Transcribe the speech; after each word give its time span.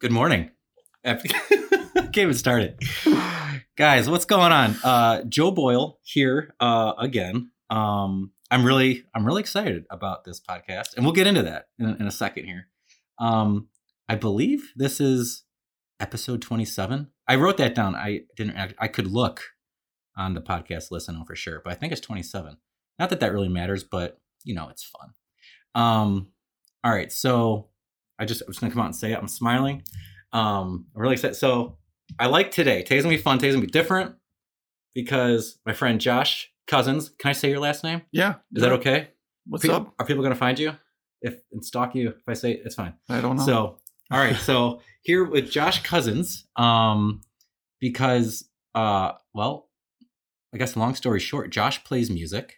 Good 0.00 0.12
morning. 0.12 0.52
Can't 1.04 2.16
even 2.16 2.34
start 2.34 2.62
it. 2.62 2.84
Guys, 3.76 4.08
what's 4.08 4.26
going 4.26 4.52
on? 4.52 4.76
Uh, 4.84 5.24
Joe 5.24 5.50
Boyle 5.50 5.98
here 6.04 6.54
uh, 6.60 6.92
again. 6.98 7.50
Um, 7.68 8.30
I'm 8.48 8.64
really, 8.64 9.02
I'm 9.12 9.24
really 9.24 9.40
excited 9.40 9.86
about 9.90 10.24
this 10.24 10.40
podcast, 10.40 10.94
and 10.94 11.04
we'll 11.04 11.14
get 11.14 11.26
into 11.26 11.42
that 11.42 11.64
in, 11.80 11.96
in 11.96 12.06
a 12.06 12.12
second 12.12 12.44
here. 12.44 12.68
Um, 13.18 13.70
I 14.08 14.14
believe 14.14 14.72
this 14.76 15.00
is 15.00 15.42
episode 15.98 16.42
27. 16.42 17.08
I 17.26 17.34
wrote 17.34 17.56
that 17.56 17.74
down. 17.74 17.96
I 17.96 18.20
didn't. 18.36 18.54
act- 18.54 18.74
I 18.78 18.86
could 18.86 19.08
look 19.08 19.42
on 20.16 20.34
the 20.34 20.40
podcast 20.40 20.92
list, 20.92 21.10
I 21.10 21.12
know 21.12 21.24
for 21.24 21.34
sure, 21.34 21.60
but 21.64 21.72
I 21.72 21.76
think 21.76 21.92
it's 21.92 22.00
27. 22.00 22.56
Not 23.00 23.10
that 23.10 23.18
that 23.18 23.32
really 23.32 23.48
matters, 23.48 23.82
but 23.82 24.20
you 24.44 24.54
know, 24.54 24.68
it's 24.68 24.84
fun. 24.84 25.14
Um, 25.74 26.28
all 26.84 26.92
right, 26.92 27.10
so 27.10 27.70
I 28.18 28.24
just 28.24 28.42
I'm 28.42 28.48
just 28.48 28.60
gonna 28.60 28.72
come 28.72 28.82
out 28.82 28.86
and 28.86 28.96
say 28.96 29.12
it. 29.12 29.18
I'm 29.18 29.28
smiling. 29.28 29.82
Um, 30.32 30.86
I'm 30.94 31.02
really 31.02 31.14
excited. 31.14 31.34
So 31.34 31.78
I 32.18 32.26
like 32.26 32.50
today. 32.50 32.82
Today's 32.82 33.04
gonna 33.04 33.16
be 33.16 33.22
fun. 33.22 33.38
Today's 33.38 33.54
gonna 33.54 33.66
be 33.66 33.72
different 33.72 34.14
because 34.94 35.58
my 35.64 35.72
friend 35.72 36.00
Josh 36.00 36.50
Cousins. 36.66 37.10
Can 37.18 37.30
I 37.30 37.32
say 37.32 37.50
your 37.50 37.60
last 37.60 37.84
name? 37.84 38.02
Yeah. 38.12 38.36
Is 38.54 38.62
that 38.62 38.72
okay? 38.72 39.08
What's 39.46 39.64
Pe- 39.64 39.72
up? 39.72 39.94
Are 39.98 40.06
people 40.06 40.22
gonna 40.22 40.34
find 40.34 40.58
you 40.58 40.72
if 41.22 41.40
and 41.52 41.64
stalk 41.64 41.94
you 41.94 42.10
if 42.10 42.28
I 42.28 42.34
say 42.34 42.52
it? 42.52 42.62
It's 42.64 42.74
fine. 42.74 42.94
I 43.08 43.20
don't 43.20 43.36
know. 43.36 43.46
So, 43.46 43.78
all 44.10 44.18
right. 44.18 44.36
So 44.36 44.80
here 45.02 45.24
with 45.24 45.50
Josh 45.50 45.82
Cousins, 45.82 46.46
um, 46.56 47.22
because 47.80 48.48
uh, 48.74 49.12
well, 49.34 49.68
I 50.54 50.58
guess 50.58 50.76
long 50.76 50.94
story 50.94 51.20
short, 51.20 51.50
Josh 51.50 51.82
plays 51.84 52.10
music. 52.10 52.56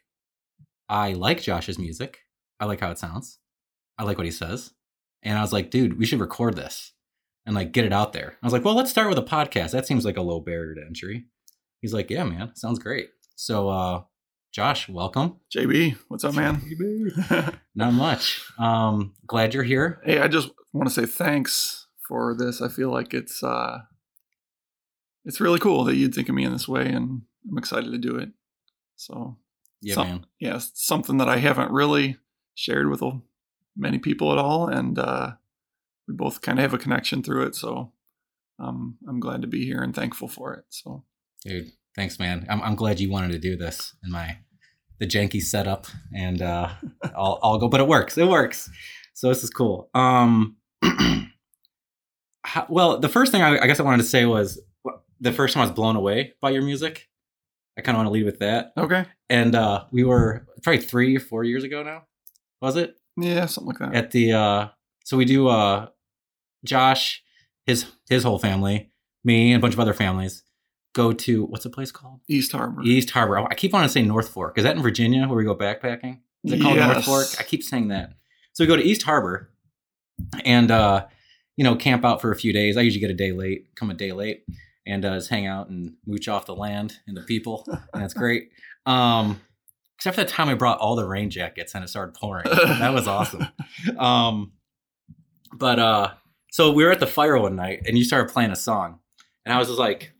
I 0.89 1.13
like 1.13 1.41
Josh's 1.41 1.79
music. 1.79 2.21
I 2.59 2.65
like 2.65 2.81
how 2.81 2.91
it 2.91 2.99
sounds. 2.99 3.39
I 3.99 4.03
like 4.03 4.19
what 4.19 4.27
he 4.27 4.33
says. 4.33 4.73
And 5.23 5.37
I 5.39 5.43
was 5.43 5.53
like, 5.53 5.71
dude, 5.71 5.99
we 5.99 6.07
should 6.07 6.21
record 6.21 6.57
this 6.57 6.93
and 7.47 7.55
like 7.55 7.73
get 7.73 7.85
it 7.85 7.93
out 7.93 8.13
there. 8.13 8.37
I 8.43 8.47
was 8.47 8.53
like, 8.53 8.65
well, 8.65 8.75
let's 8.75 8.91
start 8.91 9.09
with 9.09 9.19
a 9.19 9.23
podcast. 9.23 9.73
That 9.73 9.87
seems 9.87 10.05
like 10.05 10.17
a 10.17 10.23
low 10.23 10.41
barrier 10.41 10.75
to 10.75 10.83
entry. 10.87 11.27
He's 11.81 11.93
like, 11.95 12.11
yeah, 12.11 12.25
man, 12.25 12.55
sounds 12.57 12.79
great. 12.79 13.09
So, 13.37 13.69
uh, 13.69 14.03
Josh, 14.53 14.89
welcome. 14.89 15.37
JB, 15.55 15.97
what's 16.09 16.25
up, 16.25 16.35
man? 16.35 16.61
Not 17.75 17.93
much. 17.95 18.43
Um, 18.59 19.15
glad 19.27 19.55
you're 19.55 19.63
here. 19.63 20.01
hey, 20.05 20.19
I 20.21 20.29
just 20.29 20.51
want 20.73 20.89
to 20.89 20.95
say 20.95 21.07
thanks 21.07 21.87
for 22.09 22.35
this. 22.37 22.61
I 22.61 22.69
feel 22.69 22.91
like 22.91 23.15
it's 23.15 23.43
uh 23.43 23.79
it's 25.25 25.41
really 25.41 25.59
cool 25.61 25.85
that 25.85 25.97
you'd 25.97 26.15
think 26.15 26.29
of 26.29 26.35
me 26.35 26.45
in 26.45 26.53
this 26.53 26.67
way 26.67 26.87
and 26.87 27.23
I'm 27.49 27.59
excited 27.59 27.93
to 27.93 27.99
do 27.99 28.17
it. 28.17 28.31
So 28.97 29.37
Yeah, 29.83 29.95
Some- 29.95 30.09
man. 30.09 30.27
yeah, 30.41 30.57
it's 30.57 30.73
something 30.75 31.19
that 31.19 31.29
I 31.29 31.37
haven't 31.37 31.71
really 31.73 32.17
shared 32.55 32.89
with 32.89 33.03
uh, 33.03 33.13
many 33.81 33.99
people 33.99 34.33
at 34.33 34.39
all, 34.39 34.69
and 34.69 34.99
uh, 34.99 35.33
we 36.07 36.15
both 36.15 36.41
kind 36.41 36.59
of 36.59 36.63
have 36.63 36.75
a 36.75 36.79
connection 36.79 37.23
through 37.23 37.45
it. 37.47 37.55
So 37.55 37.93
um, 38.59 38.99
I'm 39.09 39.21
glad 39.21 39.43
to 39.43 39.49
be 39.49 39.65
here 39.65 39.83
and 39.83 39.95
thankful 39.95 40.29
for 40.29 40.55
it. 40.55 40.65
So 40.69 41.05
Dude, 41.45 41.73
thanks, 41.97 42.19
man. 42.19 42.47
I'm, 42.51 42.61
I'm 42.63 42.75
glad 42.75 43.01
you 43.01 43.11
wanted 43.11 43.33
to 43.33 43.39
do 43.39 43.57
this 43.57 43.95
in 44.05 44.11
my 44.11 44.39
the 44.99 45.07
janky 45.07 45.41
setup, 45.41 45.87
and 46.15 46.43
uh, 46.43 46.71
I'll 47.17 47.39
I'll 47.43 47.59
go, 47.59 47.69
but 47.69 47.81
it 47.81 47.89
works. 47.89 48.19
It 48.19 48.29
works. 48.29 48.71
So 49.15 49.29
this 49.29 49.43
is 49.43 49.51
cool. 49.51 49.89
Um, 49.95 50.57
how, 52.45 52.67
well, 52.69 52.99
the 52.99 53.09
first 53.09 53.33
thing 53.33 53.43
I, 53.43 53.59
I 53.59 53.67
guess 53.67 53.81
I 53.81 53.83
wanted 53.83 54.03
to 54.03 54.09
say 54.09 54.25
was 54.27 54.61
the 55.21 55.33
first 55.33 55.55
time 55.55 55.63
I 55.63 55.67
was 55.67 55.75
blown 55.75 55.97
away 55.97 56.35
by 56.41 56.51
your 56.51 56.63
music. 56.63 57.09
I 57.79 57.83
kind 57.83 57.97
of 57.97 58.01
want 58.01 58.09
to 58.09 58.13
lead 58.13 58.25
with 58.27 58.41
that. 58.41 58.73
okay, 58.77 59.07
And 59.31 59.55
uh, 59.55 59.85
we 59.91 60.05
were 60.05 60.47
probably 60.63 60.83
three 60.83 61.17
or 61.17 61.21
four 61.21 61.45
years 61.45 61.65
ago 61.65 61.83
now. 61.83 62.03
Was 62.61 62.77
it 62.77 63.00
yeah, 63.23 63.47
something 63.47 63.75
like 63.75 63.79
that. 63.79 63.95
at 63.95 64.11
the? 64.11 64.33
uh 64.33 64.69
So 65.05 65.17
we 65.17 65.25
do. 65.25 65.49
uh 65.49 65.89
Josh, 66.65 67.23
his 67.67 67.87
his 68.09 68.23
whole 68.25 68.39
family, 68.39 68.91
me, 69.25 69.53
and 69.53 69.61
a 69.61 69.63
bunch 69.63 69.75
of 69.75 69.81
other 69.81 69.95
families 69.95 70.43
go 70.93 71.13
to 71.13 71.45
what's 71.47 71.65
the 71.65 71.71
place 71.71 71.93
called? 71.93 72.21
East 72.29 72.53
Harbor. 72.53 72.83
East 72.83 73.11
Harbor. 73.11 73.39
I 73.39 73.55
keep 73.55 73.73
wanting 73.73 73.89
to 73.89 73.93
say 73.93 74.03
North 74.03 74.29
Fork. 74.29 74.59
Is 74.59 74.65
that 74.65 74.77
in 74.77 74.83
Virginia 74.83 75.27
where 75.27 75.37
we 75.37 75.45
go 75.45 75.55
backpacking? 75.55 76.19
Is 76.45 76.53
it 76.55 76.63
called 76.63 76.79
North 76.79 77.05
Fork? 77.05 77.27
I 77.39 77.45
keep 77.45 77.63
saying 77.63 77.89
that. 77.89 78.15
So 78.53 78.65
we 78.65 78.69
go 78.69 78.77
to 78.77 78.83
East 78.83 79.03
Harbor 79.03 79.51
and 80.45 80.71
uh, 80.71 81.07
you 81.57 81.65
know, 81.65 81.77
camp 81.77 82.05
out 82.05 82.21
for 82.21 82.31
a 82.33 82.37
few 82.37 82.53
days. 82.53 82.77
I 82.77 82.81
usually 82.81 83.01
get 83.01 83.11
a 83.11 83.15
day 83.15 83.33
late, 83.33 83.75
come 83.77 83.91
a 83.91 83.95
day 83.95 84.13
late, 84.13 84.45
and 84.87 85.05
uh, 85.05 85.15
just 85.17 85.31
hang 85.31 85.47
out 85.47 85.69
and 85.69 85.95
mooch 86.07 86.29
off 86.29 86.47
the 86.47 86.55
land 86.55 86.99
and 87.07 87.17
the 87.17 87.23
people. 87.23 87.65
and 87.69 87.81
that's 88.03 88.15
great. 88.15 88.51
Um, 88.87 89.41
except 90.01 90.17
for 90.17 90.25
the 90.25 90.31
time 90.31 90.49
I 90.49 90.55
brought 90.55 90.79
all 90.79 90.97
the 90.97 91.07
rain 91.07 91.29
jackets 91.29 91.75
and 91.75 91.85
it 91.85 91.89
started 91.89 92.15
pouring. 92.15 92.45
that 92.51 92.95
was 92.95 93.07
awesome. 93.07 93.47
Um, 93.99 94.53
but 95.53 95.79
uh, 95.79 96.13
so 96.51 96.73
we 96.73 96.85
were 96.85 96.91
at 96.91 97.01
the 97.01 97.07
fire 97.07 97.39
one 97.39 97.55
night 97.55 97.83
and 97.87 97.99
you 97.99 98.05
started 98.05 98.33
playing 98.33 98.51
a 98.51 98.57
song, 98.57 98.99
and 99.45 99.53
I 99.55 99.59
was 99.59 99.69
just 99.69 99.79
like, 99.79 100.13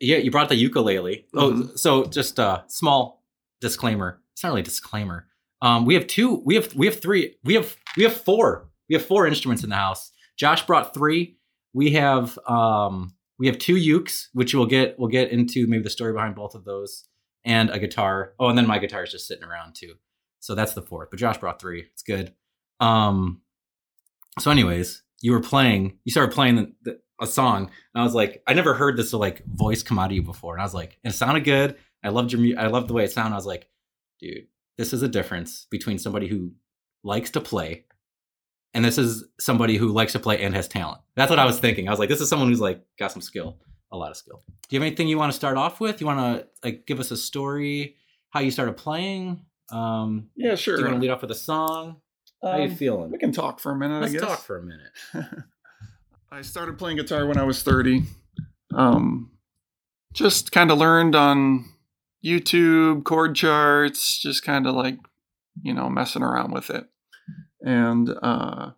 "Yeah, 0.00 0.16
you 0.18 0.30
brought 0.30 0.48
the 0.48 0.56
ukulele." 0.56 1.26
Oh, 1.34 1.50
Mhm. 1.52 1.78
so 1.78 2.04
just 2.06 2.38
a 2.38 2.64
small 2.68 3.22
disclaimer. 3.60 4.20
It's 4.32 4.42
not 4.42 4.50
really 4.50 4.60
a 4.62 4.64
disclaimer. 4.64 5.26
Um, 5.60 5.84
we 5.84 5.94
have 5.94 6.06
two. 6.06 6.42
We 6.44 6.54
have 6.54 6.74
we 6.74 6.86
have 6.86 7.00
three. 7.00 7.36
We 7.44 7.54
have 7.54 7.76
we 7.96 8.04
have 8.04 8.14
four. 8.16 8.68
We 8.88 8.94
have 8.94 9.04
four 9.04 9.26
instruments 9.26 9.62
in 9.64 9.70
the 9.70 9.76
house. 9.76 10.12
Josh 10.38 10.64
brought 10.66 10.94
three. 10.94 11.36
We 11.72 11.92
have 11.92 12.38
um 12.46 13.14
we 13.38 13.46
have 13.48 13.58
two 13.58 13.74
ukes, 13.74 14.28
which 14.32 14.54
we'll 14.54 14.66
get 14.66 14.98
we'll 14.98 15.08
get 15.08 15.30
into 15.30 15.66
maybe 15.66 15.82
the 15.82 15.90
story 15.90 16.12
behind 16.12 16.34
both 16.36 16.54
of 16.54 16.64
those, 16.64 17.04
and 17.44 17.70
a 17.70 17.78
guitar. 17.78 18.32
Oh, 18.38 18.48
and 18.48 18.58
then 18.58 18.66
my 18.66 18.78
guitar 18.78 19.04
is 19.04 19.12
just 19.12 19.26
sitting 19.26 19.44
around 19.44 19.74
too. 19.74 19.94
So 20.40 20.54
that's 20.54 20.74
the 20.74 20.82
fourth. 20.82 21.10
But 21.10 21.20
Josh 21.20 21.38
brought 21.38 21.60
three. 21.60 21.86
It's 21.92 22.02
good. 22.02 22.34
Um. 22.80 23.40
So, 24.40 24.50
anyways, 24.50 25.02
you 25.20 25.32
were 25.32 25.40
playing. 25.40 25.98
You 26.04 26.10
started 26.10 26.34
playing 26.34 26.56
the, 26.56 26.72
the, 26.82 27.00
a 27.20 27.26
song, 27.26 27.70
and 27.94 28.00
I 28.00 28.02
was 28.02 28.14
like, 28.14 28.42
I 28.46 28.54
never 28.54 28.74
heard 28.74 28.96
this 28.96 29.12
like 29.12 29.44
voice 29.46 29.82
come 29.82 29.98
out 29.98 30.10
of 30.10 30.16
you 30.16 30.22
before, 30.22 30.54
and 30.54 30.60
I 30.60 30.64
was 30.64 30.74
like, 30.74 30.98
it 31.04 31.12
sounded 31.12 31.44
good. 31.44 31.76
I 32.02 32.08
loved 32.08 32.32
your. 32.32 32.58
I 32.58 32.66
loved 32.66 32.88
the 32.88 32.94
way 32.94 33.04
it 33.04 33.12
sounded. 33.12 33.32
I 33.34 33.38
was 33.38 33.46
like, 33.46 33.68
dude, 34.20 34.46
this 34.76 34.92
is 34.92 35.02
a 35.02 35.08
difference 35.08 35.66
between 35.70 35.98
somebody 35.98 36.28
who 36.28 36.52
likes 37.04 37.30
to 37.30 37.40
play 37.40 37.84
and 38.74 38.84
this 38.84 38.98
is 38.98 39.24
somebody 39.38 39.76
who 39.76 39.88
likes 39.88 40.12
to 40.12 40.18
play 40.18 40.42
and 40.42 40.54
has 40.54 40.66
talent. 40.66 41.00
That's 41.14 41.30
what 41.30 41.38
I 41.38 41.44
was 41.46 41.60
thinking. 41.60 41.86
I 41.86 41.92
was 41.92 42.00
like, 42.00 42.08
this 42.08 42.20
is 42.20 42.28
someone 42.28 42.48
who's 42.48 42.60
like 42.60 42.82
got 42.98 43.12
some 43.12 43.22
skill, 43.22 43.58
a 43.94 43.98
lot 43.98 44.10
of 44.10 44.16
skill. 44.16 44.42
Do 44.46 44.76
you 44.76 44.80
have 44.80 44.86
anything 44.86 45.08
you 45.08 45.18
want 45.18 45.32
to 45.32 45.36
start 45.36 45.56
off 45.56 45.80
with? 45.80 46.00
You 46.00 46.06
want 46.06 46.18
to 46.40 46.46
like 46.62 46.86
give 46.86 47.00
us 47.00 47.10
a 47.10 47.16
story, 47.16 47.96
how 48.30 48.40
you 48.40 48.50
started 48.50 48.76
playing? 48.76 49.44
Um, 49.70 50.28
yeah, 50.36 50.54
sure. 50.56 50.76
do 50.76 50.82
you 50.82 50.88
want 50.88 50.98
to 50.98 51.02
lead 51.02 51.10
off 51.10 51.22
with 51.22 51.30
a 51.30 51.34
song? 51.36 51.96
How 52.42 52.56
you 52.58 52.64
Um, 52.70 52.74
feeling? 52.76 53.10
We 53.10 53.18
can 53.18 53.32
talk 53.32 53.60
for 53.60 53.72
a 53.72 53.76
minute. 53.76 54.00
Let's 54.00 54.12
I 54.14 54.18
guess. 54.18 54.26
talk 54.28 54.40
for 54.40 54.58
a 54.58 54.62
minute. 54.62 54.90
I 56.30 56.42
started 56.42 56.78
playing 56.78 56.96
guitar 56.98 57.26
when 57.26 57.38
I 57.38 57.44
was 57.44 57.62
30. 57.62 58.02
Um, 58.74 59.30
just 60.12 60.52
kind 60.52 60.70
of 60.70 60.78
learned 60.78 61.14
on 61.14 61.64
YouTube, 62.24 63.04
chord 63.04 63.34
charts, 63.36 64.18
just 64.18 64.44
kind 64.44 64.66
of 64.66 64.74
like, 64.74 64.98
you 65.62 65.72
know, 65.72 65.88
messing 65.88 66.22
around 66.22 66.52
with 66.52 66.70
it. 66.70 66.86
And 67.64 68.10
uh, 68.22 68.72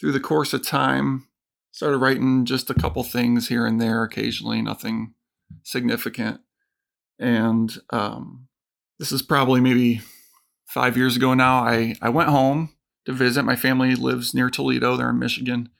through 0.00 0.12
the 0.12 0.20
course 0.20 0.52
of 0.54 0.64
time, 0.64 1.26
started 1.72 1.98
writing 1.98 2.44
just 2.44 2.70
a 2.70 2.74
couple 2.74 3.02
things 3.04 3.48
here 3.48 3.66
and 3.66 3.80
there 3.80 4.02
occasionally, 4.02 4.62
nothing 4.62 5.14
significant. 5.62 6.40
And 7.18 7.76
um, 7.90 8.48
this 8.98 9.12
is 9.12 9.22
probably 9.22 9.60
maybe 9.60 10.00
five 10.66 10.96
years 10.96 11.16
ago 11.16 11.34
now. 11.34 11.58
I, 11.64 11.94
I 12.00 12.08
went 12.08 12.30
home 12.30 12.74
to 13.06 13.12
visit. 13.12 13.42
My 13.44 13.56
family 13.56 13.94
lives 13.94 14.34
near 14.34 14.50
Toledo, 14.50 14.96
they're 14.96 15.10
in 15.10 15.18
Michigan 15.18 15.70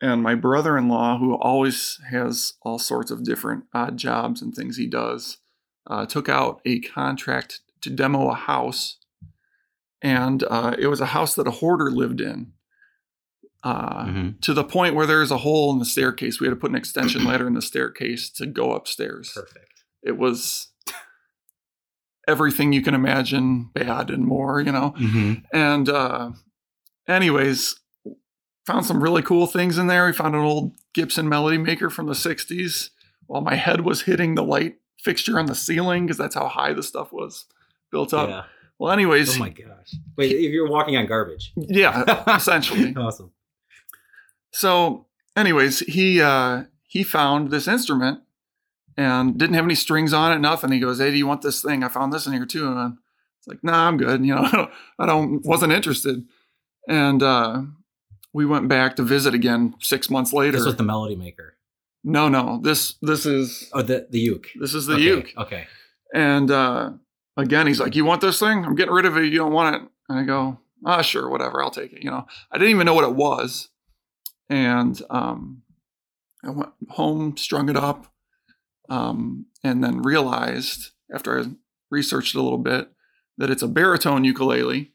and 0.00 0.22
my 0.22 0.34
brother-in-law 0.34 1.18
who 1.18 1.34
always 1.34 1.98
has 2.10 2.54
all 2.62 2.78
sorts 2.78 3.10
of 3.10 3.24
different 3.24 3.64
odd 3.74 3.96
jobs 3.96 4.40
and 4.40 4.54
things 4.54 4.76
he 4.76 4.86
does 4.86 5.38
uh, 5.86 6.06
took 6.06 6.28
out 6.28 6.60
a 6.64 6.80
contract 6.80 7.60
to 7.82 7.90
demo 7.90 8.28
a 8.28 8.34
house 8.34 8.98
and 10.02 10.44
uh, 10.44 10.74
it 10.78 10.86
was 10.86 11.00
a 11.00 11.06
house 11.06 11.34
that 11.34 11.46
a 11.46 11.52
hoarder 11.52 11.90
lived 11.90 12.20
in 12.20 12.52
uh, 13.62 14.04
Mhm. 14.06 14.40
to 14.40 14.54
the 14.54 14.64
point 14.64 14.94
where 14.94 15.06
there's 15.06 15.30
a 15.30 15.38
hole 15.38 15.72
in 15.72 15.78
the 15.78 15.84
staircase 15.84 16.40
we 16.40 16.46
had 16.46 16.52
to 16.54 16.60
put 16.60 16.70
an 16.70 16.76
extension 16.76 17.24
ladder 17.24 17.46
in 17.46 17.54
the 17.54 17.62
staircase 17.62 18.30
to 18.30 18.46
go 18.46 18.72
upstairs 18.72 19.32
Perfect. 19.34 19.84
it 20.02 20.16
was 20.16 20.68
everything 22.28 22.72
you 22.72 22.82
can 22.82 22.94
imagine 22.94 23.70
bad 23.74 24.10
and 24.10 24.24
more 24.24 24.60
you 24.60 24.72
know 24.72 24.94
Mm-hmm. 24.98 25.34
and 25.52 25.88
uh, 25.88 26.30
anyways, 27.08 27.74
found 28.66 28.86
some 28.86 29.02
really 29.02 29.22
cool 29.22 29.46
things 29.46 29.78
in 29.78 29.86
there. 29.88 30.06
We 30.06 30.12
found 30.12 30.34
an 30.34 30.42
old 30.42 30.72
Gibson 30.94 31.28
Melody 31.28 31.58
Maker 31.58 31.90
from 31.90 32.06
the 32.06 32.12
60s 32.14 32.90
while 33.26 33.40
my 33.40 33.56
head 33.56 33.80
was 33.84 34.02
hitting 34.02 34.34
the 34.36 34.44
light 34.44 34.76
fixture 34.98 35.38
on 35.38 35.46
the 35.46 35.54
ceiling 35.54 36.04
because 36.06 36.18
that's 36.18 36.34
how 36.34 36.46
high 36.46 36.72
the 36.72 36.82
stuff 36.82 37.12
was 37.12 37.46
built 37.90 38.12
up. 38.14 38.28
Yeah. 38.28 38.42
Well, 38.78 38.92
anyways, 38.92 39.36
Oh 39.36 39.40
my 39.40 39.48
gosh. 39.48 39.94
Wait, 40.16 40.32
if 40.32 40.52
you're 40.52 40.68
walking 40.70 40.96
on 40.96 41.06
garbage. 41.06 41.52
yeah, 41.56 42.24
essentially. 42.36 42.94
awesome. 42.96 43.32
So, 44.52 45.06
anyways, 45.36 45.80
he 45.80 46.20
uh, 46.20 46.64
he 46.88 47.02
found 47.02 47.50
this 47.50 47.68
instrument 47.68 48.20
and 48.96 49.38
didn't 49.38 49.54
have 49.54 49.64
any 49.64 49.74
strings 49.74 50.12
on 50.12 50.32
it, 50.32 50.38
nothing. 50.40 50.72
He 50.72 50.80
goes, 50.80 50.98
"Hey, 50.98 51.10
do 51.10 51.16
you 51.16 51.26
want 51.26 51.42
this 51.42 51.62
thing? 51.62 51.82
I 51.84 51.88
found 51.88 52.12
this 52.12 52.26
in 52.26 52.32
here 52.32 52.46
too." 52.46 52.66
And 52.70 52.98
it's 53.38 53.48
like, 53.48 53.62
"Nah, 53.64 53.86
I'm 53.88 53.96
good." 53.96 54.24
You 54.24 54.34
know, 54.34 54.42
I 54.42 54.50
don't, 54.50 54.70
I 54.98 55.06
don't 55.06 55.46
wasn't 55.46 55.72
interested. 55.72 56.24
And 56.88 57.22
uh, 57.22 57.62
we 58.32 58.44
went 58.46 58.68
back 58.68 58.96
to 58.96 59.02
visit 59.02 59.34
again 59.34 59.74
six 59.80 60.10
months 60.10 60.32
later. 60.32 60.56
This 60.58 60.66
was 60.66 60.76
the 60.76 60.82
melody 60.82 61.16
maker. 61.16 61.56
no, 62.04 62.28
no, 62.28 62.60
this 62.62 62.94
this 63.02 63.26
is 63.26 63.70
Oh, 63.72 63.82
the 63.82 64.06
the 64.10 64.18
uke. 64.18 64.48
this 64.60 64.74
is 64.74 64.86
the 64.86 64.94
okay. 64.94 65.02
uke. 65.04 65.32
Okay. 65.38 65.66
And 66.12 66.50
uh, 66.50 66.90
again, 67.36 67.66
he's 67.68 67.80
like, 67.80 67.94
"You 67.94 68.04
want 68.04 68.20
this 68.20 68.40
thing? 68.40 68.64
I'm 68.64 68.74
getting 68.74 68.92
rid 68.94 69.06
of 69.06 69.16
it. 69.16 69.24
You 69.32 69.38
don't 69.38 69.52
want 69.52 69.76
it." 69.76 69.82
And 70.08 70.18
I 70.18 70.24
go, 70.24 70.58
"Ah, 70.84 71.02
sure, 71.02 71.28
whatever. 71.28 71.62
I'll 71.62 71.70
take 71.70 71.92
it." 71.92 72.02
You 72.02 72.10
know, 72.10 72.26
I 72.50 72.58
didn't 72.58 72.70
even 72.72 72.84
know 72.86 72.94
what 72.94 73.04
it 73.08 73.14
was, 73.14 73.68
and 74.50 75.00
um, 75.08 75.62
I 76.44 76.50
went 76.50 76.72
home, 76.90 77.36
strung 77.38 77.68
it 77.70 77.76
up, 77.76 78.12
um, 78.90 79.46
and 79.64 79.82
then 79.82 80.02
realized 80.02 80.90
after 81.14 81.40
I 81.40 81.44
researched 81.90 82.34
a 82.34 82.42
little 82.42 82.58
bit 82.58 82.90
that 83.38 83.50
it's 83.50 83.62
a 83.62 83.68
baritone 83.68 84.24
ukulele, 84.24 84.92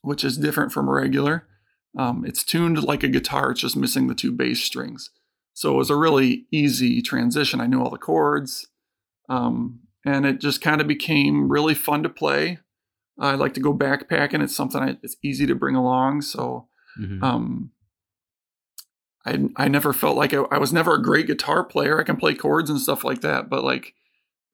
which 0.00 0.24
is 0.24 0.38
different 0.38 0.72
from 0.72 0.88
a 0.88 0.92
regular. 0.92 1.46
Um, 1.98 2.24
it's 2.24 2.42
tuned 2.44 2.82
like 2.82 3.02
a 3.02 3.08
guitar; 3.08 3.50
it's 3.50 3.60
just 3.60 3.76
missing 3.76 4.06
the 4.06 4.14
two 4.14 4.32
bass 4.32 4.62
strings. 4.62 5.10
So 5.52 5.74
it 5.74 5.76
was 5.76 5.90
a 5.90 5.96
really 5.96 6.46
easy 6.50 7.02
transition. 7.02 7.60
I 7.60 7.66
knew 7.66 7.82
all 7.82 7.90
the 7.90 7.98
chords. 7.98 8.68
Um, 9.28 9.80
and 10.04 10.24
it 10.26 10.40
just 10.40 10.60
kind 10.62 10.80
of 10.80 10.86
became 10.88 11.48
really 11.50 11.74
fun 11.74 12.02
to 12.02 12.08
play. 12.08 12.58
I 13.20 13.34
like 13.34 13.52
to 13.54 13.60
go 13.60 13.72
backpacking. 13.76 14.42
It's 14.42 14.56
something 14.56 14.80
I, 14.80 14.96
it's 15.02 15.16
easy 15.22 15.46
to 15.46 15.54
bring 15.54 15.76
along. 15.76 16.22
So 16.22 16.68
Mhm. 16.98 17.22
um, 17.22 17.70
I 19.26 19.48
I 19.56 19.68
never 19.68 19.92
felt 19.92 20.16
like 20.16 20.34
I, 20.34 20.38
I 20.50 20.58
was 20.58 20.72
never 20.72 20.94
a 20.94 21.02
great 21.02 21.26
guitar 21.26 21.64
player. 21.64 22.00
I 22.00 22.04
can 22.04 22.16
play 22.16 22.34
chords 22.34 22.70
and 22.70 22.80
stuff 22.80 23.04
like 23.04 23.20
that, 23.20 23.48
but 23.48 23.62
like 23.64 23.94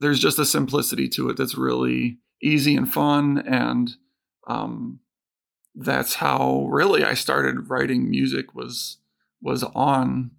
there's 0.00 0.20
just 0.20 0.38
a 0.38 0.44
simplicity 0.44 1.09
to 1.11 1.29
it 1.31 1.37
that's 1.37 1.56
really 1.56 2.19
easy 2.43 2.76
and 2.76 2.93
fun, 2.93 3.38
and 3.38 3.91
um, 4.47 5.00
that's 5.75 6.15
how 6.17 6.67
really 6.70 7.05
I 7.05 7.15
started 7.15 7.69
writing 7.70 8.11
music 8.11 8.55
was 8.55 8.99
was 9.41 9.62
on 9.75 10.32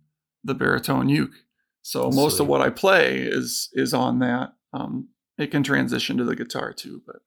the 0.44 0.54
baritone 0.54 1.10
uke. 1.10 1.34
So 1.82 2.04
That's 2.04 2.16
most 2.16 2.36
sweet. 2.38 2.44
of 2.44 2.50
what 2.50 2.62
I 2.62 2.70
play 2.70 3.20
is 3.20 3.70
is 3.74 3.94
on 3.94 4.20
that. 4.20 4.54
Um, 4.74 5.10
it 5.38 5.48
can 5.52 5.64
transition 5.64 6.18
to 6.18 6.24
the 6.24 6.36
guitar 6.36 6.72
too, 6.74 7.02
but 7.06 7.22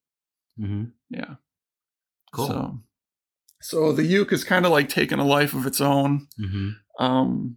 Mhm. 0.61 0.93
yeah. 1.11 1.35
Cool. 2.33 2.47
So, 2.47 2.79
so 3.61 3.93
the 3.93 4.05
uke 4.05 4.33
is 4.33 4.45
kind 4.45 4.65
of 4.67 4.73
like 4.73 4.89
taking 4.89 5.19
a 5.19 5.25
life 5.27 5.55
of 5.55 5.67
its 5.67 5.81
own. 5.81 6.29
Mhm. 6.39 6.77
Um, 6.99 7.57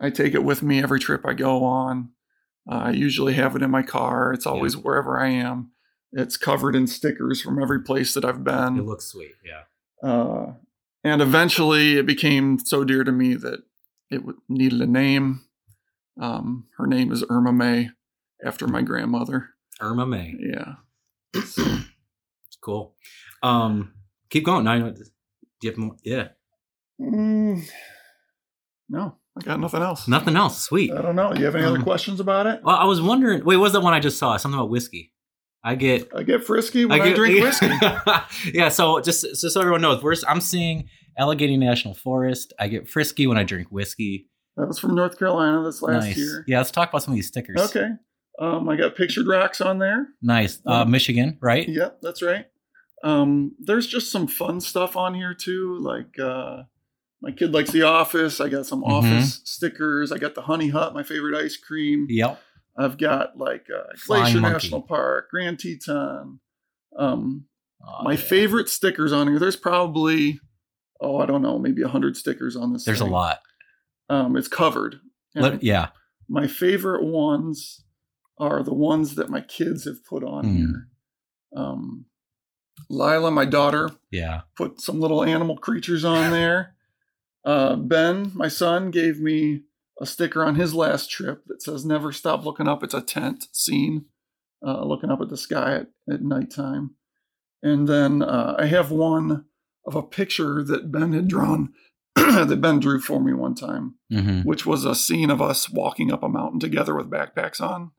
I 0.00 0.10
take 0.10 0.34
it 0.34 0.44
with 0.44 0.62
me 0.62 0.82
every 0.82 0.98
trip 1.00 1.24
I 1.24 1.34
go 1.34 1.64
on. 1.64 2.10
Uh, 2.70 2.76
I 2.76 2.90
usually 2.90 3.34
have 3.34 3.56
it 3.56 3.62
in 3.62 3.70
my 3.70 3.82
car. 3.82 4.32
It's 4.32 4.46
always 4.46 4.76
wherever 4.76 5.18
I 5.18 5.28
am. 5.28 5.72
It's 6.12 6.36
covered 6.36 6.76
in 6.76 6.86
stickers 6.86 7.40
from 7.40 7.60
every 7.60 7.82
place 7.82 8.14
that 8.14 8.24
I've 8.24 8.44
been. 8.44 8.78
It 8.78 8.84
looks 8.84 9.06
sweet. 9.06 9.32
Yeah. 9.44 10.08
Uh, 10.08 10.54
and 11.04 11.22
eventually 11.22 11.98
it 11.98 12.06
became 12.06 12.58
so 12.58 12.84
dear 12.84 13.02
to 13.02 13.12
me 13.12 13.34
that 13.34 13.60
it 14.10 14.22
needed 14.48 14.80
a 14.80 14.86
name. 14.86 15.42
Um, 16.20 16.66
her 16.76 16.86
name 16.86 17.10
is 17.10 17.24
Irma 17.30 17.52
May, 17.52 17.90
after 18.44 18.68
my 18.68 18.82
grandmother. 18.82 19.50
Irma 19.80 20.06
May. 20.06 20.34
Yeah. 20.38 20.74
It's 21.34 21.58
cool. 22.60 22.94
Um, 23.42 23.94
keep 24.30 24.44
going. 24.44 24.64
Now, 24.64 24.74
you 24.74 24.80
know, 24.80 24.90
do 24.92 25.02
you 25.62 25.70
have 25.70 25.78
more? 25.78 25.96
Yeah. 26.04 26.28
Mm, 27.00 27.66
no, 28.88 29.16
I 29.38 29.44
got 29.44 29.60
nothing 29.60 29.82
else. 29.82 30.06
Nothing 30.08 30.36
else. 30.36 30.62
Sweet. 30.62 30.92
I 30.92 31.00
don't 31.02 31.16
know. 31.16 31.32
You 31.34 31.44
have 31.44 31.54
any 31.56 31.64
other 31.64 31.76
Um, 31.78 31.82
questions 31.82 32.20
about 32.20 32.46
it? 32.46 32.60
Well, 32.62 32.76
I 32.76 32.84
was 32.84 33.00
wondering. 33.00 33.44
Wait, 33.44 33.56
what 33.56 33.62
was 33.62 33.72
that 33.72 33.80
one 33.80 33.94
I 33.94 34.00
just 34.00 34.18
saw? 34.18 34.36
Something 34.36 34.58
about 34.58 34.70
whiskey. 34.70 35.12
I 35.64 35.74
get. 35.76 36.08
I 36.14 36.22
get 36.24 36.44
frisky 36.44 36.84
when 36.84 37.00
I, 37.00 37.04
get, 37.04 37.16
drink 37.16 37.40
whiskey. 37.42 37.70
yeah. 38.52 38.68
So 38.68 39.00
just 39.00 39.36
so, 39.36 39.48
so 39.48 39.60
everyone 39.60 39.80
knows, 39.80 40.02
we're, 40.02 40.16
I'm 40.28 40.40
seeing 40.40 40.88
Allegheny 41.16 41.56
National 41.56 41.94
Forest. 41.94 42.52
I 42.58 42.68
get 42.68 42.88
frisky 42.88 43.26
when 43.26 43.38
I 43.38 43.44
drink 43.44 43.68
whiskey. 43.70 44.28
That 44.56 44.66
was 44.66 44.78
from 44.78 44.94
North 44.94 45.18
Carolina 45.18 45.62
this 45.64 45.80
last 45.80 46.04
nice. 46.04 46.16
year. 46.18 46.44
Yeah. 46.46 46.58
Let's 46.58 46.70
talk 46.70 46.90
about 46.90 47.02
some 47.02 47.12
of 47.12 47.16
these 47.16 47.28
stickers. 47.28 47.60
Okay. 47.60 47.88
Um, 48.38 48.68
I 48.68 48.76
got 48.76 48.96
pictured 48.96 49.26
rocks 49.26 49.60
on 49.60 49.78
there. 49.78 50.08
Nice. 50.20 50.60
Uh, 50.66 50.84
Michigan, 50.84 51.38
right? 51.40 51.68
Yep, 51.68 51.98
that's 52.02 52.22
right. 52.22 52.46
Um, 53.04 53.52
there's 53.58 53.86
just 53.86 54.10
some 54.10 54.26
fun 54.26 54.60
stuff 54.60 54.96
on 54.96 55.14
here 55.14 55.34
too. 55.34 55.78
Like 55.80 56.18
uh, 56.18 56.62
my 57.22 57.30
kid 57.30 57.52
likes 57.54 57.70
The 57.70 57.82
Office. 57.82 58.40
I 58.40 58.48
got 58.48 58.66
some 58.66 58.82
Mhm. 58.82 58.90
Office 58.90 59.40
stickers. 59.44 60.10
I 60.12 60.18
got 60.18 60.34
the 60.34 60.42
Honey 60.42 60.68
Hut, 60.68 60.92
my 60.94 61.02
favorite 61.02 61.36
ice 61.40 61.56
cream. 61.56 62.06
Yep. 62.10 62.40
I've 62.76 62.98
got 62.98 63.38
like 63.38 63.66
uh, 63.70 63.82
Glacier. 64.06 64.40
National 64.40 64.82
Park, 64.82 65.30
Grand 65.30 65.58
Teton. 65.58 66.40
Um, 66.98 67.46
Oh, 67.84 68.04
my 68.04 68.12
yeah. 68.12 68.16
favorite 68.16 68.68
stickers 68.68 69.12
on 69.12 69.26
here. 69.26 69.38
There's 69.40 69.56
probably 69.56 70.38
oh 71.00 71.18
I 71.18 71.26
don't 71.26 71.42
know 71.42 71.58
maybe 71.58 71.82
a 71.82 71.88
hundred 71.88 72.16
stickers 72.16 72.54
on 72.54 72.72
this. 72.72 72.84
There's 72.84 73.00
a 73.00 73.04
lot. 73.04 73.40
Um, 74.08 74.36
it's 74.36 74.46
covered. 74.46 75.00
Let, 75.34 75.62
yeah. 75.64 75.88
my 76.28 76.46
favorite 76.46 77.02
ones 77.04 77.82
are 78.38 78.62
the 78.62 78.74
ones 78.74 79.16
that 79.16 79.30
my 79.30 79.40
kids 79.40 79.84
have 79.84 80.04
put 80.04 80.22
on 80.22 80.44
Hmm. 80.44 80.56
here. 80.56 80.88
Um, 81.56 82.04
Lila, 82.88 83.30
my 83.30 83.44
daughter, 83.46 83.90
Yeah. 84.10 84.42
put 84.56 84.80
some 84.80 85.00
little 85.00 85.24
animal 85.24 85.56
creatures 85.56 86.04
on 86.04 86.30
there. 86.30 86.76
Uh, 87.44 87.76
ben, 87.76 88.32
my 88.34 88.48
son, 88.48 88.90
gave 88.90 89.18
me 89.20 89.62
a 90.00 90.06
sticker 90.06 90.44
on 90.44 90.54
his 90.54 90.74
last 90.74 91.10
trip 91.10 91.44
that 91.46 91.62
says 91.62 91.84
"Never 91.84 92.12
stop 92.12 92.44
looking 92.44 92.68
up." 92.68 92.82
It's 92.82 92.94
a 92.94 93.00
tent 93.00 93.48
scene, 93.52 94.06
uh, 94.64 94.84
looking 94.84 95.10
up 95.10 95.20
at 95.20 95.28
the 95.28 95.36
sky 95.36 95.76
at, 95.76 95.86
at 96.10 96.22
nighttime. 96.22 96.94
And 97.62 97.88
then 97.88 98.22
uh, 98.22 98.56
I 98.58 98.66
have 98.66 98.90
one 98.90 99.44
of 99.86 99.94
a 99.94 100.02
picture 100.02 100.62
that 100.64 100.90
Ben 100.90 101.12
had 101.12 101.28
drawn, 101.28 101.72
that 102.14 102.60
Ben 102.60 102.80
drew 102.80 103.00
for 103.00 103.20
me 103.20 103.32
one 103.32 103.54
time 103.54 103.96
hmm 104.10 104.40
which 104.42 104.66
was 104.66 104.84
a 104.84 104.94
scene 104.94 105.30
of 105.30 105.40
us 105.40 105.70
walking 105.70 106.12
up 106.12 106.22
a 106.22 106.28
mountain 106.28 106.60
together 106.60 106.94
with 106.94 107.10
backpacks 107.10 107.60
on. 107.60 107.92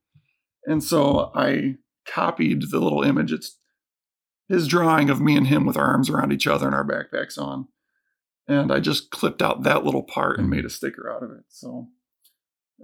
And 0.65 0.83
so 0.83 1.31
I 1.35 1.75
copied 2.05 2.69
the 2.69 2.79
little 2.79 3.03
image. 3.03 3.31
It's 3.31 3.57
his 4.47 4.67
drawing 4.67 5.09
of 5.09 5.21
me 5.21 5.35
and 5.35 5.47
him 5.47 5.65
with 5.65 5.77
our 5.77 5.85
arms 5.85 6.09
around 6.09 6.31
each 6.31 6.47
other 6.47 6.65
and 6.67 6.75
our 6.75 6.85
backpacks 6.85 7.37
on. 7.37 7.67
And 8.47 8.71
I 8.71 8.79
just 8.79 9.09
clipped 9.09 9.41
out 9.41 9.63
that 9.63 9.85
little 9.85 10.03
part 10.03 10.37
and 10.37 10.47
Mhm. 10.47 10.51
made 10.51 10.65
a 10.65 10.69
sticker 10.69 11.11
out 11.11 11.23
of 11.23 11.31
it. 11.31 11.43
So, 11.49 11.87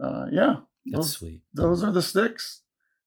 uh, 0.01 0.27
yeah, 0.31 0.61
That's 0.85 1.07
those, 1.07 1.11
sweet. 1.11 1.41
those 1.53 1.83
are 1.83 1.91
the 1.91 2.01
sticks. 2.01 2.61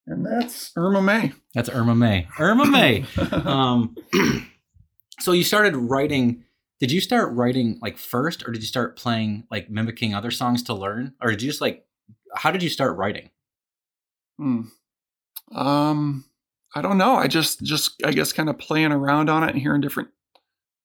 And 0.06 0.26
that's 0.26 0.72
Irma 0.76 1.00
May. 1.00 1.32
That's 1.54 1.68
Irma 1.68 1.94
May. 1.94 2.26
Irma 2.38 2.66
May. 2.66 3.04
um, 3.44 3.94
so 5.20 5.32
you 5.32 5.44
started 5.44 5.76
writing. 5.76 6.44
Did 6.80 6.90
you 6.90 7.00
start 7.00 7.32
writing 7.34 7.78
like 7.80 7.96
first, 7.96 8.46
or 8.46 8.50
did 8.52 8.60
you 8.62 8.66
start 8.66 8.96
playing 8.96 9.44
like 9.50 9.70
mimicking 9.70 10.12
other 10.14 10.32
songs 10.32 10.62
to 10.64 10.74
learn, 10.74 11.14
or 11.22 11.30
did 11.30 11.40
you 11.42 11.48
just 11.48 11.60
like? 11.60 11.86
How 12.34 12.50
did 12.50 12.62
you 12.64 12.68
start 12.68 12.96
writing? 12.96 13.30
Hmm. 14.38 14.62
Um, 15.54 16.24
I 16.74 16.82
don't 16.82 16.98
know. 16.98 17.14
I 17.14 17.28
just, 17.28 17.62
just, 17.62 18.02
I 18.04 18.12
guess, 18.12 18.32
kind 18.32 18.48
of 18.48 18.58
playing 18.58 18.90
around 18.92 19.28
on 19.30 19.44
it 19.44 19.50
and 19.50 19.60
hearing 19.60 19.80
different 19.82 20.08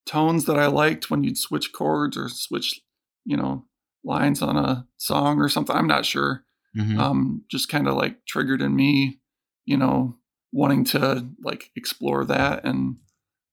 tones 0.07 0.45
that 0.45 0.57
I 0.57 0.67
liked 0.67 1.11
when 1.11 1.23
you'd 1.23 1.37
switch 1.37 1.73
chords 1.73 2.17
or 2.17 2.29
switch, 2.29 2.81
you 3.25 3.37
know, 3.37 3.65
lines 4.03 4.41
on 4.41 4.57
a 4.57 4.87
song 4.97 5.39
or 5.39 5.49
something. 5.49 5.75
I'm 5.75 5.87
not 5.87 6.05
sure. 6.05 6.43
Mhm. 6.75 6.97
Um, 6.97 7.43
just 7.49 7.69
kind 7.69 7.87
of 7.87 7.95
like 7.95 8.25
triggered 8.25 8.61
in 8.61 8.75
me, 8.75 9.19
you 9.65 9.77
know, 9.77 10.17
wanting 10.51 10.83
to 10.85 11.27
like 11.43 11.71
explore 11.75 12.25
that 12.25 12.63
and, 12.65 12.97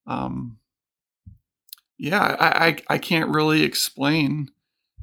um, 0.06 0.58
yeah, 1.98 2.36
I, 2.38 2.66
I, 2.66 2.76
I 2.94 2.98
can't 2.98 3.34
really 3.34 3.62
explain 3.62 4.50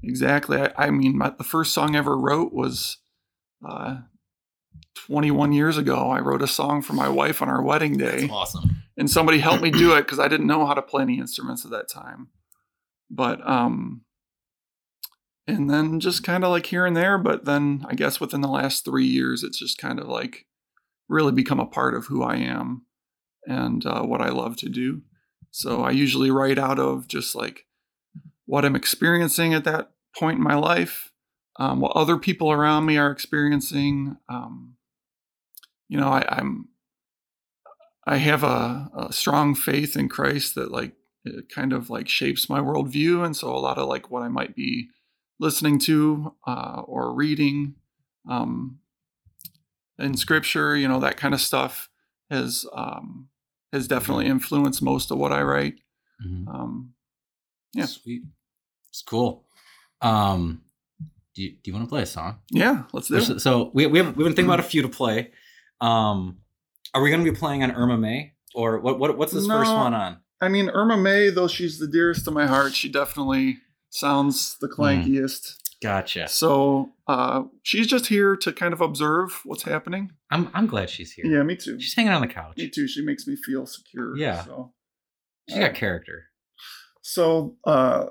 exactly. 0.03 0.57
I, 0.59 0.71
I 0.77 0.89
mean, 0.89 1.17
my, 1.17 1.29
the 1.29 1.43
first 1.43 1.73
song 1.73 1.95
I 1.95 1.99
ever 1.99 2.17
wrote 2.17 2.53
was, 2.53 2.97
uh, 3.65 4.01
21 4.95 5.53
years 5.53 5.77
ago. 5.77 6.09
I 6.09 6.19
wrote 6.19 6.41
a 6.41 6.47
song 6.47 6.81
for 6.81 6.93
my 6.93 7.09
wife 7.09 7.41
on 7.41 7.49
our 7.49 7.61
wedding 7.61 7.97
day 7.97 8.21
That's 8.21 8.31
awesome. 8.31 8.83
and 8.97 9.09
somebody 9.09 9.39
helped 9.39 9.63
me 9.63 9.71
do 9.71 9.93
it 9.95 10.01
because 10.01 10.19
I 10.19 10.27
didn't 10.27 10.47
know 10.47 10.65
how 10.65 10.73
to 10.73 10.81
play 10.81 11.01
any 11.03 11.17
instruments 11.17 11.65
at 11.65 11.71
that 11.71 11.89
time. 11.89 12.27
But 13.09 13.45
um, 13.47 14.01
and 15.47 15.69
then 15.69 15.99
just 15.99 16.23
kind 16.23 16.43
of 16.43 16.51
like 16.51 16.67
here 16.67 16.85
and 16.85 16.95
there. 16.95 17.17
But 17.17 17.45
then 17.45 17.85
I 17.89 17.95
guess 17.95 18.19
within 18.19 18.41
the 18.41 18.47
last 18.47 18.85
three 18.85 19.05
years, 19.05 19.43
it's 19.43 19.59
just 19.59 19.77
kind 19.77 19.99
of 19.99 20.07
like 20.07 20.45
really 21.09 21.31
become 21.31 21.59
a 21.59 21.65
part 21.65 21.93
of 21.93 22.05
who 22.05 22.23
I 22.23 22.37
am 22.37 22.85
and 23.45 23.85
uh, 23.85 24.03
what 24.03 24.21
I 24.21 24.29
love 24.29 24.55
to 24.57 24.69
do. 24.69 25.01
So 25.51 25.83
I 25.83 25.91
usually 25.91 26.31
write 26.31 26.57
out 26.57 26.79
of 26.79 27.07
just 27.07 27.35
like 27.35 27.65
what 28.45 28.63
I'm 28.63 28.75
experiencing 28.75 29.53
at 29.53 29.65
that 29.65 29.91
point 30.17 30.37
in 30.37 30.43
my 30.43 30.55
life, 30.55 31.11
um, 31.59 31.81
what 31.81 31.95
other 31.95 32.17
people 32.17 32.51
around 32.51 32.85
me 32.85 32.97
are 32.97 33.11
experiencing. 33.11 34.17
Um, 34.29 34.75
you 35.91 35.97
know, 35.99 36.07
I, 36.07 36.23
I'm 36.37 36.69
I 38.07 38.17
have 38.17 38.43
a, 38.43 38.89
a 38.97 39.13
strong 39.13 39.53
faith 39.55 39.95
in 39.95 40.07
Christ 40.09 40.55
that 40.55 40.71
like 40.71 40.93
it 41.25 41.49
kind 41.53 41.73
of 41.73 41.89
like 41.89 42.07
shapes 42.07 42.49
my 42.49 42.59
worldview, 42.61 43.23
and 43.25 43.35
so 43.35 43.53
a 43.53 43.59
lot 43.59 43.77
of 43.77 43.87
like 43.89 44.09
what 44.09 44.23
I 44.23 44.29
might 44.29 44.55
be 44.55 44.87
listening 45.39 45.79
to 45.79 46.33
uh, 46.47 46.81
or 46.85 47.13
reading 47.13 47.75
um, 48.29 48.79
in 49.99 50.15
Scripture, 50.17 50.75
you 50.77 50.87
know, 50.87 50.99
that 50.99 51.17
kind 51.17 51.33
of 51.33 51.41
stuff 51.41 51.89
has 52.29 52.65
um, 52.73 53.27
has 53.73 53.87
definitely 53.87 54.27
influenced 54.27 54.81
most 54.81 55.11
of 55.11 55.17
what 55.17 55.31
I 55.33 55.41
write. 55.43 55.75
Mhm. 56.25 56.47
Um, 56.47 56.93
Yeah. 57.73 57.85
Sweet. 57.85 58.23
It's 58.89 59.01
cool. 59.01 59.45
Um, 60.01 60.61
do 61.35 61.43
you, 61.43 61.49
do 61.51 61.59
you 61.69 61.73
want 61.73 61.85
to 61.85 61.89
play 61.89 62.01
a 62.01 62.05
song? 62.05 62.39
Yeah, 62.49 62.83
let's 62.93 63.07
do 63.07 63.17
it. 63.17 63.39
So 63.41 63.71
we 63.73 63.85
we 63.87 63.99
have 63.99 64.07
we've 64.17 64.25
been 64.25 64.33
thinking 64.35 64.45
about 64.45 64.59
a 64.59 64.63
few 64.63 64.81
to 64.81 64.89
play. 64.89 65.31
Um, 65.81 66.37
are 66.93 67.01
we 67.01 67.09
going 67.09 67.23
to 67.25 67.29
be 67.31 67.35
playing 67.37 67.63
on 67.63 67.71
Irma 67.71 67.97
May 67.97 68.33
or 68.53 68.79
what? 68.79 68.99
What 68.99 69.17
what's 69.17 69.33
this 69.33 69.47
first 69.47 69.71
one 69.71 69.93
on? 69.93 70.17
I 70.39 70.47
mean, 70.47 70.69
Irma 70.69 70.97
May, 70.97 71.29
though 71.29 71.47
she's 71.47 71.79
the 71.79 71.87
dearest 71.87 72.25
to 72.25 72.31
my 72.31 72.47
heart, 72.47 72.73
she 72.73 72.89
definitely 72.89 73.57
sounds 73.89 74.57
the 74.59 74.67
Hmm. 74.67 74.81
clankiest. 74.81 75.57
Gotcha. 75.81 76.27
So 76.27 76.91
uh, 77.07 77.43
she's 77.63 77.87
just 77.87 78.05
here 78.05 78.35
to 78.37 78.51
kind 78.53 78.71
of 78.71 78.81
observe 78.81 79.41
what's 79.45 79.63
happening. 79.63 80.11
I'm 80.29 80.49
I'm 80.53 80.67
glad 80.67 80.89
she's 80.91 81.11
here. 81.13 81.25
Yeah, 81.25 81.41
me 81.43 81.55
too. 81.55 81.79
She's 81.79 81.95
hanging 81.95 82.11
on 82.11 82.21
the 82.21 82.27
couch. 82.27 82.57
Me 82.57 82.69
too. 82.69 82.87
She 82.87 83.01
makes 83.03 83.25
me 83.25 83.35
feel 83.35 83.65
secure. 83.65 84.15
Yeah. 84.15 84.43
So, 84.43 84.73
She's 85.49 85.57
got 85.59 85.73
character. 85.73 86.25
so 87.01 87.55
uh, 87.65 88.05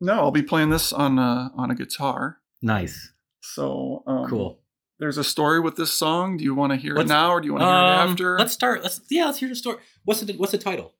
no, 0.00 0.14
I'll 0.14 0.30
be 0.30 0.42
playing 0.42 0.70
this 0.70 0.92
on 0.94 1.18
uh, 1.18 1.50
on 1.54 1.70
a 1.70 1.74
guitar. 1.74 2.38
Nice. 2.62 3.12
So 3.42 4.02
um, 4.06 4.28
Cool. 4.28 4.60
There's 5.00 5.18
a 5.18 5.24
story 5.24 5.58
with 5.60 5.74
this 5.76 5.90
song. 5.92 6.36
Do 6.36 6.44
you 6.44 6.54
want 6.54 6.72
to 6.72 6.76
hear 6.76 6.94
Let's- 6.94 7.06
it 7.10 7.12
now, 7.12 7.32
or 7.32 7.40
do 7.40 7.46
you 7.46 7.54
want 7.54 7.62
to 7.62 7.66
hear 7.66 7.74
it 7.74 7.78
Um, 8.04 8.10
after? 8.10 8.38
Let's 8.38 8.52
start. 8.52 8.82
Let's 8.82 9.00
yeah. 9.10 9.24
Let's 9.24 9.38
hear 9.38 9.48
the 9.48 9.56
story. 9.56 9.78
What's 10.04 10.20
the 10.20 10.34
what's 10.34 10.52
the 10.52 10.58
title? 10.58 10.94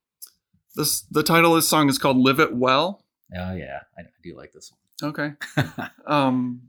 This 0.75 1.03
the 1.03 1.23
title 1.23 1.53
of 1.55 1.59
this 1.59 1.69
song 1.69 1.89
is 1.89 1.99
called 1.99 2.17
"Live 2.17 2.41
It 2.41 2.55
Well." 2.57 3.05
Oh 3.37 3.55
yeah, 3.55 3.81
I, 3.97 4.03
I 4.03 4.05
do 4.25 4.37
like 4.37 4.53
this 4.53 4.73
one. 4.73 5.11
Okay. 5.11 5.33
Um, 6.07 6.63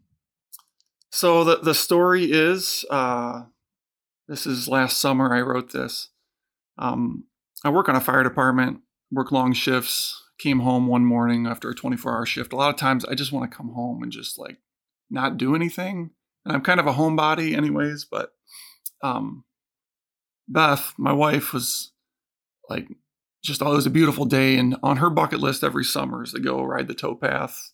so 1.10 1.44
the 1.44 1.58
the 1.58 1.74
story 1.74 2.26
is 2.32 2.86
uh, 2.90 3.44
this 4.28 4.46
is 4.46 4.68
last 4.68 4.98
summer 5.00 5.34
I 5.34 5.42
wrote 5.42 5.72
this. 5.72 6.10
Um, 6.78 7.26
I 7.64 7.70
work 7.70 7.90
on 7.90 7.96
a 7.96 8.02
fire 8.02 8.24
department, 8.24 8.82
work 9.12 9.32
long 9.32 9.54
shifts. 9.54 10.18
Came 10.40 10.60
home 10.62 10.88
one 10.88 11.06
morning 11.06 11.46
after 11.46 11.70
a 11.70 11.76
24 11.76 12.14
hour 12.14 12.26
shift. 12.26 12.52
A 12.52 12.56
lot 12.56 12.74
of 12.74 12.76
times 12.80 13.06
I 13.06 13.14
just 13.14 13.32
want 13.32 13.50
to 13.50 13.56
come 13.56 13.70
home 13.74 14.02
and 14.02 14.12
just 14.12 14.38
like 14.40 14.58
not 15.10 15.38
do 15.38 15.54
anything. 15.56 16.12
And 16.46 16.54
I'm 16.54 16.62
kind 16.62 16.80
of 16.80 16.88
a 16.88 16.94
homebody, 16.94 17.56
anyways. 17.56 18.06
But 18.06 18.34
um, 19.04 19.44
Beth, 20.48 20.94
my 20.98 21.14
wife, 21.14 21.54
was 21.54 21.92
like, 22.70 22.88
just 23.44 23.62
oh, 23.62 23.72
was 23.74 23.86
a 23.86 23.92
beautiful 23.92 24.26
day, 24.26 24.58
and 24.58 24.76
on 24.84 24.98
her 24.98 25.10
bucket 25.10 25.40
list 25.40 25.64
every 25.64 25.84
summer 25.84 26.24
is 26.24 26.32
to 26.34 26.40
go 26.40 26.64
ride 26.64 26.88
the 26.88 26.94
towpath, 26.94 27.72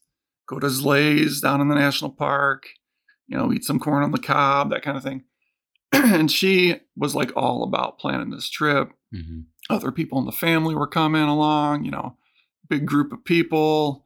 go 0.48 0.60
to 0.60 0.68
Szalay's 0.68 1.42
down 1.42 1.60
in 1.60 1.68
the 1.68 1.76
national 1.76 2.12
park, 2.12 2.68
you 3.28 3.38
know, 3.38 3.52
eat 3.52 3.66
some 3.66 3.80
corn 3.80 4.04
on 4.04 4.12
the 4.12 4.18
cob, 4.18 4.70
that 4.70 4.82
kind 4.82 4.98
of 4.98 5.04
thing. 5.04 5.24
and 5.92 6.32
she 6.32 6.80
was 6.96 7.16
like 7.16 7.32
all 7.36 7.64
about 7.64 8.00
planning 8.00 8.30
this 8.30 8.50
trip. 8.50 8.92
hmm 9.14 9.42
Other 9.70 9.92
people 9.92 10.20
in 10.20 10.26
the 10.26 10.32
family 10.32 10.74
were 10.74 10.88
coming 10.88 11.24
along, 11.24 11.84
you 11.84 11.92
know, 11.92 12.18
big 12.70 12.86
group 12.86 13.12
of 13.12 13.26
people. 13.26 14.06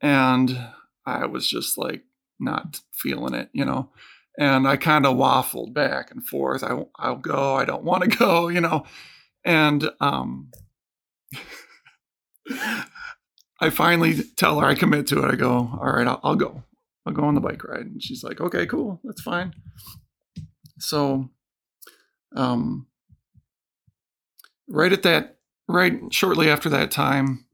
And 0.00 0.58
I 1.04 1.26
was 1.26 1.48
just 1.48 1.78
like 1.78 2.02
not 2.38 2.80
feeling 2.92 3.34
it, 3.34 3.48
you 3.52 3.64
know. 3.64 3.90
And 4.38 4.68
I 4.68 4.76
kind 4.76 5.06
of 5.06 5.16
waffled 5.16 5.72
back 5.72 6.10
and 6.10 6.26
forth. 6.26 6.62
I, 6.62 6.84
I'll 6.98 7.16
go. 7.16 7.54
I 7.54 7.64
don't 7.64 7.84
want 7.84 8.02
to 8.04 8.08
go, 8.18 8.48
you 8.48 8.60
know. 8.60 8.84
And 9.44 9.88
um, 10.00 10.50
I 13.60 13.70
finally 13.70 14.22
tell 14.36 14.60
her 14.60 14.66
I 14.66 14.74
commit 14.74 15.06
to 15.08 15.24
it. 15.24 15.32
I 15.32 15.36
go, 15.36 15.70
all 15.80 15.92
right, 15.92 16.06
I'll, 16.06 16.20
I'll 16.22 16.36
go. 16.36 16.62
I'll 17.06 17.12
go 17.12 17.24
on 17.24 17.34
the 17.34 17.40
bike 17.40 17.62
ride. 17.64 17.86
And 17.86 18.02
she's 18.02 18.22
like, 18.22 18.40
okay, 18.40 18.66
cool, 18.66 19.00
that's 19.04 19.22
fine. 19.22 19.54
So, 20.78 21.30
um, 22.34 22.88
right 24.68 24.92
at 24.92 25.02
that, 25.04 25.38
right 25.68 26.00
shortly 26.10 26.50
after 26.50 26.68
that 26.68 26.90
time, 26.90 27.46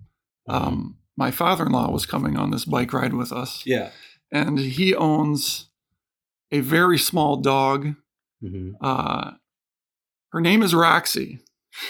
um, 0.48 0.96
my 1.16 1.30
father-in-law 1.30 1.90
was 1.90 2.06
coming 2.06 2.36
on 2.36 2.50
this 2.50 2.64
bike 2.64 2.92
ride 2.92 3.12
with 3.14 3.30
us, 3.30 3.64
Yeah. 3.66 3.90
And 4.32 4.58
he 4.58 4.94
owns 4.94 5.68
a 6.50 6.60
very 6.60 6.98
small 6.98 7.36
dog. 7.36 7.94
hmm 8.40 8.70
Uh, 8.80 9.32
her 10.32 10.40
name 10.40 10.62
is 10.62 10.74
Roxy. 10.74 11.40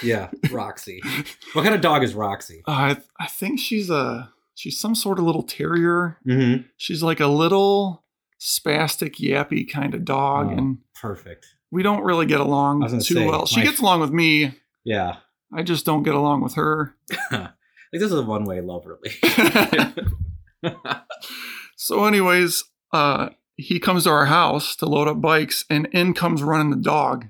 Yeah. 0.02 0.30
Roxy. 0.50 1.00
what 1.54 1.62
kind 1.62 1.75
of 1.75 1.80
dog 1.80 2.02
is 2.04 2.14
Roxy? 2.14 2.62
Uh, 2.66 2.70
I 2.70 2.96
I 3.18 3.26
think 3.28 3.58
she's 3.61 3.88
a 3.90 4.30
she's 4.54 4.78
some 4.78 4.94
sort 4.94 5.18
of 5.18 5.25
little 5.25 5.42
terrier. 5.44 6.18
Mm-hmm. 6.26 6.62
She's 6.76 7.02
like 7.02 7.20
a 7.20 7.26
little 7.28 8.04
spastic, 8.40 9.16
yappy 9.20 9.68
kind 9.70 9.94
of 9.94 10.04
dog, 10.04 10.49
Oh. 10.49 10.56
and 10.58 10.78
Perfect. 11.00 11.46
we 11.70 11.82
don't 11.82 12.02
really 12.04 12.26
get 12.26 12.40
along 12.40 12.87
too 12.88 13.00
say, 13.00 13.26
well. 13.26 13.46
She 13.46 13.61
my- 13.61 13.64
gets 13.66 13.80
along 13.80 14.00
with 14.00 14.11
me. 14.11 14.54
Yeah. 14.84 15.16
I 15.54 15.62
just 15.62 15.84
don't 15.84 16.02
get 16.02 16.14
along 16.14 16.42
with 16.42 16.54
her. 16.54 16.96
like 17.30 17.50
this 17.92 18.02
is 18.04 18.12
a 18.12 18.22
one 18.22 18.44
way 18.44 18.61
love 18.61 18.87
relationship. 18.87 20.06
So, 21.82 22.04
anyways, 22.04 22.62
uh, 22.92 23.30
he 23.56 23.80
comes 23.80 24.04
to 24.04 24.10
our 24.10 24.26
house 24.26 24.76
to 24.76 24.86
load 24.86 25.08
up 25.08 25.20
bikes, 25.20 25.64
and 25.68 25.86
in 25.86 26.14
comes 26.14 26.40
running 26.40 26.70
the 26.70 26.76
dog, 26.76 27.26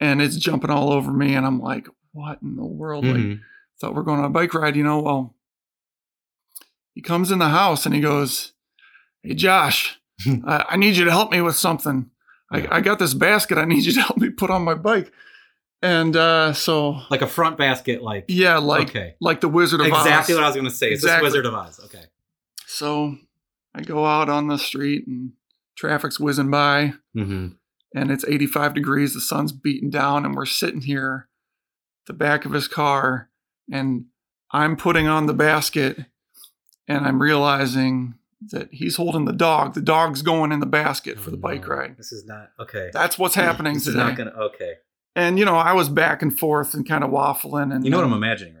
and 0.00 0.20
it's 0.20 0.36
jumping 0.36 0.70
all 0.70 0.92
over 0.92 1.12
me, 1.12 1.34
and 1.36 1.46
I'm 1.46 1.60
like, 1.60 1.86
"What 2.10 2.40
in 2.42 2.56
the 2.56 2.66
world?" 2.66 3.04
Like, 3.04 3.16
Mhm. 3.20 3.40
thought 3.80 3.94
we're 3.94 4.02
going 4.02 4.18
on 4.18 4.24
a 4.24 4.30
bike 4.30 4.54
ride, 4.54 4.74
you 4.74 4.82
know. 4.82 4.98
Well, 5.00 5.36
he 6.94 7.00
comes 7.00 7.30
in 7.30 7.38
the 7.38 7.50
house 7.50 7.86
and 7.86 7.94
he 7.94 8.00
goes, 8.00 8.54
Hey, 9.22 9.34
Josh, 9.34 10.00
I, 10.44 10.64
I 10.70 10.76
need 10.76 10.96
you 10.96 11.04
to 11.04 11.10
help 11.10 11.30
me 11.30 11.40
with 11.40 11.56
something. 11.56 12.10
I, 12.50 12.66
I 12.76 12.80
got 12.80 12.98
this 12.98 13.12
basket 13.14 13.58
I 13.58 13.66
need 13.66 13.84
you 13.84 13.92
to 13.92 14.00
help 14.02 14.16
me 14.18 14.30
put 14.30 14.50
on 14.50 14.62
my 14.62 14.74
bike. 14.74 15.12
And 15.82 16.16
uh, 16.16 16.54
so, 16.54 17.02
like 17.10 17.22
a 17.22 17.26
front 17.26 17.58
basket, 17.58 18.02
like 18.02 18.24
yeah, 18.28 18.56
like 18.58 18.88
okay, 18.88 19.14
like 19.20 19.40
the 19.42 19.48
Wizard 19.48 19.80
of 19.80 19.86
exactly 19.86 20.10
Oz. 20.10 20.18
Exactly 20.18 20.34
what 20.34 20.44
I 20.44 20.46
was 20.48 20.56
gonna 20.56 20.70
say. 20.70 20.90
It's 20.90 21.02
Exactly. 21.04 21.26
this 21.28 21.34
Wizard 21.34 21.46
of 21.46 21.54
Oz. 21.54 21.80
Okay. 21.84 22.04
So 22.66 23.18
I 23.76 23.82
go 23.82 24.06
out 24.06 24.28
on 24.30 24.48
the 24.48 24.56
street 24.58 25.06
and 25.06 25.32
traffic's 25.76 26.18
whizzing 26.18 26.50
by 26.50 26.94
Mm-hmm. 27.16 27.48
and 27.94 28.10
it's 28.10 28.24
85 28.26 28.74
degrees. 28.74 29.12
The 29.14 29.20
sun's 29.20 29.52
beating 29.52 29.90
down, 29.90 30.24
and 30.24 30.34
we're 30.34 30.46
sitting 30.46 30.80
here, 30.80 31.28
the 32.06 32.12
back 32.14 32.44
of 32.46 32.52
his 32.52 32.68
car, 32.68 33.28
and 33.70 34.06
I'm 34.50 34.76
putting 34.76 35.06
on 35.06 35.26
the 35.26 35.34
basket, 35.34 35.98
and 36.88 37.06
I'm 37.06 37.20
realizing 37.20 38.14
that 38.52 38.68
he's 38.72 38.96
holding 38.96 39.24
the 39.24 39.32
dog. 39.32 39.74
The 39.74 39.80
dog's 39.80 40.22
going 40.22 40.52
in 40.52 40.60
the 40.60 40.66
basket 40.66 41.18
for 41.18 41.30
the 41.30 41.36
bike 41.36 41.66
ride. 41.68 41.96
This 41.96 42.12
is 42.12 42.24
not 42.26 42.50
okay. 42.60 42.90
That's 42.92 43.18
what's 43.18 43.34
happening 43.46 43.74
This 43.74 43.84
today. 43.84 43.98
is 43.98 44.04
not 44.04 44.16
gonna. 44.16 44.30
Okay. 44.30 44.74
and 45.14 45.38
you 45.38 45.44
know, 45.44 45.56
I 45.56 45.72
was 45.72 45.88
back 45.88 46.22
and 46.22 46.36
forth 46.38 46.74
and 46.74 46.86
kind 46.88 47.02
of 47.04 47.10
waffling. 47.10 47.74
And 47.74 47.84
You 47.84 47.90
know 47.90 47.96
what 47.98 48.06
I'm 48.06 48.12
imagining. 48.12 48.55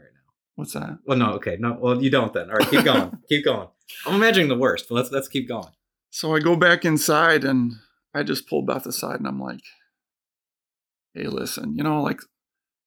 What's 0.56 0.72
that? 0.72 0.98
Well, 1.06 1.18
no. 1.18 1.32
Okay. 1.34 1.56
No. 1.60 1.78
Well, 1.80 2.02
you 2.02 2.10
don't 2.10 2.32
then. 2.32 2.50
All 2.50 2.56
right. 2.56 2.68
Keep 2.68 2.84
going. 2.84 3.12
keep 3.28 3.44
going. 3.44 3.68
I'm 4.06 4.14
imagining 4.16 4.48
the 4.48 4.58
worst, 4.58 4.86
but 4.88 4.96
let's 4.96 5.12
let's 5.12 5.28
keep 5.28 5.48
going. 5.48 5.68
So 6.10 6.34
I 6.34 6.40
go 6.40 6.56
back 6.56 6.84
inside 6.84 7.44
and 7.44 7.74
I 8.14 8.22
just 8.22 8.48
pull 8.48 8.62
Beth 8.62 8.86
aside 8.86 9.18
and 9.18 9.28
I'm 9.28 9.40
like, 9.40 9.60
hey, 11.14 11.26
listen, 11.26 11.76
you 11.76 11.82
know, 11.82 12.02
like 12.02 12.20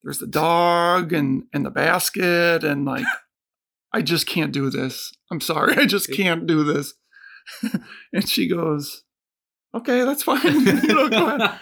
there's 0.04 0.20
the 0.20 0.28
dog 0.28 1.14
and 1.14 1.44
and 1.54 1.66
the 1.66 1.70
basket 1.70 2.64
and 2.64 2.86
like 2.86 3.06
I 3.94 4.02
just 4.02 4.28
can't 4.28 4.52
do 4.52 4.70
this. 4.70 5.12
I'm 5.32 5.42
sorry, 5.42 5.76
I 5.78 5.86
just 5.86 6.12
can't 6.12 6.48
do 6.48 6.64
this. 6.64 6.94
and 8.14 8.28
she 8.28 8.48
goes, 8.48 9.04
Okay, 9.76 10.04
that's 10.04 10.24
fine. 10.24 10.66
you 10.66 11.10
know, 11.10 11.56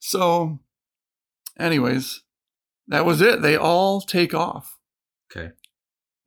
so 0.00 0.58
anyways, 1.58 2.21
that 2.88 3.04
was 3.06 3.20
it. 3.22 3.42
They 3.42 3.56
all 3.56 4.00
take 4.00 4.34
off 4.34 4.78
Okay. 5.30 5.52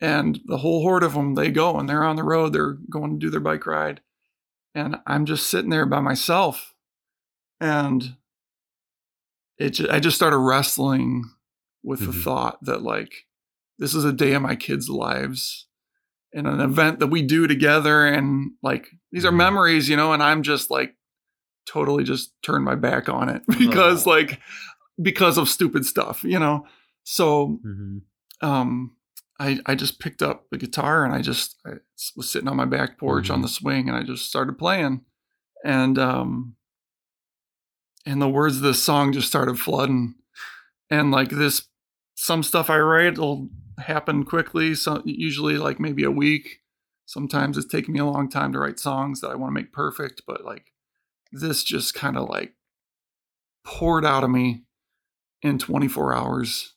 and 0.02 0.40
the 0.46 0.58
whole 0.58 0.82
horde 0.82 1.04
of 1.04 1.14
them 1.14 1.36
they 1.36 1.52
go 1.52 1.78
and 1.78 1.88
they're 1.88 2.04
on 2.04 2.16
the 2.16 2.24
road 2.24 2.54
they're 2.54 2.78
going 2.90 3.12
to 3.12 3.18
do 3.26 3.30
their 3.30 3.40
bike 3.40 3.66
ride 3.68 4.02
and 4.74 4.98
i'm 5.08 5.26
just 5.26 5.48
sitting 5.50 5.70
there 5.70 5.86
by 5.86 6.00
myself 6.00 6.74
and 7.62 8.16
it 9.58 9.72
ju- 9.72 9.88
i 9.90 10.00
just 10.00 10.16
started 10.16 10.38
wrestling 10.38 11.24
with 11.84 12.00
the 12.00 12.12
Mhm. 12.12 12.24
thought 12.24 12.64
that 12.64 12.82
like 12.82 13.28
this 13.78 13.94
is 13.94 14.04
a 14.06 14.12
day 14.14 14.34
of 14.34 14.42
my 14.42 14.56
kids 14.56 14.90
lives 14.90 15.68
and 16.34 16.48
an 16.48 16.60
event 16.60 17.00
that 17.00 17.08
we 17.08 17.22
do 17.22 17.48
together 17.48 18.06
and 18.06 18.52
like 18.64 18.88
these 19.12 19.24
are 19.26 19.32
Mhm. 19.32 19.38
memories 19.38 19.88
you 19.88 19.96
know 19.96 20.14
and 20.14 20.24
i'm 20.24 20.42
just 20.44 20.70
like 20.72 20.96
totally 21.68 22.04
just 22.04 22.34
turned 22.44 22.66
my 22.66 22.76
back 22.76 23.08
on 23.08 23.30
it 23.30 23.44
because 23.60 24.06
Oh. 24.06 24.10
like 24.10 24.40
because 25.02 25.38
of 25.38 25.50
stupid 25.50 25.86
stuff 25.86 26.24
you 26.24 26.40
know? 26.40 26.66
So 27.04 27.60
Mm-hmm. 27.66 27.98
um 28.48 28.96
I 29.40 29.60
I 29.66 29.76
just 29.76 30.00
picked 30.00 30.22
up 30.22 30.46
the 30.50 30.58
guitar 30.58 31.04
and 31.06 31.14
I 31.14 31.22
just 31.22 31.58
I 31.66 31.72
was 32.16 32.30
sitting 32.30 32.48
on 32.48 32.56
my 32.56 32.66
back 32.66 32.98
porch 32.98 33.30
on 33.30 33.40
Mhm. 33.40 33.44
the 33.44 33.50
swing 33.50 33.90
and 33.90 33.98
I 33.98 34.04
just 34.04 34.28
started 34.28 34.58
playing. 34.58 35.02
And 35.64 35.98
um 36.00 36.56
and 38.06 38.22
the 38.22 38.30
words 38.30 38.58
of 38.58 38.62
this 38.62 38.82
song 38.84 39.12
just 39.14 39.28
started 39.28 39.60
flooding. 39.60 40.16
And 40.90 41.12
like 41.12 41.30
this 41.30 41.68
some 42.16 42.44
stuff 42.44 42.70
I 42.70 42.80
write 42.80 43.18
will 43.18 43.50
happen 43.80 44.24
quickly 44.24 44.74
so 44.76 45.02
usually 45.06 45.58
like 45.58 45.80
maybe 45.80 46.04
a 46.04 46.12
week. 46.12 46.62
Sometimes 47.06 47.58
it's 47.58 47.68
taking 47.68 47.94
me 47.94 48.00
a 48.00 48.06
long 48.06 48.30
time 48.30 48.54
to 48.54 48.60
write 48.60 48.80
songs 48.80 49.20
that 49.22 49.30
I 49.32 49.36
want 49.36 49.50
to 49.50 49.60
make 49.62 49.74
perfect 49.74 50.22
but 50.28 50.46
like 50.46 50.72
this 51.32 51.64
just 51.64 51.94
kind 51.94 52.16
of 52.18 52.30
like 52.30 52.54
poured 53.66 54.06
out 54.06 54.24
of 54.24 54.30
me 54.30 54.65
in 55.42 55.60
24 55.60 56.16
hours 56.16 56.74